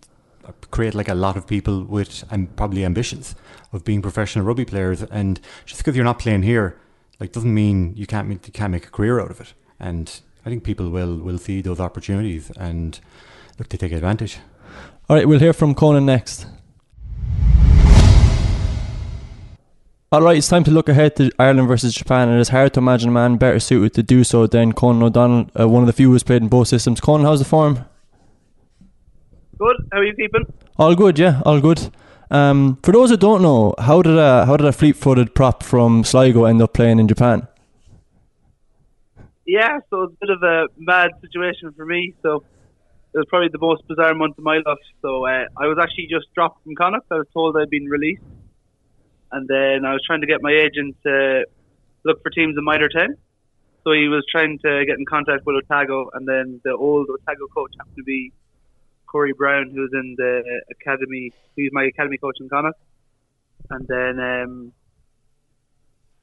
create 0.71 0.95
like 0.95 1.09
a 1.09 1.15
lot 1.15 1.37
of 1.37 1.47
people 1.47 1.85
with 1.85 2.25
and 2.31 2.55
probably 2.57 2.85
ambitions 2.85 3.35
of 3.73 3.85
being 3.85 4.03
professional 4.03 4.45
rugby 4.45 4.65
players. 4.65 5.03
And 5.03 5.41
just 5.67 5.81
because 5.81 5.97
you're 5.97 6.05
not 6.05 6.19
playing 6.19 6.43
here, 6.43 6.79
like 7.19 7.33
doesn't 7.33 7.53
mean 7.53 7.95
you 7.97 8.07
can't 8.07 8.29
make, 8.29 8.47
you 8.47 8.53
can't 8.53 8.73
make 8.73 8.87
a 8.87 8.91
career 8.91 9.21
out 9.21 9.31
of 9.31 9.41
it. 9.41 9.55
And 9.79 10.21
I 10.45 10.51
think 10.51 10.65
people 10.65 10.91
will 10.91 11.17
will 11.19 11.39
see 11.39 11.61
those 11.61 11.81
opportunities 11.81 12.51
and 12.57 12.99
look 13.59 13.69
to 13.69 13.79
take 13.79 13.93
advantage. 13.93 14.39
All 15.09 15.17
right, 15.17 15.27
we'll 15.27 15.41
hear 15.41 15.53
from 15.53 15.75
Conan 15.75 16.07
next. 16.07 16.47
All 20.13 20.23
right, 20.23 20.39
it's 20.39 20.49
time 20.49 20.65
to 20.65 20.73
look 20.73 20.89
ahead 20.89 21.15
to 21.17 21.31
Ireland 21.39 21.69
versus 21.69 21.95
Japan, 21.95 22.29
and 22.29 22.41
it's 22.41 22.49
hard 22.49 22.75
to 22.75 22.81
imagine 22.81 23.11
a 23.11 23.13
man 23.13 23.37
better 23.37 23.61
suited 23.61 23.95
to 23.95 24.03
do 24.03 24.25
so 24.25 24.47
than 24.49 24.73
Conan 24.73 25.05
O'Donnell, 25.05 25.49
uh, 25.59 25.69
one 25.69 25.85
of 25.85 25.87
the 25.87 25.93
few 25.93 26.11
who's 26.11 26.25
played 26.25 26.43
in 26.43 26.49
both 26.49 26.67
systems. 26.67 27.01
Conan, 27.01 27.25
how's 27.25 27.39
the 27.39 27.45
form? 27.45 27.85
Good. 29.61 29.77
How 29.93 29.99
are 29.99 30.05
you 30.05 30.15
keeping? 30.15 30.47
All 30.79 30.95
good, 30.95 31.19
yeah, 31.19 31.43
all 31.45 31.61
good. 31.61 31.91
Um, 32.31 32.79
for 32.83 32.93
those 32.93 33.11
who 33.11 33.19
don't 33.19 33.43
know, 33.43 33.75
how 33.79 34.01
did 34.01 34.17
a 34.17 34.47
how 34.47 34.57
did 34.57 34.67
a 34.67 34.73
fleet-footed 34.73 35.35
prop 35.35 35.63
from 35.63 36.03
Sligo 36.03 36.47
end 36.47 36.63
up 36.63 36.73
playing 36.73 36.99
in 36.99 37.07
Japan? 37.07 37.47
Yeah, 39.45 39.81
so 39.91 40.05
it's 40.05 40.15
a 40.15 40.17
bit 40.27 40.31
of 40.31 40.43
a 40.43 40.69
mad 40.79 41.11
situation 41.21 41.73
for 41.77 41.85
me. 41.85 42.15
So 42.23 42.43
it 43.13 43.19
was 43.19 43.27
probably 43.29 43.49
the 43.49 43.59
most 43.59 43.87
bizarre 43.87 44.15
month 44.15 44.39
of 44.39 44.45
my 44.45 44.61
life. 44.65 44.79
So 45.03 45.27
uh, 45.27 45.45
I 45.59 45.67
was 45.67 45.77
actually 45.79 46.07
just 46.07 46.33
dropped 46.35 46.65
from 46.65 46.75
Connacht. 46.75 47.05
I 47.11 47.17
was 47.17 47.27
told 47.35 47.55
I'd 47.59 47.69
been 47.69 47.85
released, 47.85 48.23
and 49.31 49.47
then 49.47 49.85
I 49.85 49.93
was 49.93 50.03
trying 50.07 50.23
to 50.23 50.27
get 50.27 50.41
my 50.41 50.53
agent 50.53 50.97
to 51.03 51.45
look 52.07 52.23
for 52.23 52.31
teams 52.31 52.57
in 52.57 52.65
Mitre 52.65 52.89
10. 52.89 53.15
So 53.85 53.93
he 53.93 54.09
was 54.09 54.25
trying 54.31 54.59
to 54.65 54.87
get 54.87 54.99
in 54.99 55.05
contact 55.05 55.45
with 55.45 55.57
Otago, 55.57 56.09
and 56.15 56.27
then 56.27 56.63
the 56.65 56.75
old 56.75 57.09
Otago 57.11 57.47
coach 57.49 57.73
happened 57.77 57.97
to 57.97 58.05
be 58.05 58.33
Corey 59.11 59.33
Brown, 59.33 59.71
who's 59.75 59.91
in 59.93 60.15
the 60.17 60.63
academy. 60.71 61.33
He's 61.57 61.71
my 61.73 61.85
academy 61.85 62.19
coach 62.19 62.37
in 62.41 62.49
Connacht. 62.49 62.79
And 63.71 63.87
then, 63.87 64.21
um, 64.21 64.73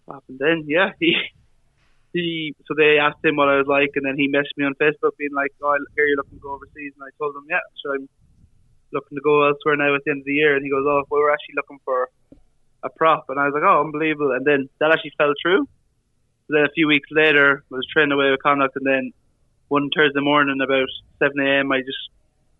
what 0.05 0.15
happened 0.15 0.39
then? 0.39 0.65
Yeah, 0.67 0.91
he, 0.99 1.15
he, 2.13 2.55
so 2.65 2.73
they 2.77 2.97
asked 2.99 3.23
him 3.23 3.35
what 3.35 3.49
I 3.49 3.57
was 3.57 3.67
like, 3.67 3.91
and 3.95 4.05
then 4.05 4.17
he 4.17 4.27
messaged 4.29 4.57
me 4.57 4.65
on 4.65 4.73
Facebook 4.75 5.17
being 5.17 5.33
like, 5.35 5.51
oh, 5.61 5.69
I 5.69 5.77
hear 5.95 6.05
you're 6.05 6.17
looking 6.17 6.39
to 6.39 6.43
go 6.43 6.53
overseas. 6.53 6.93
And 6.95 7.03
I 7.03 7.11
told 7.17 7.35
him, 7.35 7.45
yeah, 7.49 7.63
so 7.83 7.93
I'm 7.93 8.09
looking 8.91 9.17
to 9.17 9.21
go 9.21 9.47
elsewhere 9.47 9.75
now 9.75 9.93
at 9.95 10.01
the 10.05 10.11
end 10.11 10.21
of 10.21 10.25
the 10.25 10.33
year. 10.33 10.55
And 10.55 10.63
he 10.63 10.71
goes, 10.71 10.85
oh, 10.87 11.03
well, 11.09 11.21
we're 11.21 11.33
actually 11.33 11.55
looking 11.55 11.79
for 11.83 12.09
a 12.83 12.89
prop. 12.89 13.25
And 13.29 13.39
I 13.39 13.45
was 13.45 13.53
like, 13.53 13.67
oh, 13.67 13.81
unbelievable. 13.81 14.31
And 14.31 14.45
then 14.45 14.69
that 14.79 14.91
actually 14.91 15.13
fell 15.17 15.33
through. 15.41 15.67
So 16.47 16.55
then 16.55 16.63
a 16.63 16.71
few 16.73 16.87
weeks 16.87 17.09
later, 17.11 17.63
I 17.71 17.75
was 17.75 17.85
training 17.91 18.13
away 18.13 18.31
with 18.31 18.41
Connacht, 18.41 18.75
and 18.75 18.85
then 18.85 19.11
one 19.67 19.89
Thursday 19.93 20.21
morning 20.21 20.59
about 20.63 20.87
7 21.19 21.37
a.m., 21.39 21.71
I 21.71 21.79
just 21.79 22.07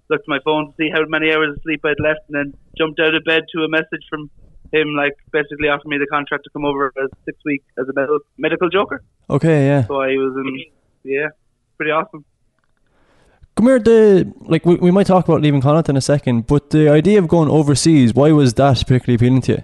looked 0.09 0.23
at 0.23 0.29
my 0.29 0.39
phone 0.43 0.67
to 0.67 0.73
see 0.77 0.89
how 0.93 1.01
many 1.07 1.31
hours 1.31 1.55
of 1.55 1.61
sleep 1.63 1.81
I'd 1.83 1.99
left, 1.99 2.21
and 2.29 2.35
then 2.35 2.53
jumped 2.77 2.99
out 2.99 3.15
of 3.15 3.23
bed 3.23 3.43
to 3.53 3.63
a 3.63 3.69
message 3.69 4.05
from 4.09 4.29
him, 4.71 4.95
like 4.95 5.13
basically 5.31 5.69
offering 5.69 5.91
me 5.91 5.97
the 5.97 6.07
contract 6.07 6.43
to 6.43 6.49
come 6.51 6.65
over 6.65 6.93
as 7.01 7.09
six 7.25 7.37
week 7.45 7.63
as 7.77 7.87
a 7.87 7.93
medical 7.93 8.19
medical 8.37 8.69
joker. 8.69 9.03
Okay, 9.29 9.65
yeah. 9.65 9.85
So 9.85 10.01
I 10.01 10.09
was 10.09 10.35
in, 10.35 10.65
yeah, 11.03 11.27
pretty 11.77 11.91
awesome. 11.91 12.25
Come 13.55 13.65
here, 13.65 13.79
the 13.79 14.31
like 14.41 14.65
we, 14.65 14.75
we 14.75 14.91
might 14.91 15.07
talk 15.07 15.27
about 15.27 15.41
leaving 15.41 15.61
Connacht 15.61 15.89
in 15.89 15.97
a 15.97 16.01
second, 16.01 16.47
but 16.47 16.69
the 16.69 16.89
idea 16.89 17.17
of 17.19 17.27
going 17.27 17.49
overseas, 17.49 18.13
why 18.13 18.31
was 18.31 18.53
that 18.55 18.77
particularly 18.85 19.15
appealing 19.15 19.41
to 19.41 19.51
you? 19.53 19.63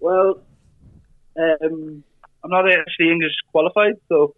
Well, 0.00 0.40
um, 1.36 2.04
I'm 2.44 2.50
not 2.50 2.70
actually 2.70 3.10
English 3.10 3.32
qualified, 3.50 3.94
so 4.08 4.34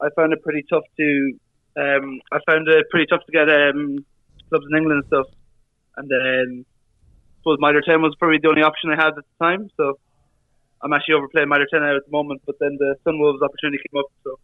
I 0.00 0.08
found 0.14 0.32
it 0.32 0.42
pretty 0.42 0.64
tough 0.70 0.84
to. 0.98 1.38
Um, 1.78 2.20
I 2.32 2.38
found 2.42 2.66
it 2.66 2.90
pretty 2.90 3.06
tough 3.06 3.24
to 3.24 3.32
get 3.32 3.46
um, 3.48 4.04
clubs 4.48 4.66
in 4.68 4.76
England 4.76 5.04
and 5.04 5.06
stuff, 5.06 5.26
and 5.96 6.10
then 6.10 6.64
I 6.66 7.32
suppose 7.38 7.58
Mitre 7.60 7.82
10 7.86 8.02
was 8.02 8.16
probably 8.18 8.38
the 8.42 8.48
only 8.48 8.62
option 8.62 8.90
I 8.90 8.98
had 8.98 9.14
at 9.14 9.22
the 9.22 9.36
time. 9.38 9.70
So 9.76 9.98
I'm 10.82 10.92
actually 10.92 11.14
overplaying 11.14 11.48
Mitre 11.48 11.70
10 11.70 11.80
now 11.80 11.94
at 11.94 12.04
the 12.04 12.10
moment, 12.10 12.42
but 12.46 12.56
then 12.58 12.76
the 12.82 12.96
Sunwolves 13.06 13.42
opportunity 13.46 13.78
came 13.78 14.00
up, 14.00 14.10
so 14.24 14.42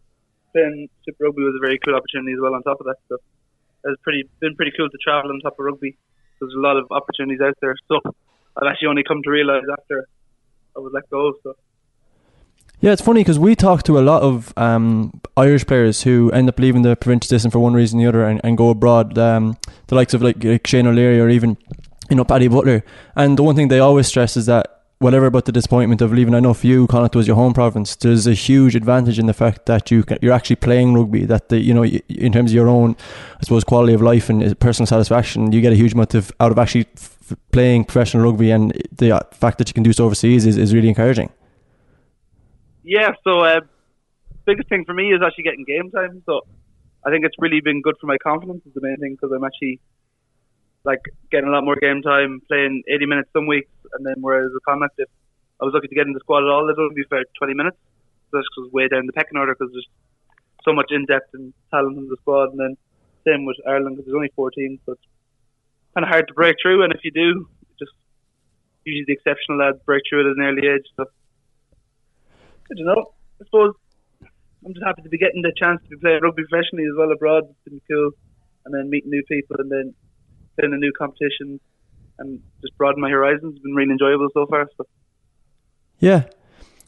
playing 0.53 0.87
Super 1.03 1.25
Rugby 1.25 1.43
was 1.43 1.59
a 1.59 1.63
very 1.65 1.77
cool 1.83 1.95
opportunity 1.95 2.31
as 2.31 2.39
well. 2.39 2.55
On 2.55 2.63
top 2.63 2.79
of 2.79 2.87
that, 2.87 3.03
so 3.09 3.17
it's 3.83 4.01
pretty 4.01 4.23
been 4.39 4.55
pretty 4.55 4.71
cool 4.77 4.89
to 4.89 4.97
travel 5.03 5.31
on 5.31 5.39
top 5.41 5.59
of 5.59 5.65
rugby. 5.65 5.97
There's 6.39 6.55
a 6.55 6.63
lot 6.63 6.77
of 6.77 6.87
opportunities 6.91 7.41
out 7.43 7.57
there. 7.61 7.75
So 7.87 7.99
I've 8.55 8.71
actually 8.71 8.87
only 8.87 9.03
come 9.03 9.21
to 9.23 9.29
realise 9.29 9.67
after 9.71 10.07
I 10.75 10.79
was 10.79 10.91
let 10.93 11.09
go. 11.09 11.33
So. 11.43 11.55
Yeah, 12.81 12.91
it's 12.91 13.01
funny 13.01 13.21
because 13.21 13.39
we 13.39 13.55
talk 13.55 13.83
to 13.83 13.97
a 13.97 14.01
lot 14.01 14.21
of 14.21 14.53
um, 14.57 15.21
Irish 15.37 15.65
players 15.65 16.03
who 16.03 16.29
end 16.31 16.49
up 16.49 16.59
leaving 16.59 16.81
the 16.81 16.95
provincial 16.95 17.29
system 17.29 17.49
for 17.49 17.59
one 17.59 17.73
reason 17.73 17.99
or 17.99 18.03
the 18.03 18.09
other 18.09 18.25
and, 18.25 18.41
and 18.43 18.57
go 18.57 18.69
abroad. 18.69 19.17
Um, 19.17 19.57
the 19.87 19.95
likes 19.95 20.13
of 20.13 20.21
like, 20.21 20.43
like 20.43 20.67
Shane 20.67 20.85
O'Leary 20.85 21.19
or 21.19 21.29
even 21.29 21.57
you 22.09 22.15
know 22.15 22.25
Paddy 22.25 22.47
Butler. 22.47 22.83
And 23.15 23.37
the 23.39 23.43
one 23.43 23.55
thing 23.55 23.69
they 23.69 23.79
always 23.79 24.07
stress 24.07 24.37
is 24.37 24.45
that 24.47 24.83
whatever 24.99 25.25
about 25.25 25.45
the 25.45 25.51
disappointment 25.51 26.01
of 26.01 26.13
leaving, 26.13 26.35
I 26.35 26.39
know 26.39 26.53
for 26.53 26.67
you, 26.67 26.87
Connacht 26.87 27.15
was 27.15 27.27
your 27.27 27.35
home 27.35 27.53
province. 27.53 27.95
There's 27.95 28.27
a 28.27 28.33
huge 28.33 28.75
advantage 28.75 29.19
in 29.19 29.25
the 29.25 29.33
fact 29.33 29.65
that 29.65 29.91
you 29.91 30.03
can, 30.03 30.17
you're 30.21 30.33
actually 30.33 30.57
playing 30.57 30.93
rugby. 30.93 31.25
That 31.25 31.49
the 31.49 31.59
you 31.59 31.73
know 31.73 31.85
in 31.85 32.33
terms 32.33 32.51
of 32.51 32.55
your 32.55 32.67
own, 32.67 32.95
I 33.39 33.43
suppose, 33.43 33.63
quality 33.63 33.93
of 33.93 34.01
life 34.01 34.29
and 34.29 34.59
personal 34.59 34.87
satisfaction, 34.87 35.51
you 35.53 35.61
get 35.61 35.73
a 35.73 35.77
huge 35.77 35.93
amount 35.93 36.13
of 36.13 36.31
out 36.39 36.51
of 36.51 36.59
actually 36.59 36.87
f- 36.97 37.33
playing 37.51 37.85
professional 37.85 38.23
rugby, 38.23 38.51
and 38.51 38.71
the 38.91 39.25
fact 39.31 39.59
that 39.59 39.69
you 39.69 39.73
can 39.73 39.83
do 39.83 39.93
so 39.93 40.05
overseas 40.05 40.45
is, 40.45 40.57
is 40.57 40.73
really 40.73 40.89
encouraging. 40.89 41.31
Yeah. 42.85 43.11
So, 43.23 43.39
uh, 43.39 43.61
biggest 44.45 44.69
thing 44.69 44.85
for 44.85 44.93
me 44.93 45.09
is 45.11 45.21
actually 45.25 45.43
getting 45.43 45.65
game 45.65 45.89
time. 45.89 46.21
So, 46.25 46.41
I 47.03 47.09
think 47.09 47.25
it's 47.25 47.35
really 47.39 47.61
been 47.61 47.81
good 47.81 47.95
for 47.99 48.07
my 48.07 48.17
confidence. 48.17 48.61
Is 48.65 48.73
the 48.73 48.81
main 48.81 48.97
thing 48.97 49.17
because 49.19 49.33
I'm 49.35 49.43
actually 49.43 49.79
like 50.85 51.01
getting 51.31 51.49
a 51.49 51.51
lot 51.51 51.65
more 51.65 51.75
game 51.75 52.01
time, 52.03 52.41
playing 52.47 52.83
80 52.87 53.05
minutes 53.07 53.29
some 53.33 53.47
weeks, 53.47 53.73
and 53.93 54.05
then 54.05 54.15
whereas 54.21 54.51
with 54.53 54.63
Connacht, 54.63 54.93
if 54.97 55.09
I 55.59 55.65
was 55.65 55.73
lucky 55.73 55.87
to 55.87 55.95
get 55.95 56.05
in 56.05 56.13
the 56.13 56.19
squad 56.19 56.45
at 56.45 56.49
all, 56.53 56.69
it 56.69 56.77
would 56.77 56.93
be 56.93 57.03
for 57.09 57.21
20 57.39 57.53
minutes. 57.53 57.77
Just 58.33 58.47
because 58.55 58.71
way 58.71 58.87
down 58.87 59.05
the 59.05 59.13
pecking 59.13 59.37
order 59.37 59.55
because 59.55 59.71
there's 59.71 59.87
so 60.63 60.73
much 60.73 60.91
in 60.91 61.05
depth 61.05 61.33
and 61.33 61.53
talent 61.71 61.97
in 61.97 62.09
the 62.09 62.17
squad, 62.21 62.51
and 62.51 62.59
then 62.59 62.77
same 63.25 63.45
with 63.45 63.57
Ireland 63.67 63.97
because 63.97 64.05
there's 64.05 64.15
only 64.15 64.31
14, 64.35 64.79
so 64.85 64.93
it's 64.93 65.01
kind 65.93 66.03
of 66.03 66.09
hard 66.09 66.27
to 66.27 66.33
break 66.33 66.57
through. 66.61 66.83
And 66.83 66.93
if 66.93 67.01
you 67.03 67.11
do, 67.11 67.49
just 67.79 67.93
usually 68.83 69.05
the 69.07 69.13
exceptional 69.13 69.57
lads 69.57 69.77
break 69.85 70.03
through 70.09 70.29
at 70.29 70.37
an 70.37 70.43
early 70.43 70.67
age. 70.67 70.85
So 70.97 71.05
I 72.71 72.75
don't 72.75 72.85
know. 72.85 73.13
I 73.41 73.45
suppose 73.45 73.73
I'm 74.65 74.73
just 74.73 74.85
happy 74.85 75.03
to 75.03 75.09
be 75.09 75.17
getting 75.17 75.41
the 75.41 75.53
chance 75.55 75.81
to 75.83 75.89
be 75.89 75.97
playing 75.97 76.21
rugby 76.23 76.43
professionally 76.49 76.85
as 76.85 76.97
well 76.97 77.11
abroad. 77.11 77.43
It's 77.49 77.63
been 77.65 77.81
cool, 77.89 78.11
and 78.65 78.73
then 78.73 78.89
meeting 78.89 79.11
new 79.11 79.23
people, 79.27 79.57
and 79.59 79.71
then 79.71 79.93
playing 80.57 80.73
a 80.73 80.77
new 80.77 80.91
competition 80.97 81.59
and 82.19 82.39
just 82.61 82.77
broaden 82.77 83.01
my 83.01 83.09
horizons. 83.09 83.53
It's 83.55 83.63
been 83.63 83.75
really 83.75 83.91
enjoyable 83.91 84.29
so 84.33 84.47
far. 84.47 84.67
So. 84.77 84.85
Yeah. 85.99 86.23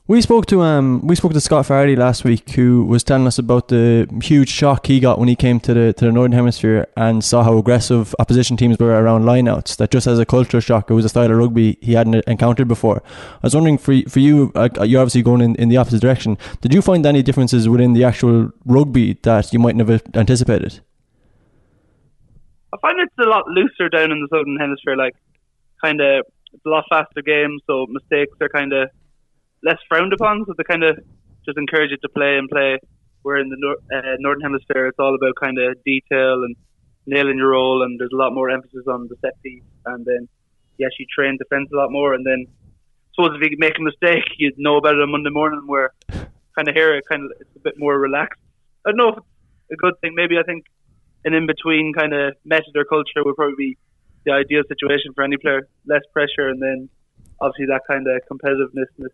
We 0.09 0.21
spoke 0.21 0.45
to 0.45 0.61
um 0.61 1.05
we 1.05 1.15
spoke 1.15 1.33
to 1.33 1.41
Scott 1.41 1.65
Fardy 1.65 1.97
last 1.97 2.23
week 2.23 2.51
who 2.51 2.85
was 2.85 3.03
telling 3.03 3.27
us 3.27 3.37
about 3.37 3.67
the 3.67 4.07
huge 4.23 4.47
shock 4.47 4.85
he 4.87 5.01
got 5.01 5.19
when 5.19 5.27
he 5.27 5.35
came 5.35 5.59
to 5.59 5.73
the 5.73 5.91
to 5.91 6.05
the 6.05 6.13
Northern 6.13 6.31
Hemisphere 6.31 6.87
and 6.95 7.21
saw 7.21 7.43
how 7.43 7.57
aggressive 7.57 8.15
opposition 8.17 8.55
teams 8.55 8.79
were 8.79 9.03
around 9.03 9.25
lineouts. 9.25 9.75
That 9.75 9.91
just 9.91 10.07
as 10.07 10.17
a 10.17 10.25
culture 10.25 10.61
shock, 10.61 10.89
it 10.89 10.93
was 10.93 11.03
a 11.03 11.09
style 11.09 11.29
of 11.29 11.37
rugby 11.37 11.77
he 11.81 11.91
hadn't 11.91 12.23
encountered 12.25 12.69
before. 12.69 13.03
I 13.03 13.47
was 13.47 13.53
wondering 13.53 13.77
for 13.77 14.01
for 14.07 14.21
you, 14.21 14.53
uh, 14.55 14.69
you're 14.85 15.01
obviously 15.01 15.23
going 15.23 15.41
in, 15.41 15.55
in 15.55 15.67
the 15.67 15.75
opposite 15.75 15.99
direction. 15.99 16.37
Did 16.61 16.73
you 16.73 16.81
find 16.81 17.05
any 17.05 17.21
differences 17.21 17.67
within 17.67 17.91
the 17.91 18.05
actual 18.05 18.53
rugby 18.63 19.19
that 19.23 19.51
you 19.51 19.59
mightn't 19.59 19.89
have 19.89 20.01
anticipated? 20.15 20.79
I 22.73 22.77
find 22.81 22.97
it's 23.01 23.13
a 23.19 23.27
lot 23.27 23.45
looser 23.49 23.89
down 23.89 24.13
in 24.13 24.21
the 24.21 24.29
southern 24.31 24.55
hemisphere. 24.57 24.95
Like, 24.95 25.15
kind 25.83 25.99
of, 25.99 26.23
it's 26.53 26.65
a 26.65 26.69
lot 26.69 26.85
faster 26.89 27.21
game, 27.21 27.59
so 27.67 27.87
mistakes 27.89 28.37
are 28.39 28.47
kind 28.47 28.71
of 28.71 28.89
less 29.63 29.77
frowned 29.89 30.13
upon. 30.13 30.45
So 30.45 30.53
they 30.57 30.63
kind 30.63 30.83
of 30.83 30.97
just 31.45 31.57
encourage 31.57 31.91
you 31.91 31.97
to 31.97 32.09
play 32.09 32.37
and 32.37 32.49
play. 32.49 32.79
Where 33.23 33.37
in 33.37 33.49
the 33.49 33.57
nor- 33.59 33.81
uh, 33.91 34.15
northern 34.19 34.41
hemisphere, 34.41 34.87
it's 34.87 34.99
all 34.99 35.15
about 35.15 35.35
kind 35.41 35.57
of 35.59 35.83
detail 35.83 36.43
and 36.43 36.55
nailing 37.05 37.37
your 37.37 37.49
role, 37.49 37.83
and 37.83 37.99
there's 37.99 38.11
a 38.13 38.17
lot 38.17 38.33
more 38.33 38.49
emphasis 38.49 38.85
on 38.87 39.07
the 39.07 39.15
set 39.21 39.41
piece, 39.41 39.63
and 39.85 40.05
then 40.05 40.27
you 40.77 40.85
actually 40.85 41.07
train 41.13 41.37
defense 41.37 41.69
a 41.73 41.75
lot 41.75 41.91
more. 41.91 42.13
And 42.13 42.25
then, 42.25 42.45
suppose 43.13 43.35
if 43.35 43.41
you 43.41 43.57
make 43.57 43.77
a 43.79 43.81
mistake, 43.81 44.23
you'd 44.37 44.57
know 44.57 44.77
about 44.77 44.95
it 44.95 45.01
on 45.01 45.11
Monday 45.11 45.29
morning. 45.29 45.63
Where 45.65 45.93
kind 46.09 46.67
of 46.67 46.75
here, 46.75 46.95
it 46.95 47.05
kind 47.09 47.23
of 47.23 47.31
it's 47.39 47.55
a 47.55 47.59
bit 47.59 47.75
more 47.77 47.97
relaxed. 47.97 48.39
I 48.85 48.91
don't 48.91 48.97
know 48.97 49.09
if 49.09 49.17
it's 49.17 49.25
a 49.73 49.75
good 49.75 49.99
thing. 50.01 50.13
Maybe 50.15 50.37
I 50.37 50.43
think 50.43 50.65
an 51.25 51.33
in 51.33 51.47
between 51.47 51.93
kind 51.93 52.13
of 52.13 52.35
method 52.45 52.75
or 52.75 52.85
culture 52.85 53.23
would 53.23 53.35
probably 53.35 53.55
be 53.57 53.77
the 54.25 54.33
ideal 54.33 54.63
situation 54.67 55.13
for 55.15 55.23
any 55.23 55.37
player. 55.37 55.67
Less 55.85 56.03
pressure, 56.13 56.47
and 56.49 56.61
then 56.61 56.89
obviously 57.41 57.65
that 57.67 57.81
kind 57.87 58.07
of 58.07 58.21
competitiveness 58.31 59.09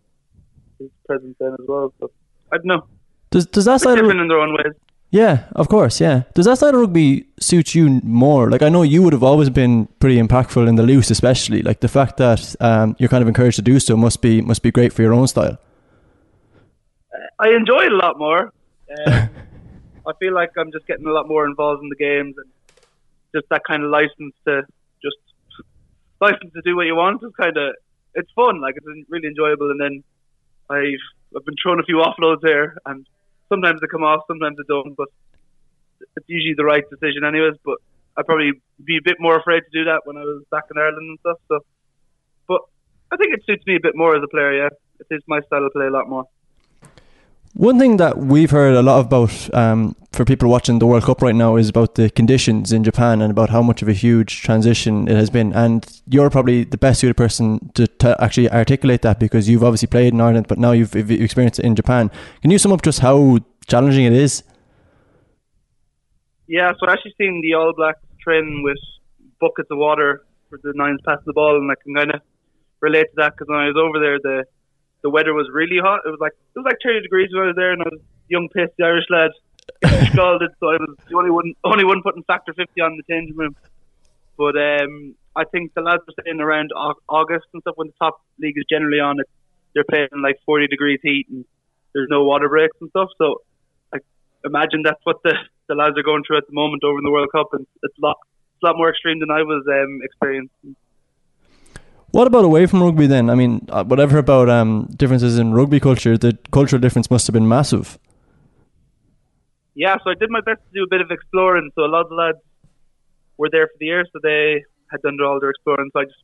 is 0.80 0.90
present 1.06 1.36
then 1.38 1.52
as 1.52 1.66
well. 1.66 1.92
So 2.00 2.10
I 2.52 2.56
don't 2.56 2.66
know. 2.66 2.86
Does 3.30 3.46
does 3.46 3.64
that 3.64 3.80
side 3.80 3.96
different 3.96 4.20
of, 4.20 4.24
in 4.24 4.28
their 4.28 4.40
own 4.40 4.52
ways? 4.52 4.74
Yeah, 5.10 5.44
of 5.54 5.68
course. 5.68 6.00
Yeah. 6.00 6.22
Does 6.34 6.46
that 6.46 6.58
side 6.58 6.74
of 6.74 6.80
rugby 6.80 7.26
suit 7.38 7.74
you 7.74 8.00
more? 8.02 8.50
Like 8.50 8.62
I 8.62 8.68
know 8.68 8.82
you 8.82 9.02
would 9.02 9.12
have 9.12 9.22
always 9.22 9.48
been 9.48 9.86
pretty 10.00 10.20
impactful 10.20 10.68
in 10.68 10.74
the 10.74 10.82
loose, 10.82 11.10
especially. 11.10 11.62
Like 11.62 11.80
the 11.80 11.88
fact 11.88 12.16
that 12.16 12.56
um, 12.60 12.96
you're 12.98 13.08
kind 13.08 13.22
of 13.22 13.28
encouraged 13.28 13.56
to 13.56 13.62
do 13.62 13.78
so 13.78 13.96
must 13.96 14.20
be 14.22 14.40
must 14.40 14.62
be 14.62 14.70
great 14.70 14.92
for 14.92 15.02
your 15.02 15.14
own 15.14 15.28
style. 15.28 15.58
I 17.38 17.50
enjoy 17.50 17.84
it 17.84 17.92
a 17.92 17.96
lot 17.96 18.18
more. 18.18 18.52
Um, 19.06 19.28
I 20.06 20.12
feel 20.20 20.34
like 20.34 20.50
I'm 20.58 20.70
just 20.70 20.86
getting 20.86 21.06
a 21.06 21.10
lot 21.10 21.26
more 21.26 21.46
involved 21.46 21.82
in 21.82 21.88
the 21.88 21.96
games 21.96 22.34
and 22.36 22.46
just 23.34 23.48
that 23.48 23.62
kind 23.66 23.82
of 23.82 23.90
license 23.90 24.34
to 24.46 24.62
just 25.02 25.16
license 26.20 26.52
to 26.52 26.62
do 26.62 26.76
what 26.76 26.86
you 26.86 26.94
want 26.94 27.22
is 27.22 27.32
kind 27.40 27.56
of 27.56 27.74
it's 28.14 28.30
fun. 28.32 28.60
Like 28.60 28.76
it's 28.76 29.10
really 29.10 29.28
enjoyable. 29.28 29.70
And 29.70 29.80
then 29.80 30.04
I've 30.70 31.06
I've 31.36 31.44
been 31.44 31.56
throwing 31.62 31.80
a 31.80 31.84
few 31.84 31.96
offloads 31.96 32.42
here, 32.42 32.76
and 32.86 33.06
sometimes 33.48 33.80
they 33.80 33.86
come 33.86 34.04
off, 34.04 34.22
sometimes 34.28 34.56
they 34.56 34.64
don't. 34.68 34.94
But 34.94 35.08
it's 36.16 36.28
usually 36.28 36.54
the 36.54 36.64
right 36.64 36.84
decision, 36.90 37.24
anyways. 37.24 37.54
But 37.64 37.78
I'd 38.16 38.26
probably 38.26 38.52
be 38.84 38.96
a 38.96 39.02
bit 39.02 39.16
more 39.20 39.38
afraid 39.38 39.60
to 39.60 39.70
do 39.72 39.84
that 39.84 40.02
when 40.04 40.16
I 40.16 40.22
was 40.22 40.44
back 40.50 40.64
in 40.70 40.78
Ireland 40.78 41.08
and 41.10 41.18
stuff. 41.20 41.38
So, 41.48 41.60
but 42.46 42.60
I 43.12 43.16
think 43.16 43.34
it 43.34 43.42
suits 43.46 43.66
me 43.66 43.76
a 43.76 43.80
bit 43.80 43.96
more 43.96 44.16
as 44.16 44.22
a 44.22 44.28
player. 44.28 44.54
Yeah, 44.54 44.68
it 45.00 45.06
suits 45.08 45.24
my 45.26 45.40
style 45.42 45.66
of 45.66 45.72
play 45.72 45.86
a 45.86 45.90
lot 45.90 46.08
more. 46.08 46.26
One 47.54 47.78
thing 47.78 47.98
that 47.98 48.18
we've 48.18 48.50
heard 48.50 48.74
a 48.74 48.82
lot 48.82 49.06
about 49.06 49.54
um, 49.54 49.94
for 50.10 50.24
people 50.24 50.48
watching 50.48 50.80
the 50.80 50.86
World 50.86 51.04
Cup 51.04 51.22
right 51.22 51.36
now 51.36 51.54
is 51.54 51.68
about 51.68 51.94
the 51.94 52.10
conditions 52.10 52.72
in 52.72 52.82
Japan 52.82 53.22
and 53.22 53.30
about 53.30 53.50
how 53.50 53.62
much 53.62 53.80
of 53.80 53.88
a 53.88 53.92
huge 53.92 54.42
transition 54.42 55.06
it 55.06 55.14
has 55.14 55.30
been. 55.30 55.52
And 55.52 55.86
you're 56.08 56.30
probably 56.30 56.64
the 56.64 56.76
best 56.76 56.98
suited 56.98 57.16
person 57.16 57.70
to, 57.74 58.16
actually 58.20 58.50
articulate 58.50 59.02
that 59.02 59.20
because 59.20 59.48
you've 59.48 59.62
obviously 59.62 59.86
played 59.86 60.12
in 60.12 60.20
Ireland, 60.20 60.46
but 60.48 60.58
now 60.58 60.72
you've, 60.72 60.96
you've 60.96 61.12
experienced 61.12 61.60
it 61.60 61.64
in 61.64 61.76
Japan. 61.76 62.10
Can 62.42 62.50
you 62.50 62.58
sum 62.58 62.72
up 62.72 62.82
just 62.82 62.98
how 62.98 63.38
challenging 63.68 64.04
it 64.04 64.12
is? 64.12 64.42
Yeah, 66.48 66.72
so 66.72 66.88
I've 66.88 66.94
actually 66.94 67.14
seen 67.16 67.40
the 67.40 67.54
All 67.54 67.72
Blacks 67.72 68.00
train 68.20 68.62
with 68.64 68.78
buckets 69.40 69.68
of 69.70 69.78
water 69.78 70.26
for 70.50 70.58
the 70.64 70.72
nines 70.74 70.98
passing 71.06 71.22
the 71.26 71.32
ball, 71.32 71.56
and 71.56 71.70
I 71.70 71.74
can 71.80 71.94
kind 71.94 72.14
of 72.14 72.20
relate 72.80 73.04
to 73.04 73.14
that 73.18 73.34
because 73.34 73.46
when 73.46 73.60
I 73.60 73.66
was 73.68 73.76
over 73.76 74.00
there, 74.00 74.18
the 74.18 74.44
the 75.04 75.10
weather 75.10 75.34
was 75.34 75.46
really 75.52 75.78
hot. 75.78 76.00
It 76.04 76.10
was 76.10 76.18
like 76.18 76.32
it 76.32 76.58
was 76.58 76.64
like 76.64 76.80
30 76.82 77.02
degrees 77.02 77.28
when 77.32 77.44
I 77.44 77.46
was 77.52 77.56
there, 77.56 77.72
and 77.72 77.82
I 77.82 77.88
was 77.92 78.00
young, 78.28 78.48
pissed 78.48 78.72
Irish 78.82 79.04
lad, 79.10 79.30
scalded. 80.10 80.50
So 80.58 80.72
I 80.72 80.80
was 80.80 80.96
the 81.06 81.16
only 81.16 81.30
one, 81.30 81.52
only 81.62 81.84
one 81.84 82.02
putting 82.02 82.24
factor 82.24 82.52
50 82.54 82.80
on 82.80 82.96
the 82.96 83.04
changing 83.04 83.36
room. 83.36 83.54
But 84.36 84.56
um, 84.56 85.14
I 85.36 85.44
think 85.44 85.74
the 85.74 85.82
lads 85.82 86.02
were 86.08 86.14
saying 86.24 86.40
around 86.40 86.72
August 87.08 87.46
and 87.52 87.60
stuff 87.62 87.76
when 87.76 87.88
the 87.88 87.94
top 88.00 88.20
league 88.40 88.56
is 88.56 88.64
generally 88.68 88.98
on 88.98 89.20
it. 89.20 89.28
They're 89.74 89.84
playing 89.84 90.08
like 90.22 90.40
40 90.46 90.66
degrees 90.68 91.00
heat 91.02 91.26
and 91.28 91.44
there's 91.92 92.08
no 92.10 92.24
water 92.24 92.48
breaks 92.48 92.76
and 92.80 92.90
stuff. 92.90 93.10
So 93.18 93.42
I 93.92 93.98
imagine 94.44 94.82
that's 94.82 95.04
what 95.04 95.22
the, 95.22 95.34
the 95.68 95.74
lads 95.74 95.98
are 95.98 96.02
going 96.02 96.24
through 96.26 96.38
at 96.38 96.46
the 96.48 96.54
moment 96.54 96.82
over 96.82 96.98
in 96.98 97.04
the 97.04 97.10
World 97.10 97.28
Cup, 97.30 97.48
and 97.52 97.66
it's 97.82 97.98
a 97.98 98.00
lot, 98.00 98.16
it's 98.54 98.62
a 98.62 98.66
lot 98.66 98.76
more 98.76 98.90
extreme 98.90 99.20
than 99.20 99.30
I 99.30 99.42
was 99.42 99.64
um, 99.68 100.00
experiencing. 100.02 100.76
What 102.14 102.28
about 102.28 102.44
away 102.44 102.66
from 102.66 102.80
rugby 102.80 103.08
then? 103.08 103.28
I 103.28 103.34
mean, 103.34 103.66
uh, 103.70 103.82
whatever 103.82 104.18
about 104.18 104.48
um, 104.48 104.88
differences 104.94 105.36
in 105.36 105.52
rugby 105.52 105.80
culture, 105.80 106.16
the 106.16 106.38
cultural 106.52 106.78
difference 106.78 107.10
must 107.10 107.26
have 107.26 107.34
been 107.34 107.48
massive. 107.48 107.98
Yeah, 109.74 109.96
so 110.04 110.10
I 110.10 110.14
did 110.14 110.30
my 110.30 110.40
best 110.40 110.60
to 110.62 110.70
do 110.72 110.84
a 110.84 110.88
bit 110.88 111.00
of 111.00 111.10
exploring. 111.10 111.72
So 111.74 111.82
a 111.82 111.90
lot 111.90 112.06
of 112.06 112.12
lads 112.12 112.38
were 113.36 113.48
there 113.50 113.66
for 113.66 113.74
the 113.80 113.86
year, 113.86 114.04
so 114.12 114.20
they 114.22 114.62
had 114.92 115.02
done 115.02 115.18
all 115.26 115.40
their 115.40 115.50
exploring. 115.50 115.90
So 115.92 116.02
I 116.02 116.04
just 116.04 116.22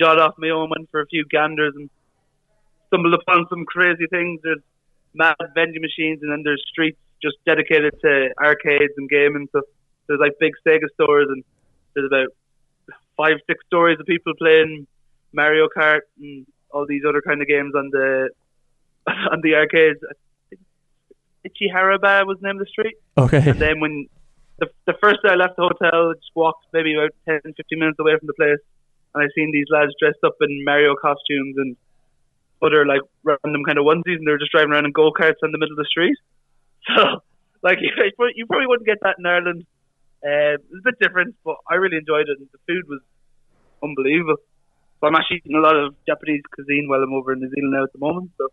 jotted 0.00 0.22
off 0.22 0.32
my 0.38 0.48
own, 0.48 0.70
went 0.70 0.90
for 0.90 1.02
a 1.02 1.06
few 1.06 1.26
ganders, 1.30 1.74
and 1.76 1.90
stumbled 2.86 3.12
upon 3.12 3.44
some 3.50 3.66
crazy 3.66 4.06
things. 4.08 4.40
There's 4.42 4.64
mad 5.12 5.36
vending 5.54 5.82
machines, 5.82 6.20
and 6.22 6.32
then 6.32 6.40
there's 6.42 6.64
streets 6.72 6.96
just 7.22 7.36
dedicated 7.44 7.92
to 8.00 8.30
arcades 8.42 8.94
and 8.96 9.10
gaming. 9.10 9.46
So 9.52 9.60
there's 10.08 10.20
like 10.20 10.32
big 10.40 10.52
Sega 10.66 10.88
stores, 10.94 11.26
and 11.28 11.44
there's 11.92 12.06
about 12.06 12.28
five, 13.18 13.36
six 13.46 13.62
stories 13.66 14.00
of 14.00 14.06
people 14.06 14.32
playing 14.38 14.86
Mario 15.32 15.68
Kart 15.74 16.00
and 16.18 16.46
all 16.70 16.86
these 16.86 17.02
other 17.08 17.22
kind 17.22 17.42
of 17.42 17.48
games 17.48 17.74
on 17.74 17.90
the 17.90 18.30
on 19.32 19.40
the 19.42 19.54
arcades. 19.54 20.00
Ichiharaba 21.46 22.26
was 22.26 22.38
the 22.40 22.46
name 22.46 22.60
of 22.60 22.66
the 22.66 22.70
street. 22.70 22.94
Okay. 23.18 23.50
And 23.50 23.60
then 23.60 23.80
when 23.80 24.06
the, 24.58 24.68
the 24.86 24.94
first 25.02 25.18
day 25.22 25.30
I 25.30 25.34
left 25.34 25.56
the 25.56 25.62
hotel, 25.62 26.10
I 26.10 26.14
just 26.14 26.30
walked 26.34 26.66
maybe 26.72 26.94
about 26.94 27.10
10, 27.26 27.40
15 27.56 27.78
minutes 27.78 27.98
away 27.98 28.16
from 28.16 28.28
the 28.28 28.34
place, 28.34 28.62
and 29.14 29.24
I 29.24 29.26
seen 29.34 29.50
these 29.52 29.66
lads 29.70 29.92
dressed 29.98 30.22
up 30.24 30.36
in 30.40 30.64
Mario 30.64 30.94
costumes 30.94 31.56
and 31.58 31.76
other 32.62 32.86
like 32.86 33.00
random 33.24 33.64
kind 33.66 33.78
of 33.78 33.84
onesies, 33.84 34.22
and 34.22 34.26
they 34.26 34.30
were 34.30 34.38
just 34.38 34.52
driving 34.52 34.70
around 34.70 34.86
in 34.86 34.92
go 34.92 35.10
karts 35.10 35.42
in 35.42 35.50
the 35.50 35.58
middle 35.58 35.74
of 35.74 35.78
the 35.78 35.90
street. 35.90 36.16
So, 36.96 37.22
like, 37.62 37.78
you 38.34 38.46
probably 38.46 38.66
wouldn't 38.66 38.88
get 38.88 38.98
that 39.02 39.14
in 39.16 39.24
Ireland. 39.24 39.64
Uh, 40.18 40.58
it 40.58 40.66
was 40.68 40.80
a 40.80 40.90
bit 40.90 40.98
different, 40.98 41.36
but 41.44 41.54
I 41.70 41.76
really 41.76 41.96
enjoyed 41.96 42.28
it, 42.28 42.38
and 42.38 42.48
the 42.50 42.58
food 42.66 42.88
was 42.88 42.98
unbelievable. 43.82 44.36
So 45.02 45.08
I'm 45.08 45.16
actually 45.16 45.38
eating 45.38 45.56
a 45.56 45.60
lot 45.60 45.74
of 45.74 45.96
Japanese 46.06 46.42
cuisine 46.54 46.86
while 46.88 47.02
I'm 47.02 47.12
over 47.12 47.32
in 47.32 47.40
New 47.40 47.50
Zealand 47.50 47.72
now 47.72 47.82
at 47.82 47.92
the 47.92 47.98
moment. 47.98 48.30
So 48.38 48.48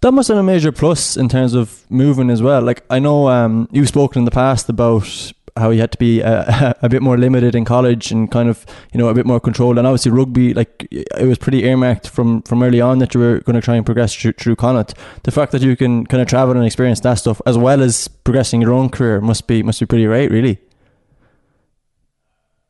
that 0.00 0.12
must 0.12 0.28
have 0.28 0.36
been 0.36 0.40
a 0.40 0.42
major 0.42 0.72
plus 0.72 1.14
in 1.14 1.28
terms 1.28 1.52
of 1.52 1.84
moving 1.90 2.30
as 2.30 2.40
well. 2.40 2.62
Like 2.62 2.84
I 2.88 2.98
know 2.98 3.28
um, 3.28 3.68
you've 3.70 3.88
spoken 3.88 4.20
in 4.20 4.24
the 4.24 4.30
past 4.30 4.70
about 4.70 5.32
how 5.58 5.70
you 5.70 5.80
had 5.80 5.92
to 5.92 5.98
be 5.98 6.20
a, 6.20 6.74
a, 6.82 6.88
bit 6.88 7.02
more 7.02 7.18
limited 7.18 7.54
in 7.54 7.66
college 7.66 8.10
and 8.10 8.30
kind 8.30 8.48
of 8.48 8.64
you 8.94 8.98
know 8.98 9.08
a 9.08 9.14
bit 9.14 9.26
more 9.26 9.40
controlled. 9.40 9.76
And 9.76 9.86
obviously 9.86 10.10
rugby, 10.10 10.54
like 10.54 10.88
it 10.90 11.26
was 11.26 11.36
pretty 11.36 11.64
earmarked 11.64 12.08
from 12.08 12.40
from 12.42 12.62
early 12.62 12.80
on 12.80 12.98
that 13.00 13.12
you 13.12 13.20
were 13.20 13.40
going 13.40 13.56
to 13.56 13.60
try 13.60 13.76
and 13.76 13.84
progress 13.84 14.14
through, 14.14 14.32
through 14.32 14.56
Connacht. 14.56 14.94
The 15.24 15.32
fact 15.32 15.52
that 15.52 15.60
you 15.60 15.76
can 15.76 16.06
kind 16.06 16.22
of 16.22 16.28
travel 16.28 16.56
and 16.56 16.64
experience 16.64 17.00
that 17.00 17.14
stuff 17.14 17.42
as 17.44 17.58
well 17.58 17.82
as 17.82 18.08
progressing 18.08 18.62
your 18.62 18.72
own 18.72 18.88
career 18.88 19.20
must 19.20 19.46
be 19.46 19.62
must 19.62 19.80
be 19.80 19.86
pretty 19.86 20.06
great, 20.06 20.30
really. 20.30 20.60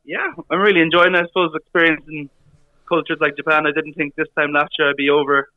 Yeah, 0.09 0.33
I'm 0.49 0.57
really 0.59 0.81
enjoying. 0.81 1.13
I 1.13 1.21
suppose 1.27 1.53
experiencing 1.53 2.31
cultures 2.89 3.21
like 3.21 3.37
Japan. 3.37 3.67
I 3.67 3.71
didn't 3.71 3.93
think 3.93 4.15
this 4.15 4.25
time 4.35 4.51
last 4.51 4.73
year 4.79 4.89
I'd 4.89 4.97
be 4.97 5.11
over 5.11 5.49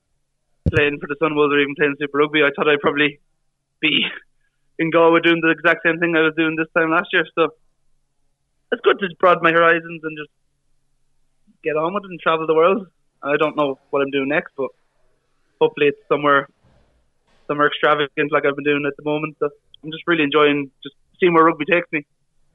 playing 0.69 0.99
for 1.01 1.09
the 1.09 1.17
Sunwolves 1.17 1.57
or 1.57 1.59
even 1.59 1.75
playing 1.75 1.97
Super 1.99 2.19
Rugby. 2.19 2.45
I 2.45 2.51
thought 2.55 2.69
I'd 2.69 2.85
probably 2.85 3.19
be 3.81 4.05
in 4.79 4.91
Galway 4.91 5.21
doing 5.25 5.41
the 5.41 5.49
exact 5.49 5.81
same 5.87 5.99
thing 5.99 6.15
I 6.15 6.21
was 6.21 6.35
doing 6.37 6.57
this 6.57 6.69
time 6.77 6.91
last 6.91 7.09
year. 7.15 7.25
So 7.35 7.49
it's 8.71 8.83
good 8.85 8.99
to 9.01 9.09
broaden 9.19 9.43
my 9.43 9.53
horizons 9.53 10.05
and 10.05 10.19
just 10.21 10.29
get 11.65 11.81
on 11.81 11.95
with 11.95 12.05
it 12.05 12.11
and 12.11 12.21
travel 12.21 12.47
the 12.47 12.55
world. 12.55 12.87
I 13.23 13.39
don't 13.39 13.57
know 13.57 13.79
what 13.89 14.03
I'm 14.03 14.11
doing 14.11 14.29
next, 14.29 14.53
but 14.55 14.69
hopefully 15.63 15.97
it's 15.97 16.09
somewhere 16.11 16.47
somewhere 17.47 17.69
extravagant 17.69 18.31
like 18.31 18.45
I've 18.45 18.57
been 18.57 18.69
doing 18.69 18.85
at 18.87 18.99
the 18.99 19.09
moment. 19.09 19.37
So 19.41 19.49
I'm 19.83 19.91
just 19.91 20.05
really 20.07 20.25
enjoying 20.25 20.71
just 20.83 20.95
seeing 21.19 21.33
where 21.33 21.45
rugby 21.45 21.65
takes 21.65 21.91
me, 21.91 22.05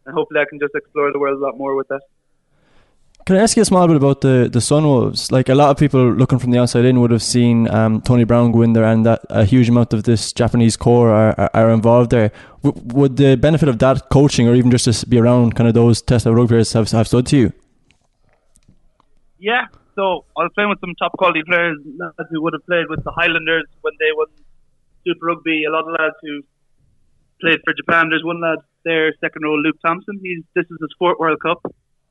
and 0.08 0.16
hopefully 0.16 0.40
I 0.40 0.46
can 0.50 0.60
just 0.60 0.74
explore 0.74 1.12
the 1.12 1.20
world 1.20 1.40
a 1.40 1.46
lot 1.46 1.58
more 1.58 1.76
with 1.76 1.88
that. 1.90 2.02
Can 3.26 3.36
I 3.36 3.40
ask 3.40 3.58
you 3.58 3.62
a 3.62 3.66
small 3.66 3.88
bit 3.88 3.98
about 3.98 4.22
the 4.22 4.50
the 4.50 4.60
Sunwolves? 4.60 5.34
Like 5.34 5.50
a 5.50 5.56
lot 5.56 5.70
of 5.70 5.78
people 5.78 6.14
looking 6.14 6.40
from 6.40 6.52
the 6.52 6.60
outside 6.60 6.86
in 6.86 7.02
would 7.02 7.12
have 7.12 7.22
seen 7.22 7.68
um, 7.70 8.02
Tony 8.02 8.24
Brown 8.24 8.54
go 8.54 8.62
in 8.62 8.72
there, 8.72 8.86
and 8.86 9.06
that 9.06 9.20
a 9.30 9.44
huge 9.44 9.68
amount 9.68 9.94
of 9.94 10.04
this 10.04 10.32
Japanese 10.32 10.78
core 10.78 11.10
are, 11.10 11.38
are, 11.38 11.52
are 11.54 11.70
involved 11.72 12.12
there. 12.12 12.32
W- 12.64 12.82
would 12.94 13.18
the 13.18 13.36
benefit 13.36 13.68
of 13.68 13.80
that 13.80 14.10
coaching, 14.10 14.48
or 14.48 14.56
even 14.56 14.72
just 14.72 14.86
to 14.86 15.06
be 15.06 15.20
around 15.20 15.56
kind 15.56 15.68
of 15.68 15.74
those 15.74 16.02
test 16.02 16.26
of 16.26 16.36
rugby 16.36 16.54
players, 16.54 16.72
have, 16.72 16.90
have 16.92 17.08
stood 17.08 17.26
to 17.28 17.38
you? 17.38 17.54
Yeah, 19.40 19.66
so 19.96 20.24
I 20.38 20.44
was 20.44 20.52
playing 20.56 20.70
with 20.70 20.80
some 20.80 20.96
top 20.96 21.12
quality 21.18 21.44
players 21.46 21.78
lads 22.00 22.30
who 22.32 22.42
would 22.44 22.54
have 22.54 22.66
played 22.66 22.88
with 22.88 23.04
the 23.04 23.12
Highlanders 23.12 23.66
when 23.82 23.94
they 24.00 24.12
won 24.16 24.28
Super 25.06 25.26
Rugby. 25.26 25.66
A 25.66 25.72
lot 25.72 25.84
of 25.84 25.96
lads 26.00 26.16
who 26.22 26.44
played 27.42 27.60
for 27.66 27.74
Japan. 27.74 28.08
There's 28.10 28.24
one 28.24 28.40
lad 28.40 28.60
there, 28.88 29.14
second 29.20 29.44
row, 29.44 29.56
Luke 29.56 29.78
Thompson. 29.86 30.20
He's 30.24 30.44
this 30.56 30.66
is 30.66 30.78
his 30.80 30.96
fourth 30.98 31.20
World 31.20 31.40
Cup 31.42 31.62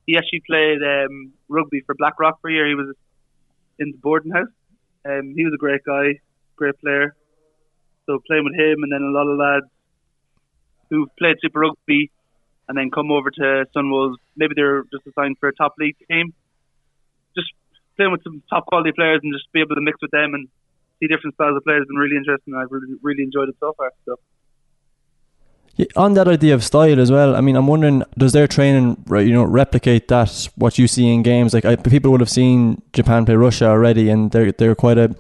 he 0.07 0.17
actually 0.17 0.43
played 0.47 0.79
um, 0.83 1.33
rugby 1.49 1.83
for 1.85 1.95
Blackrock 1.95 2.41
for 2.41 2.49
a 2.49 2.53
year. 2.53 2.69
He 2.69 2.75
was 2.75 2.95
in 3.79 3.91
the 3.91 3.99
boarding 3.99 4.33
house. 4.33 4.55
Um, 5.05 5.35
he 5.37 5.45
was 5.45 5.53
a 5.55 5.59
great 5.59 5.83
guy, 5.85 6.21
great 6.55 6.79
player. 6.81 7.15
So 8.07 8.21
playing 8.27 8.45
with 8.45 8.55
him, 8.55 8.83
and 8.83 8.93
then 8.93 9.03
a 9.03 9.11
lot 9.11 9.27
of 9.27 9.37
lads 9.37 9.67
who 10.91 11.09
played 11.19 11.37
Super 11.43 11.61
Rugby, 11.61 12.11
and 12.69 12.79
then 12.79 12.91
come 12.91 13.11
over 13.11 13.31
to 13.31 13.67
Sunwolves. 13.77 14.17
Maybe 14.37 14.55
they're 14.55 14.83
just 14.93 15.07
assigned 15.07 15.39
for 15.39 15.49
a 15.49 15.55
top 15.55 15.75
league 15.79 15.97
team. 16.09 16.33
Just 17.37 17.51
playing 17.97 18.13
with 18.13 18.23
some 18.23 18.43
top 18.49 18.67
quality 18.67 18.93
players 18.93 19.21
and 19.23 19.35
just 19.35 19.51
be 19.53 19.61
able 19.61 19.75
to 19.75 19.81
mix 19.81 19.99
with 20.01 20.11
them 20.13 20.35
and 20.35 20.49
see 21.01 21.07
different 21.07 21.35
styles 21.35 21.57
of 21.57 21.65
players 21.65 21.81
has 21.81 21.89
been 21.89 21.97
really 21.97 22.17
interesting. 22.17 22.55
I've 22.55 22.71
really, 22.71 22.95
really 23.03 23.25
enjoyed 23.25 23.49
it 23.49 23.57
so 23.59 23.75
far. 23.77 23.91
So. 24.05 24.17
Yeah, 25.77 25.87
on 25.95 26.15
that 26.15 26.27
idea 26.27 26.55
of 26.55 26.65
style 26.65 26.99
as 26.99 27.13
well, 27.13 27.37
I 27.37 27.43
mean, 27.43 27.55
I'm 27.55 27.67
wondering, 27.67 28.03
does 28.17 28.33
their 28.33 28.47
training, 28.47 29.05
you 29.11 29.33
know, 29.33 29.45
replicate 29.45 30.09
that 30.09 30.49
what 30.57 30.79
you 30.79 30.89
see 30.89 31.13
in 31.13 31.23
games? 31.23 31.53
Like, 31.53 31.67
I, 31.67 31.77
people 31.77 32.11
would 32.13 32.21
have 32.21 32.31
seen 32.31 32.81
Japan 32.95 33.27
play 33.27 33.37
Russia 33.37 33.69
already, 33.69 34.09
and 34.09 34.31
they're 34.31 34.53
they're 34.53 34.75
quite 34.75 34.97
a, 34.97 35.15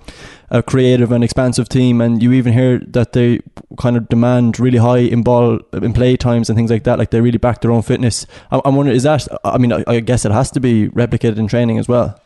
a 0.48 0.62
creative 0.62 1.12
and 1.12 1.22
expansive 1.22 1.68
team. 1.68 2.00
And 2.00 2.22
you 2.22 2.32
even 2.32 2.54
hear 2.54 2.78
that 2.78 3.12
they 3.12 3.40
kind 3.78 3.98
of 3.98 4.08
demand 4.08 4.58
really 4.58 4.78
high 4.78 5.00
in 5.00 5.22
ball 5.22 5.60
in 5.74 5.92
play 5.92 6.16
times 6.16 6.48
and 6.48 6.56
things 6.56 6.70
like 6.70 6.84
that. 6.84 6.98
Like 6.98 7.10
they 7.10 7.20
really 7.20 7.38
back 7.38 7.60
their 7.60 7.70
own 7.70 7.82
fitness. 7.82 8.26
I, 8.50 8.62
I'm 8.64 8.76
wondering, 8.76 8.96
is 8.96 9.02
that? 9.02 9.28
I 9.44 9.58
mean, 9.58 9.74
I, 9.74 9.84
I 9.86 10.00
guess 10.00 10.24
it 10.24 10.32
has 10.32 10.50
to 10.52 10.60
be 10.60 10.88
replicated 10.88 11.36
in 11.36 11.48
training 11.48 11.78
as 11.78 11.86
well. 11.86 12.18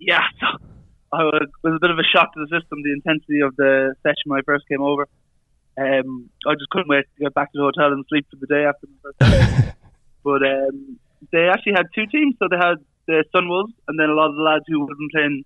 Yeah, 0.00 0.22
I 1.12 1.20
it 1.20 1.50
was 1.62 1.74
a 1.76 1.80
bit 1.80 1.90
of 1.90 1.98
a 1.98 2.04
shock 2.16 2.32
to 2.32 2.40
the 2.40 2.58
system. 2.58 2.82
The 2.82 2.94
intensity 2.94 3.40
of 3.40 3.54
the 3.56 3.94
session 4.02 4.24
when 4.24 4.40
I 4.40 4.42
first 4.46 4.66
came 4.68 4.80
over 4.80 5.06
um, 5.78 6.28
I 6.46 6.54
just 6.54 6.70
couldn't 6.70 6.88
wait 6.88 7.04
to 7.16 7.24
get 7.24 7.34
back 7.34 7.52
to 7.52 7.58
the 7.58 7.64
hotel 7.64 7.92
and 7.92 8.04
sleep 8.08 8.26
for 8.30 8.36
the 8.36 8.46
day 8.46 8.64
after 8.64 8.86
the 8.86 8.98
first 9.02 9.18
day. 9.18 9.72
but 10.24 10.42
um, 10.42 10.98
they 11.32 11.48
actually 11.48 11.74
had 11.76 11.86
two 11.94 12.06
teams, 12.06 12.34
so 12.38 12.48
they 12.50 12.56
had 12.56 12.76
the 13.06 13.24
Sunwolves 13.34 13.72
and 13.86 13.98
then 13.98 14.10
a 14.10 14.14
lot 14.14 14.30
of 14.30 14.36
the 14.36 14.42
lads 14.42 14.64
who 14.66 14.80
would 14.80 14.90
have 14.90 14.98
been 14.98 15.10
playing 15.12 15.44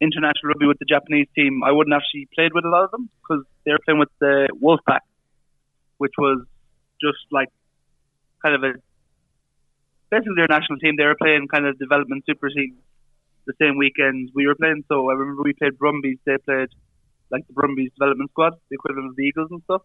international 0.00 0.48
rugby 0.48 0.66
with 0.66 0.78
the 0.78 0.86
Japanese 0.86 1.28
team. 1.34 1.62
I 1.62 1.72
wouldn't 1.72 1.94
actually 1.94 2.28
played 2.34 2.52
with 2.54 2.64
a 2.64 2.68
lot 2.68 2.84
of 2.84 2.90
them 2.90 3.10
because 3.22 3.44
they 3.64 3.72
were 3.72 3.82
playing 3.84 4.00
with 4.00 4.10
the 4.20 4.48
Wolfpack, 4.60 5.04
which 5.98 6.14
was 6.18 6.44
just 7.00 7.22
like 7.30 7.48
kind 8.42 8.54
of 8.54 8.62
a 8.64 8.72
basically 10.10 10.34
their 10.36 10.48
national 10.48 10.78
team. 10.78 10.94
They 10.96 11.04
were 11.04 11.18
playing 11.20 11.48
kind 11.48 11.66
of 11.66 11.78
development 11.78 12.24
super 12.26 12.48
team 12.48 12.78
the 13.46 13.54
same 13.60 13.76
weekend 13.76 14.30
we 14.34 14.46
were 14.46 14.54
playing. 14.54 14.84
So 14.88 15.08
I 15.10 15.14
remember 15.14 15.42
we 15.42 15.52
played 15.52 15.78
Brumbies. 15.78 16.18
They 16.24 16.36
played 16.38 16.68
like 17.32 17.46
the 17.46 17.54
Brumbies 17.54 17.90
development 17.98 18.30
squad, 18.30 18.52
the 18.70 18.74
equivalent 18.74 19.10
of 19.10 19.16
the 19.16 19.24
Eagles 19.24 19.48
and 19.50 19.62
stuff. 19.64 19.82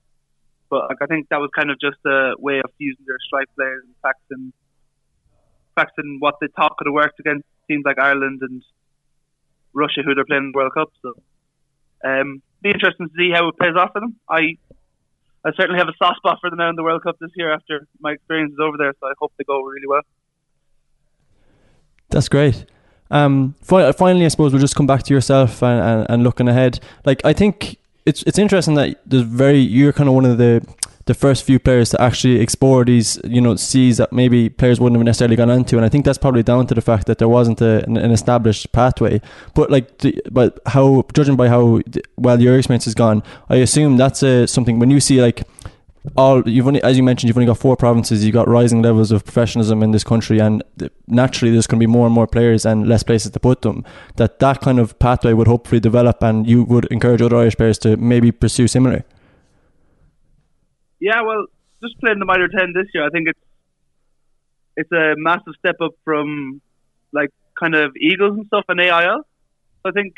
But 0.69 0.89
like 0.89 1.01
I 1.01 1.05
think 1.05 1.29
that 1.29 1.39
was 1.39 1.49
kind 1.57 1.71
of 1.71 1.79
just 1.79 1.97
a 2.05 2.33
way 2.37 2.59
of 2.59 2.69
using 2.77 3.05
their 3.07 3.17
strike 3.25 3.47
players 3.55 3.83
and 3.85 3.95
practicing, 4.01 4.53
practicing 5.73 6.17
what 6.19 6.35
they 6.41 6.47
thought 6.55 6.75
could 6.77 6.87
have 6.87 6.93
worked 6.93 7.19
against 7.19 7.47
teams 7.67 7.83
like 7.85 7.97
Ireland 7.97 8.41
and 8.41 8.61
Russia, 9.73 10.01
who 10.03 10.13
they're 10.13 10.25
playing 10.25 10.43
in 10.43 10.51
the 10.51 10.57
World 10.57 10.73
Cup. 10.73 10.91
So, 11.01 11.13
um, 12.03 12.41
be 12.61 12.69
interesting 12.69 13.07
to 13.07 13.13
see 13.17 13.31
how 13.33 13.47
it 13.47 13.57
plays 13.57 13.75
off 13.77 13.91
for 13.93 14.01
them. 14.01 14.17
I, 14.29 14.57
I 15.45 15.51
certainly 15.55 15.79
have 15.79 15.87
a 15.87 15.97
soft 15.97 16.17
spot 16.17 16.39
for 16.41 16.49
them 16.49 16.59
now 16.59 16.69
in 16.69 16.75
the 16.75 16.83
World 16.83 17.03
Cup 17.03 17.15
this 17.19 17.31
year 17.35 17.53
after 17.53 17.87
my 17.99 18.11
experiences 18.11 18.57
over 18.61 18.75
there. 18.77 18.93
So 18.99 19.07
I 19.07 19.13
hope 19.19 19.31
they 19.37 19.45
go 19.45 19.61
really 19.61 19.87
well. 19.87 20.01
That's 22.09 22.27
great. 22.27 22.65
Um, 23.11 23.55
fi- 23.61 23.91
finally, 23.91 24.25
I 24.25 24.27
suppose 24.29 24.51
we'll 24.51 24.61
just 24.61 24.75
come 24.75 24.87
back 24.87 25.03
to 25.03 25.13
yourself 25.13 25.63
and, 25.63 25.81
and, 25.81 26.07
and 26.09 26.23
looking 26.23 26.47
ahead. 26.47 26.79
Like 27.05 27.23
I 27.25 27.33
think 27.33 27.77
it's 28.05 28.23
it's 28.23 28.39
interesting 28.39 28.75
that 28.75 28.99
there's 29.05 29.23
very 29.23 29.59
you're 29.59 29.93
kind 29.93 30.07
of 30.07 30.15
one 30.15 30.25
of 30.25 30.37
the 30.37 30.65
the 31.07 31.13
first 31.13 31.45
few 31.45 31.57
players 31.57 31.89
to 31.89 32.01
actually 32.01 32.39
explore 32.39 32.83
these 32.85 33.19
you 33.23 33.41
know 33.41 33.55
seas 33.55 33.97
that 33.97 34.11
maybe 34.11 34.49
players 34.49 34.79
wouldn't 34.79 34.97
have 34.97 35.05
necessarily 35.05 35.35
gone 35.37 35.49
into 35.49 35.77
and 35.77 35.85
I 35.85 35.89
think 35.89 36.05
that's 36.05 36.17
probably 36.17 36.43
down 36.43 36.67
to 36.67 36.75
the 36.75 36.81
fact 36.81 37.07
that 37.07 37.17
there 37.17 37.29
wasn't 37.29 37.61
a, 37.61 37.83
an, 37.85 37.95
an 37.97 38.11
established 38.11 38.71
pathway 38.73 39.21
but 39.55 39.71
like 39.71 39.99
the, 39.99 40.21
but 40.29 40.59
how 40.65 41.05
judging 41.13 41.37
by 41.37 41.47
how 41.47 41.81
well 42.17 42.41
your 42.41 42.57
experience 42.57 42.85
has 42.85 42.93
gone 42.93 43.23
I 43.49 43.55
assume 43.57 43.95
that's 43.95 44.21
a, 44.21 44.47
something 44.47 44.79
when 44.79 44.91
you 44.91 44.99
see 44.99 45.21
like 45.21 45.43
all 46.15 46.47
you've 46.47 46.67
only, 46.67 46.81
as 46.83 46.97
you 46.97 47.03
mentioned, 47.03 47.27
you've 47.27 47.37
only 47.37 47.47
got 47.47 47.57
four 47.57 47.75
provinces. 47.75 48.23
You've 48.23 48.33
got 48.33 48.47
rising 48.47 48.81
levels 48.81 49.11
of 49.11 49.23
professionalism 49.23 49.83
in 49.83 49.91
this 49.91 50.03
country, 50.03 50.39
and 50.39 50.63
naturally, 51.07 51.51
there's 51.51 51.67
going 51.67 51.79
to 51.79 51.83
be 51.85 51.91
more 51.91 52.05
and 52.05 52.13
more 52.13 52.27
players 52.27 52.65
and 52.65 52.87
less 52.87 53.03
places 53.03 53.31
to 53.31 53.39
put 53.39 53.61
them. 53.61 53.83
That 54.15 54.39
that 54.39 54.61
kind 54.61 54.79
of 54.79 54.97
pathway 54.99 55.33
would 55.33 55.47
hopefully 55.47 55.79
develop, 55.79 56.23
and 56.23 56.47
you 56.47 56.63
would 56.63 56.85
encourage 56.85 57.21
other 57.21 57.37
Irish 57.37 57.57
players 57.57 57.77
to 57.79 57.97
maybe 57.97 58.31
pursue 58.31 58.67
similar. 58.67 59.03
Yeah, 60.99 61.21
well, 61.21 61.45
just 61.83 61.99
playing 61.99 62.19
the 62.19 62.25
Mitre 62.25 62.47
ten 62.49 62.73
this 62.73 62.87
year, 62.93 63.05
I 63.05 63.09
think 63.09 63.27
it's 63.29 63.39
it's 64.77 64.91
a 64.91 65.15
massive 65.17 65.53
step 65.59 65.75
up 65.81 65.91
from 66.05 66.61
like 67.11 67.29
kind 67.59 67.75
of 67.75 67.95
Eagles 67.99 68.37
and 68.37 68.45
stuff 68.47 68.65
and 68.69 68.79
AIL. 68.79 69.21
I 69.83 69.91
think 69.91 70.13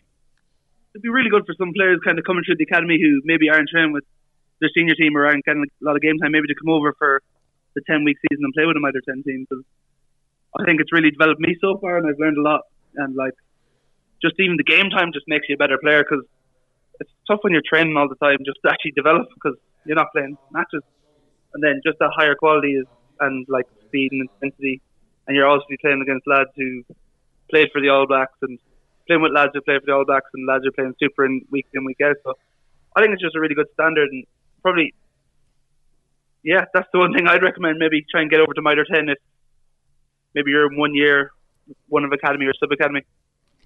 it'd 0.94 1.04
be 1.04 1.10
really 1.10 1.30
good 1.30 1.46
for 1.46 1.56
some 1.58 1.72
players 1.74 2.00
kind 2.04 2.20
of 2.20 2.26
coming 2.26 2.44
through 2.46 2.56
the 2.58 2.66
academy 2.66 3.00
who 3.02 3.22
maybe 3.24 3.50
aren't 3.50 3.70
training 3.70 3.94
with 3.94 4.04
their 4.60 4.70
senior 4.76 4.96
team 4.96 5.16
aren't 5.16 5.46
getting 5.46 5.64
a 5.64 5.86
lot 5.86 5.96
of 5.96 6.02
game 6.02 6.18
time, 6.20 6.32
maybe 6.32 6.48
to 6.48 6.56
come 6.56 6.70
over 6.70 6.94
for 6.98 7.22
the 7.76 7.82
ten 7.88 8.04
week 8.04 8.18
season 8.30 8.44
and 8.46 8.54
play 8.54 8.66
with 8.66 8.78
a 8.78 8.80
Mitre 8.80 9.02
ten 9.08 9.24
teams. 9.24 9.48
because 9.50 9.64
I 10.58 10.64
think 10.66 10.82
it's 10.82 10.92
really 10.92 11.12
developed 11.12 11.40
me 11.40 11.56
so 11.62 11.78
far, 11.78 11.98
and 11.98 12.08
I've 12.08 12.20
learned 12.20 12.38
a 12.38 12.42
lot. 12.42 12.62
And 12.96 13.16
like, 13.16 13.34
just 14.22 14.36
even 14.40 14.58
the 14.58 14.64
game 14.64 14.90
time 14.90 15.12
just 15.14 15.28
makes 15.28 15.48
you 15.48 15.56
a 15.56 15.58
better 15.58 15.78
player 15.78 16.04
because 16.04 16.26
it's 17.00 17.12
tough 17.28 17.40
when 17.42 17.54
you're 17.54 17.66
training 17.66 17.96
all 17.96 18.10
the 18.10 18.20
time 18.20 18.40
just 18.46 18.60
to 18.66 18.72
actually 18.72 18.92
develop 18.92 19.28
because 19.34 19.58
you're 19.86 19.96
not 19.96 20.12
playing 20.12 20.38
matches. 20.52 20.84
And 21.54 21.64
then 21.64 21.82
just 21.86 21.98
that 22.00 22.12
higher 22.16 22.36
quality 22.36 22.74
is 22.74 22.86
and 23.20 23.46
like 23.50 23.66
speed 23.88 24.12
and 24.12 24.28
intensity, 24.28 24.82
and 25.28 25.36
you're 25.36 25.48
obviously 25.48 25.78
playing 25.82 26.02
against 26.02 26.28
lads 26.28 26.50
who 26.56 26.84
played 27.50 27.70
for 27.72 27.82
the 27.82 27.90
All 27.90 28.08
Blacks 28.08 28.38
and 28.42 28.60
playing 29.08 29.22
with 29.22 29.34
lads 29.34 29.52
who 29.54 29.62
played 29.62 29.82
for 29.82 29.88
the 29.88 29.94
All 29.94 30.06
Blacks 30.06 30.30
and 30.34 30.48
lads 30.48 30.64
who 30.64 30.70
are 30.70 30.78
playing 30.78 30.96
super 31.02 31.26
in 31.26 31.42
week 31.52 31.68
in 31.74 31.86
week 31.86 32.02
out. 32.04 32.16
So 32.24 32.34
I 32.96 33.02
think 33.02 33.14
it's 33.14 33.22
just 33.22 33.36
a 33.36 33.40
really 33.40 33.56
good 33.56 33.70
standard 33.74 34.10
and 34.12 34.26
probably 34.62 34.94
yeah, 36.44 36.66
that's 36.74 36.88
the 36.94 37.00
one 37.00 37.14
thing 37.14 37.28
I'd 37.28 37.44
recommend. 37.44 37.80
Maybe 37.80 38.06
try 38.10 38.22
and 38.22 38.30
get 38.30 38.40
over 38.40 38.54
to 38.54 38.62
Mitre 38.62 38.86
ten 38.86 39.10
if 39.10 39.18
maybe 40.34 40.52
you're 40.52 40.72
in 40.72 40.78
one 40.78 40.96
year, 40.96 41.32
one 41.88 42.04
of 42.04 42.12
academy 42.12 42.46
or 42.46 42.54
sub 42.60 42.72
academy, 42.72 43.02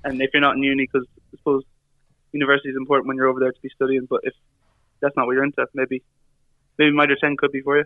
and 0.04 0.22
if 0.22 0.32
you're 0.34 0.42
not 0.42 0.56
in 0.56 0.64
uni, 0.64 0.90
because 0.92 1.08
I 1.34 1.38
suppose 1.38 1.64
university 2.32 2.70
is 2.70 2.76
important 2.76 3.08
when 3.08 3.18
you're 3.18 3.28
over 3.28 3.40
there 3.40 3.52
to 3.52 3.62
be 3.62 3.70
studying. 3.76 4.08
But 4.10 4.22
if 4.24 4.34
that's 5.02 5.16
not 5.16 5.28
what 5.28 5.34
you're 5.34 5.44
into, 5.44 5.66
maybe 5.74 6.02
maybe 6.78 6.96
Mitre 6.96 7.16
ten 7.16 7.38
could 7.38 7.52
be 7.52 7.62
for 7.62 7.78
you. 7.78 7.86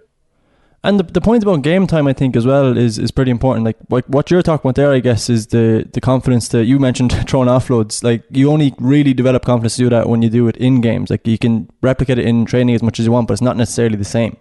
And 0.83 0.99
the, 0.99 1.03
the 1.03 1.21
point 1.21 1.43
about 1.43 1.63
game 1.63 1.87
time, 1.87 2.07
I 2.07 2.13
think, 2.13 2.35
as 2.35 2.45
well, 2.45 2.77
is, 2.77 2.99
is 2.99 3.11
pretty 3.11 3.31
important. 3.31 3.65
Like, 3.65 3.77
like 3.89 4.05
what 4.05 4.29
you're 4.29 4.43
talking 4.43 4.69
about 4.69 4.75
there, 4.75 4.93
I 4.93 4.99
guess, 4.99 5.29
is 5.29 5.47
the, 5.47 5.87
the 5.91 5.99
confidence 5.99 6.49
that 6.49 6.65
you 6.65 6.79
mentioned 6.79 7.11
throwing 7.27 7.49
offloads. 7.49 8.03
Like, 8.03 8.23
you 8.29 8.51
only 8.51 8.73
really 8.77 9.13
develop 9.13 9.43
confidence 9.43 9.75
to 9.77 9.83
do 9.83 9.89
that 9.89 10.07
when 10.07 10.21
you 10.21 10.29
do 10.29 10.47
it 10.47 10.55
in 10.57 10.81
games. 10.81 11.09
Like, 11.09 11.25
you 11.25 11.37
can 11.37 11.69
replicate 11.81 12.19
it 12.19 12.25
in 12.25 12.45
training 12.45 12.75
as 12.75 12.83
much 12.83 12.99
as 12.99 13.05
you 13.05 13.11
want, 13.11 13.27
but 13.27 13.33
it's 13.33 13.41
not 13.41 13.57
necessarily 13.57 13.97
the 13.97 14.05
same. 14.05 14.37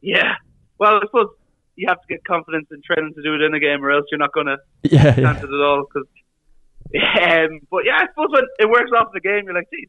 Yeah. 0.00 0.34
Well, 0.78 0.96
I 0.96 1.00
suppose 1.06 1.28
you 1.76 1.86
have 1.88 2.00
to 2.00 2.06
get 2.08 2.24
confidence 2.24 2.66
in 2.70 2.80
training 2.82 3.12
to 3.14 3.22
do 3.22 3.34
it 3.34 3.42
in 3.42 3.54
a 3.54 3.60
game, 3.60 3.84
or 3.84 3.90
else 3.90 4.06
you're 4.10 4.18
not 4.18 4.32
going 4.32 4.46
to 4.46 4.56
yeah, 4.82 5.14
yeah. 5.18 5.36
it 5.36 5.44
at 5.44 5.50
all. 5.50 5.84
Cause, 5.92 6.06
um, 6.94 7.60
but 7.70 7.84
yeah, 7.84 7.98
I 8.00 8.06
suppose 8.08 8.28
when 8.30 8.44
it 8.58 8.68
works 8.68 8.90
off 8.96 9.08
the 9.12 9.20
game, 9.20 9.44
you're 9.44 9.54
like, 9.54 9.68
geez, 9.70 9.88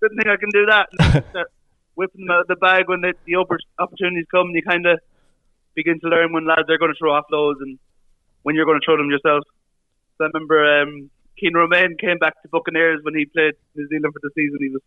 didn't 0.00 0.16
think 0.16 0.28
I 0.28 0.36
can 0.36 0.50
do 0.50 0.66
that. 0.66 1.46
Whipping 1.94 2.26
them 2.26 2.30
out 2.30 2.42
of 2.42 2.48
the 2.48 2.56
bag 2.56 2.88
when 2.88 3.00
the, 3.00 3.14
the 3.26 3.36
opportunities 3.78 4.26
come. 4.30 4.50
You 4.50 4.62
kind 4.62 4.86
of 4.86 4.98
begin 5.74 6.00
to 6.00 6.08
learn 6.08 6.32
when 6.32 6.46
lads 6.46 6.68
are 6.68 6.78
going 6.78 6.92
to 6.92 6.98
throw 6.98 7.12
offloads 7.12 7.60
and 7.60 7.78
when 8.42 8.54
you're 8.54 8.66
going 8.66 8.80
to 8.80 8.84
throw 8.84 8.96
them 8.96 9.10
yourself. 9.10 9.42
So 10.18 10.24
I 10.24 10.28
remember 10.32 10.82
um, 10.82 11.10
Keen 11.38 11.54
Romain 11.54 11.96
came 11.98 12.18
back 12.18 12.40
to 12.42 12.48
Buccaneers 12.48 13.00
when 13.02 13.14
he 13.14 13.26
played 13.26 13.54
New 13.74 13.88
Zealand 13.88 14.14
for 14.14 14.20
the 14.22 14.30
season. 14.34 14.58
He 14.60 14.70
was 14.70 14.82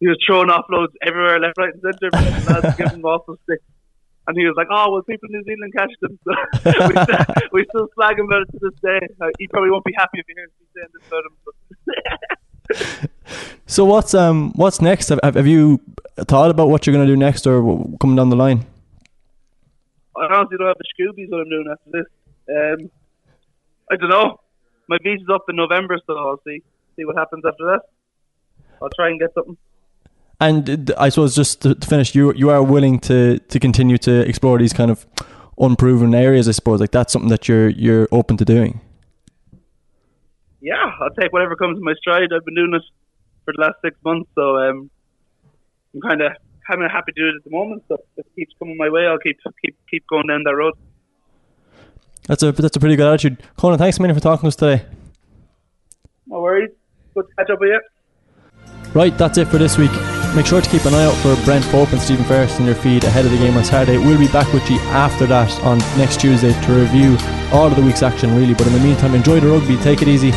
he 0.00 0.08
was 0.08 0.18
throwing 0.26 0.48
offloads 0.48 0.90
everywhere, 1.06 1.38
left, 1.38 1.56
right, 1.58 1.72
and 1.72 1.80
centre. 1.80 2.10
lads 2.10 2.76
giving 2.76 3.04
off 3.04 3.22
the 3.26 3.36
stick. 3.44 3.60
And 4.26 4.36
he 4.36 4.44
was 4.44 4.54
like, 4.56 4.66
"Oh, 4.68 4.90
well, 4.90 5.02
people 5.02 5.28
in 5.30 5.38
New 5.38 5.44
Zealand 5.44 5.72
catch 5.76 5.92
them." 6.00 6.18
So 6.24 6.32
we, 6.88 7.02
still, 7.04 7.24
we 7.52 7.64
still 7.68 7.88
slag 7.94 8.18
him 8.18 8.26
about 8.26 8.42
it 8.42 8.50
to 8.52 8.58
this 8.60 8.80
day. 8.82 9.00
Uh, 9.20 9.28
he 9.38 9.46
probably 9.46 9.70
won't 9.70 9.84
be 9.84 9.92
happy 9.96 10.18
if 10.18 10.26
he 10.26 10.34
hears 10.34 10.50
me 10.58 10.66
saying 10.74 10.88
this 10.92 11.06
about 11.06 11.24
him. 12.98 13.08
so 13.66 13.84
what's 13.84 14.14
um 14.14 14.52
what's 14.56 14.80
next? 14.80 15.08
Have, 15.08 15.20
have 15.22 15.46
you 15.46 15.80
thought 16.16 16.50
about 16.50 16.68
what 16.68 16.86
you're 16.86 16.94
going 16.94 17.06
to 17.06 17.12
do 17.12 17.16
next 17.16 17.46
or 17.46 17.62
coming 18.00 18.16
down 18.16 18.30
the 18.30 18.36
line? 18.36 18.66
I 20.16 20.26
honestly 20.34 20.58
don't 20.58 20.68
have 20.68 20.76
the 20.78 20.84
Scoobies 20.98 21.30
what 21.30 21.40
I'm 21.40 21.50
doing 21.50 21.66
after 21.70 21.90
this. 21.90 22.06
Um, 22.48 22.90
I 23.90 23.96
don't 23.96 24.10
know. 24.10 24.40
My 24.88 24.98
visa's 25.02 25.28
up 25.32 25.44
in 25.48 25.56
November, 25.56 25.98
so 26.06 26.16
I'll 26.16 26.40
see 26.46 26.62
see 26.96 27.04
what 27.04 27.16
happens 27.16 27.44
after 27.46 27.64
that. 27.64 27.80
I'll 28.82 28.90
try 28.90 29.08
and 29.08 29.18
get 29.18 29.32
something. 29.34 29.56
And 30.40 30.92
I 30.98 31.08
suppose 31.08 31.34
just 31.34 31.62
to, 31.62 31.74
to 31.74 31.88
finish, 31.88 32.14
you 32.14 32.34
you 32.34 32.50
are 32.50 32.62
willing 32.62 32.98
to, 33.00 33.38
to 33.38 33.60
continue 33.60 33.96
to 33.98 34.20
explore 34.28 34.58
these 34.58 34.72
kind 34.72 34.90
of 34.90 35.06
unproven 35.58 36.14
areas. 36.14 36.48
I 36.48 36.52
suppose 36.52 36.80
like 36.80 36.90
that's 36.90 37.12
something 37.12 37.30
that 37.30 37.48
you're 37.48 37.68
you're 37.68 38.08
open 38.10 38.36
to 38.38 38.44
doing. 38.44 38.80
Yeah, 40.60 40.92
I'll 41.00 41.10
take 41.10 41.32
whatever 41.32 41.56
comes 41.56 41.78
in 41.78 41.84
my 41.84 41.94
stride. 41.94 42.32
I've 42.34 42.44
been 42.44 42.54
doing 42.54 42.74
it 42.74 42.82
for 43.44 43.52
the 43.56 43.62
last 43.62 43.76
six 43.84 43.96
months, 44.04 44.28
so 44.34 44.56
um, 44.58 44.90
I'm 45.94 46.00
kind 46.00 46.22
of 46.22 46.32
kind 46.66 46.82
of 46.82 46.90
happy 46.90 47.12
to 47.12 47.20
do 47.20 47.28
it 47.28 47.34
at 47.36 47.44
the 47.44 47.50
moment. 47.50 47.82
So 47.88 47.96
if 48.16 48.26
it 48.26 48.26
keeps 48.36 48.54
coming 48.58 48.76
my 48.76 48.88
way, 48.88 49.06
I'll 49.06 49.18
keep 49.18 49.38
keep 49.64 49.76
keep 49.90 50.06
going 50.08 50.26
down 50.26 50.42
that 50.44 50.54
road. 50.54 50.74
That's 52.26 52.42
a 52.42 52.52
that's 52.52 52.76
a 52.76 52.80
pretty 52.80 52.96
good 52.96 53.08
attitude, 53.08 53.42
Conan. 53.56 53.78
Thanks 53.78 53.98
a 53.98 54.02
million 54.02 54.16
for 54.16 54.22
talking 54.22 54.42
to 54.42 54.48
us 54.48 54.56
today. 54.56 54.84
No 56.26 56.40
worries. 56.40 56.70
Good 57.14 57.26
to 57.28 57.34
catch 57.36 57.50
up 57.50 57.60
with 57.60 57.70
you. 57.70 57.80
Right, 58.94 59.16
that's 59.16 59.38
it 59.38 59.48
for 59.48 59.58
this 59.58 59.78
week. 59.78 59.90
Make 60.36 60.46
sure 60.46 60.60
to 60.60 60.70
keep 60.70 60.84
an 60.84 60.94
eye 60.94 61.04
out 61.04 61.14
for 61.16 61.34
Brent 61.44 61.64
Pope 61.66 61.92
and 61.92 62.00
Stephen 62.00 62.24
Ferris 62.24 62.58
in 62.58 62.66
your 62.66 62.74
feed 62.74 63.04
ahead 63.04 63.24
of 63.24 63.30
the 63.30 63.38
game 63.38 63.56
on 63.56 63.64
Saturday. 63.64 63.98
We'll 63.98 64.18
be 64.18 64.28
back 64.28 64.50
with 64.52 64.68
you 64.70 64.78
after 64.90 65.26
that 65.26 65.50
on 65.60 65.78
next 65.98 66.20
Tuesday 66.20 66.52
to 66.52 66.72
review 66.72 67.16
all 67.52 67.66
of 67.66 67.76
the 67.76 67.82
week's 67.82 68.02
action, 68.02 68.34
really. 68.36 68.54
But 68.54 68.66
in 68.66 68.72
the 68.72 68.80
meantime, 68.80 69.14
enjoy 69.14 69.40
the 69.40 69.48
rugby, 69.48 69.76
take 69.78 70.02
it 70.02 70.08
easy, 70.08 70.30